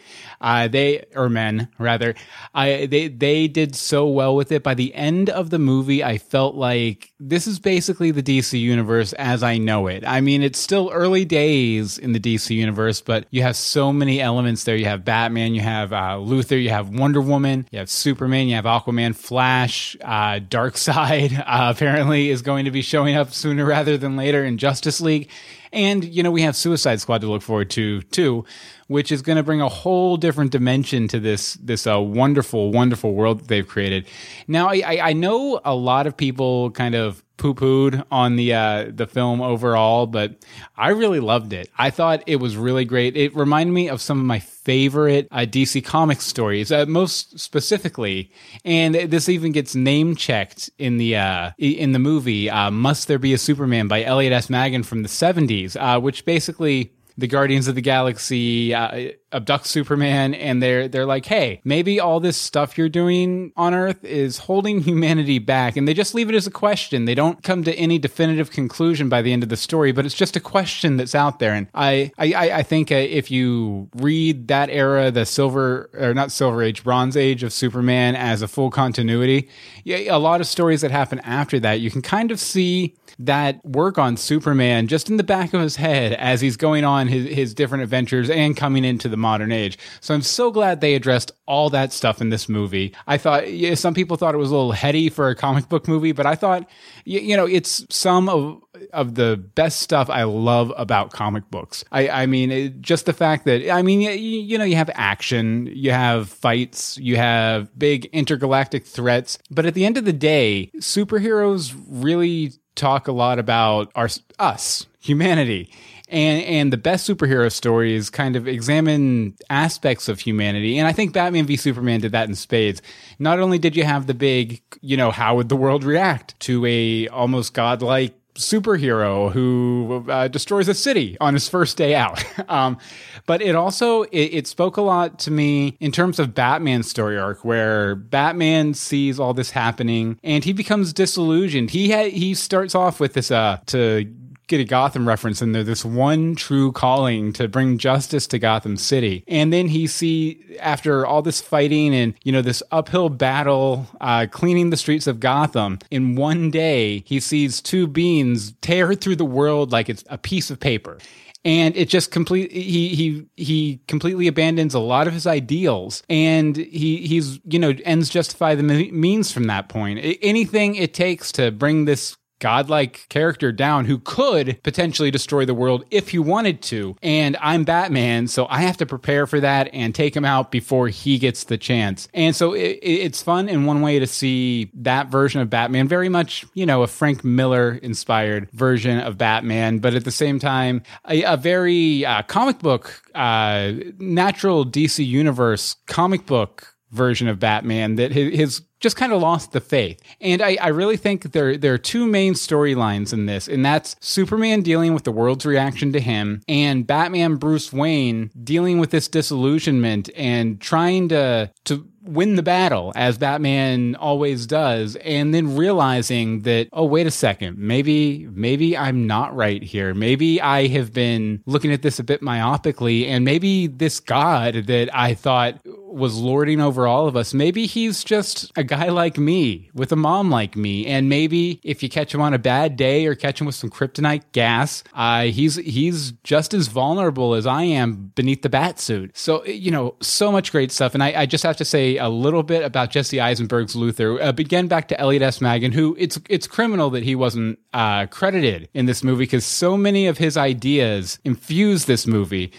[0.46, 2.14] Uh, they or men rather,
[2.54, 4.62] I they they did so well with it.
[4.62, 9.12] By the end of the movie, I felt like this is basically the DC universe
[9.14, 10.04] as I know it.
[10.06, 14.20] I mean, it's still early days in the DC universe, but you have so many
[14.20, 14.76] elements there.
[14.76, 18.54] You have Batman, you have uh, Luthor, you have Wonder Woman, you have Superman, you
[18.54, 20.38] have Aquaman, Flash, uh,
[20.74, 25.00] Side Uh, apparently is going to be showing up sooner rather than later in Justice
[25.00, 25.28] League.
[25.72, 28.44] And, you know, we have Suicide Squad to look forward to too
[28.88, 33.14] which is going to bring a whole different dimension to this this uh, wonderful, wonderful
[33.14, 34.06] world that they've created.
[34.46, 38.90] Now, I, I know a lot of people kind of poo pooed on the uh,
[38.92, 40.36] the film overall, but
[40.76, 41.70] I really loved it.
[41.76, 43.16] I thought it was really great.
[43.16, 48.30] It reminded me of some of my favorite uh, DC Comics stories, uh, most specifically,
[48.64, 52.48] and this even gets name checked in the uh, in the movie.
[52.50, 54.50] Uh, Must there be a Superman by Elliot S.
[54.50, 60.34] Maggin from the seventies, uh, which basically the Guardians of the Galaxy uh, abduct Superman,
[60.34, 64.80] and they're they're like, hey, maybe all this stuff you're doing on Earth is holding
[64.82, 67.06] humanity back, and they just leave it as a question.
[67.06, 70.14] They don't come to any definitive conclusion by the end of the story, but it's
[70.14, 71.54] just a question that's out there.
[71.54, 76.32] And I I, I think uh, if you read that era, the Silver or not
[76.32, 79.48] Silver Age, Bronze Age of Superman as a full continuity,
[79.84, 83.64] yeah, a lot of stories that happen after that, you can kind of see that
[83.64, 87.26] work on Superman just in the back of his head as he's going on his,
[87.28, 89.78] his different adventures and coming into the modern age.
[90.00, 92.94] So I'm so glad they addressed all that stuff in this movie.
[93.06, 95.88] I thought yeah, some people thought it was a little heady for a comic book
[95.88, 96.68] movie, but I thought
[97.04, 98.60] you, you know it's some of
[98.92, 101.84] of the best stuff I love about comic books.
[101.92, 104.90] I, I mean, it, just the fact that, I mean, you, you, know, you have
[104.94, 110.12] action, you have fights, you have big intergalactic threats, but at the end of the
[110.12, 114.08] day, superheroes really talk a lot about our
[114.38, 115.70] us, humanity.
[116.08, 120.78] And and the best superhero stories kind of examine aspects of humanity.
[120.78, 122.80] And I think Batman v Superman did that in spades.
[123.18, 126.64] Not only did you have the big, you know, how would the world react to
[126.64, 132.24] a almost godlike superhero who uh, destroys a city on his first day out.
[132.50, 132.78] um,
[133.26, 137.18] but it also it, it, spoke a lot to me in terms of Batman's story
[137.18, 141.70] arc, where Batman sees all this happening and he becomes disillusioned.
[141.70, 144.04] He ha- he starts off with this uh to
[144.46, 148.76] get a Gotham reference in there, this one true calling to bring justice to Gotham
[148.76, 149.24] City.
[149.26, 154.26] And then he see after all this fighting and, you know, this uphill battle, uh,
[154.30, 159.24] cleaning the streets of Gotham, in one day, he sees two beings tear through the
[159.24, 160.98] world like it's a piece of paper
[161.46, 166.56] and it just complete he he he completely abandons a lot of his ideals, and
[166.56, 170.00] he he's you know ends justify the means from that point.
[170.22, 172.16] Anything it takes to bring this
[172.46, 176.94] godlike character down who could potentially destroy the world if he wanted to.
[177.02, 180.86] And I'm Batman, so I have to prepare for that and take him out before
[180.86, 182.06] he gets the chance.
[182.14, 186.08] And so it, it's fun in one way to see that version of Batman, very
[186.08, 190.84] much, you know, a Frank Miller inspired version of Batman, but at the same time,
[191.08, 197.96] a, a very uh, comic book, uh, natural DC universe comic book version of Batman
[197.96, 200.00] that his, just kind of lost the faith.
[200.20, 203.96] And I, I really think there there are two main storylines in this, and that's
[204.00, 209.08] Superman dealing with the world's reaction to him, and Batman Bruce Wayne dealing with this
[209.08, 216.42] disillusionment and trying to to win the battle as Batman always does and then realizing
[216.42, 219.94] that oh wait a second maybe maybe I'm not right here.
[219.94, 224.90] Maybe I have been looking at this a bit myopically and maybe this god that
[224.94, 229.70] I thought was lording over all of us maybe he's just a guy like me
[229.72, 233.06] with a mom like me and maybe if you catch him on a bad day
[233.06, 237.62] or catch him with some kryptonite gas uh, he's he's just as vulnerable as I
[237.62, 239.16] am beneath the bat suit.
[239.16, 242.08] So you know so much great stuff and I, I just have to say a
[242.08, 244.20] little bit about Jesse Eisenberg's Luthor.
[244.20, 245.40] Uh, again, back to Elliot S.
[245.40, 249.76] Maggin, who it's it's criminal that he wasn't uh, credited in this movie because so
[249.76, 252.52] many of his ideas infuse this movie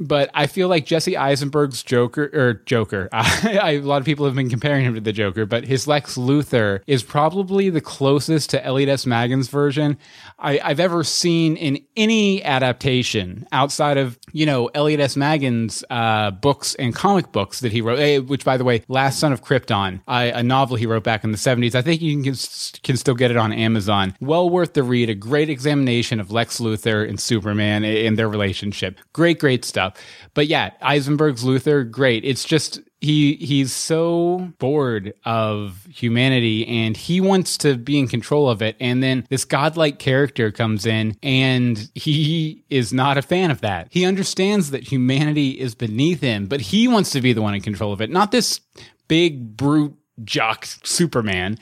[0.00, 3.08] but I feel like Jesse Eisenberg's Joker or Joker.
[3.12, 5.86] I, I, a lot of people have been comparing him to the Joker, but his
[5.86, 9.06] Lex Luthor is probably the closest to Elliot S.
[9.06, 9.98] Maggin's version
[10.38, 15.16] I, have ever seen in any adaptation outside of you know Elliot S.
[15.16, 17.98] Maggin's uh, books and comic books that he wrote.
[17.98, 21.24] Eh, which, by the way, Last Son of Krypton, I, a novel he wrote back
[21.24, 21.74] in the seventies.
[21.74, 22.34] I think you can
[22.82, 24.14] can still get it on Amazon.
[24.20, 25.10] Well worth the read.
[25.10, 28.98] A great examination of Lex Luthor and Superman and their relationship.
[29.12, 30.04] Great, great stuff stuff.
[30.34, 32.24] But yeah, Eisenberg's Luthor, great.
[32.24, 38.50] It's just he he's so bored of humanity and he wants to be in control
[38.50, 43.52] of it and then this godlike character comes in and he is not a fan
[43.52, 47.40] of that he understands that humanity is beneath him but he wants to be the
[47.40, 48.60] one in control of it not this
[49.06, 49.94] big brute
[50.24, 51.56] jock superman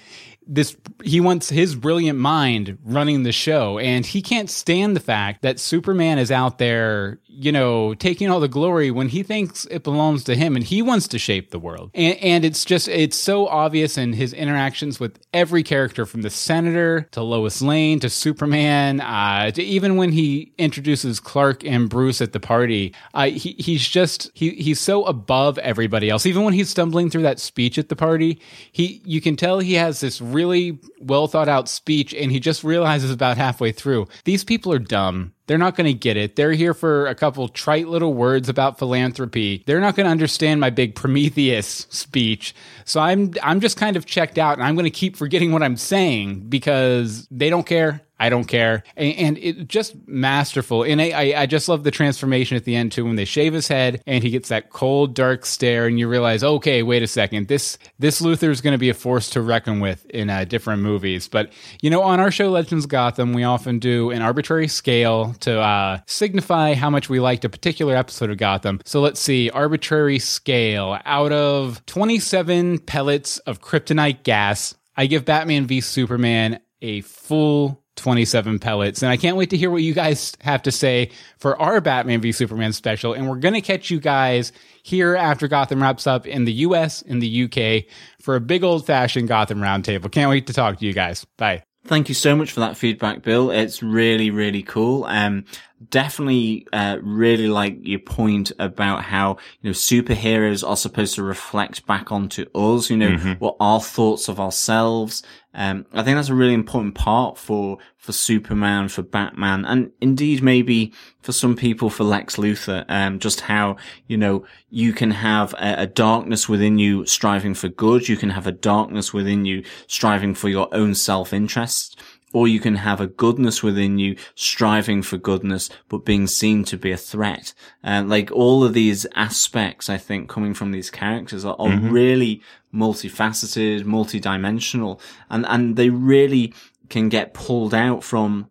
[0.47, 5.43] this he wants his brilliant mind running the show and he can't stand the fact
[5.43, 9.83] that superman is out there you know taking all the glory when he thinks it
[9.83, 11.91] belongs to him and he wants to shape the world.
[11.95, 16.31] And, and it's just it's so obvious in his interactions with every character from the
[16.31, 22.21] senator to lois lane to superman uh, to even when he introduces clark and bruce
[22.21, 26.25] at the party uh, he, he's just he, he's so above everybody else.
[26.27, 28.41] Even when he's stumbling through that speech at the party
[28.73, 32.65] he you can tell he has this really well thought out speech and he just
[32.65, 36.37] realizes about halfway through these people are dumb they're not going to get it.
[36.37, 39.63] They're here for a couple trite little words about philanthropy.
[39.67, 42.55] They're not going to understand my big Prometheus speech.
[42.85, 45.63] So I'm I'm just kind of checked out and I'm going to keep forgetting what
[45.63, 48.03] I'm saying because they don't care.
[48.19, 48.83] I don't care.
[48.97, 50.83] And, it just masterful.
[50.83, 53.69] And I, I, just love the transformation at the end too when they shave his
[53.69, 57.49] head and he gets that cold, dark stare, and you realize, okay, wait a second,
[57.49, 60.83] this this Luthor is going to be a force to reckon with in uh, different
[60.83, 61.29] movies.
[61.29, 61.53] But
[61.83, 65.99] you know, on our show Legends Gotham, we often do an arbitrary scale to uh,
[66.07, 68.81] signify how much we liked a particular episode of Gotham.
[68.87, 74.75] So let's see, arbitrary scale out of 27 pellets of kryptonite gas.
[74.97, 79.03] I give Batman v Superman a full 27 pellets.
[79.03, 82.21] And I can't wait to hear what you guys have to say for our Batman
[82.21, 83.13] v Superman special.
[83.13, 84.53] And we're going to catch you guys
[84.83, 88.87] here after Gotham wraps up in the US and the UK for a big old
[88.87, 90.11] fashioned Gotham roundtable.
[90.11, 91.25] Can't wait to talk to you guys.
[91.37, 91.65] Bye.
[91.87, 93.51] Thank you so much for that feedback, Bill.
[93.51, 95.05] It's really, really cool.
[95.05, 95.45] Um,
[95.89, 101.87] definitely, uh, really like your point about how, you know, superheroes are supposed to reflect
[101.87, 103.33] back onto us, you know, mm-hmm.
[103.35, 105.23] what our thoughts of ourselves,
[105.57, 110.43] um, I think that's a really important part for, for Superman, for Batman, and indeed
[110.43, 110.93] maybe
[111.23, 113.77] for some people for Lex Luthor, um, just how,
[114.07, 118.07] you know, you can have a, a, darkness within you striving for good.
[118.07, 121.99] You can have a darkness within you striving for your own self-interest
[122.33, 126.77] or you can have a goodness within you striving for goodness, but being seen to
[126.77, 127.55] be a threat.
[127.83, 131.91] And like all of these aspects, I think coming from these characters are, are mm-hmm.
[131.91, 132.43] really
[132.75, 135.01] multifaceted, multidimensional,
[135.31, 136.53] and, and they really
[136.89, 138.51] can get pulled out from,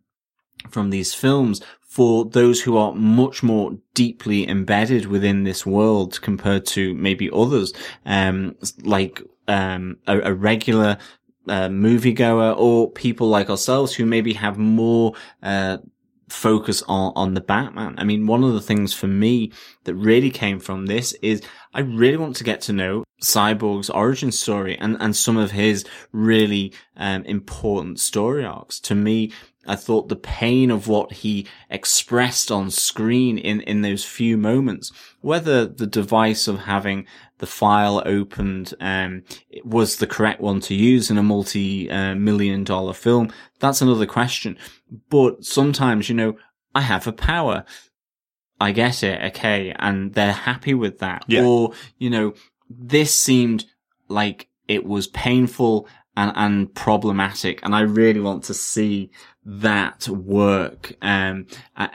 [0.69, 6.65] from these films for those who are much more deeply embedded within this world compared
[6.65, 7.71] to maybe others,
[8.05, 10.97] um, like, um, a, a regular
[11.47, 15.13] uh, moviegoer or people like ourselves who maybe have more
[15.43, 15.77] uh,
[16.29, 17.95] focus on, on the Batman.
[17.97, 19.51] I mean, one of the things for me
[19.83, 21.41] that really came from this is
[21.73, 25.85] I really want to get to know Cyborg's origin story and, and some of his
[26.11, 28.79] really um, important story arcs.
[28.81, 29.31] To me,
[29.67, 34.91] I thought the pain of what he expressed on screen in, in those few moments,
[35.21, 37.07] whether the device of having
[37.39, 42.63] the file opened um, it was the correct one to use in a multi-million uh,
[42.63, 44.57] dollar film, that's another question.
[45.09, 46.37] But sometimes, you know,
[46.73, 47.65] I have a power.
[48.59, 51.25] I get it, okay, and they're happy with that.
[51.27, 51.43] Yeah.
[51.43, 52.33] Or, you know,
[52.69, 53.65] this seemed
[54.07, 55.87] like it was painful
[56.17, 59.11] and, and problematic, and I really want to see
[59.45, 61.45] that work um,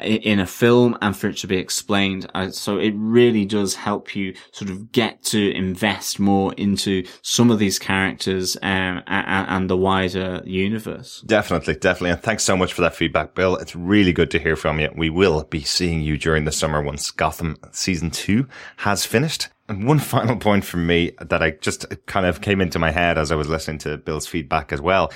[0.00, 2.30] in a film and for it to be explained.
[2.32, 7.50] Uh, so it really does help you sort of get to invest more into some
[7.50, 11.22] of these characters um, and, and the wider universe.
[11.26, 12.10] Definitely, definitely.
[12.10, 13.56] And thanks so much for that feedback, Bill.
[13.56, 14.90] It's really good to hear from you.
[14.94, 18.46] We will be seeing you during the summer once Gotham season two
[18.78, 19.48] has finished.
[19.70, 23.16] And one final point from me that I just kind of came into my head
[23.16, 25.10] as I was listening to Bill's feedback as well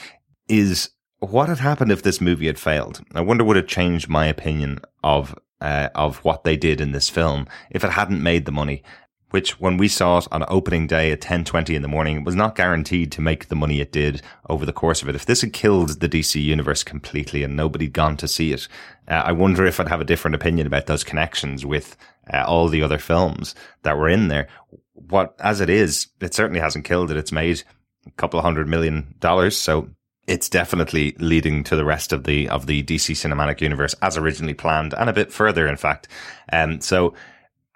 [0.48, 3.02] is what had happened if this movie had failed?
[3.14, 7.09] I wonder would it change my opinion of uh, of what they did in this
[7.09, 8.82] film if it hadn't made the money.
[9.31, 12.36] Which, when we saw it on opening day at ten twenty in the morning, was
[12.36, 15.16] not guaranteed to make the money it did over the course of it.
[15.16, 18.68] If this had killed the DC universe completely and nobody'd gone to see it,
[19.09, 21.97] uh, I wonder if I'd have a different opinion about those connections with
[22.32, 24.48] uh, all the other films that were in there.
[24.92, 27.16] What, as it is, it certainly hasn't killed it.
[27.16, 27.62] It's made
[28.06, 29.88] a couple of hundred million dollars, so
[30.26, 34.55] it's definitely leading to the rest of the of the DC cinematic universe as originally
[34.55, 36.09] planned, and a bit further, in fact.
[36.52, 37.14] Um, so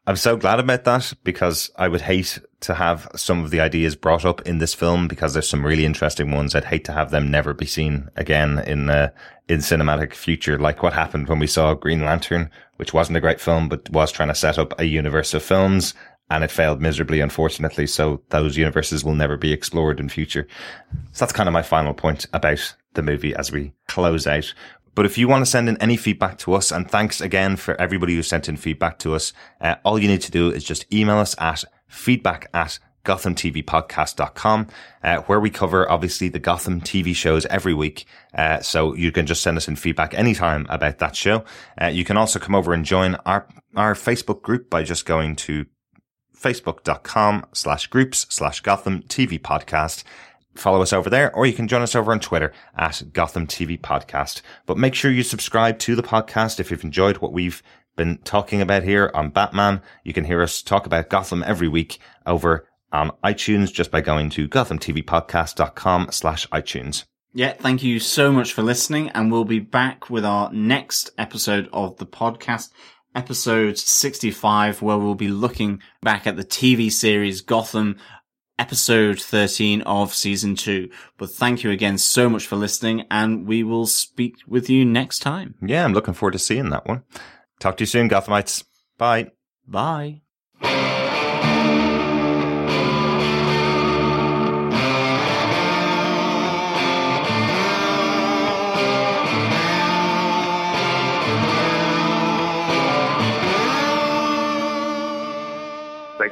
[0.08, 3.94] I'm so glad about that because I would hate to have some of the ideas
[3.94, 6.54] brought up in this film because there's some really interesting ones.
[6.54, 9.10] I'd hate to have them never be seen again in uh,
[9.48, 13.40] in cinematic future, like what happened when we saw Green Lantern, which wasn't a great
[13.40, 15.94] film, but was trying to set up a universe of films
[16.30, 17.86] and it failed miserably, unfortunately.
[17.86, 20.46] So those universes will never be explored in future.
[21.12, 24.52] So that's kind of my final point about the movie as we close out.
[24.94, 27.80] But if you want to send in any feedback to us, and thanks again for
[27.80, 30.92] everybody who sent in feedback to us, uh, all you need to do is just
[30.92, 32.78] email us at feedback at
[33.08, 34.66] gothamtvpodcast.com,
[35.02, 38.04] uh, where we cover obviously the Gotham TV shows every week.
[38.34, 41.44] Uh, so you can just send us in feedback anytime about that show.
[41.80, 45.34] Uh, you can also come over and join our, our Facebook group by just going
[45.36, 45.64] to
[46.38, 50.04] facebook.com slash groups slash Gotham TV podcast.
[50.54, 53.80] Follow us over there, or you can join us over on Twitter at Gotham TV
[53.80, 54.42] Podcast.
[54.66, 57.62] But make sure you subscribe to the podcast if you've enjoyed what we've
[57.98, 59.82] been talking about here on Batman.
[60.04, 64.30] You can hear us talk about Gotham every week over on iTunes just by going
[64.30, 67.04] to gothamtvpodcast.com slash iTunes.
[67.34, 71.68] Yeah, thank you so much for listening, and we'll be back with our next episode
[71.72, 72.70] of the podcast
[73.14, 77.96] episode 65, where we'll be looking back at the TV series Gotham,
[78.58, 80.88] episode 13 of season 2.
[81.16, 85.20] But thank you again so much for listening, and we will speak with you next
[85.20, 85.54] time.
[85.60, 87.04] Yeah, I'm looking forward to seeing that one.
[87.60, 88.64] Talk to you soon, Gothamites.
[88.96, 89.32] Bye.
[89.66, 90.22] Bye.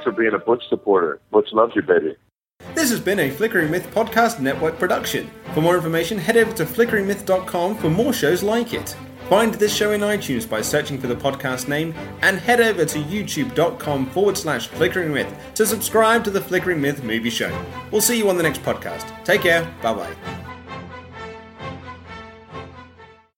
[0.07, 1.21] For being a Butch supporter.
[1.33, 2.15] Butch loves you, baby.
[2.75, 5.29] This has been a Flickering Myth Podcast Network production.
[5.53, 8.97] For more information, head over to flickeringmyth.com for more shows like it.
[9.29, 11.93] Find this show in iTunes by searching for the podcast name
[12.23, 17.03] and head over to youtube.com forward slash flickering myth to subscribe to the Flickering Myth
[17.03, 17.53] movie show.
[17.91, 19.25] We'll see you on the next podcast.
[19.25, 19.65] Take care.
[19.83, 20.46] Bye bye.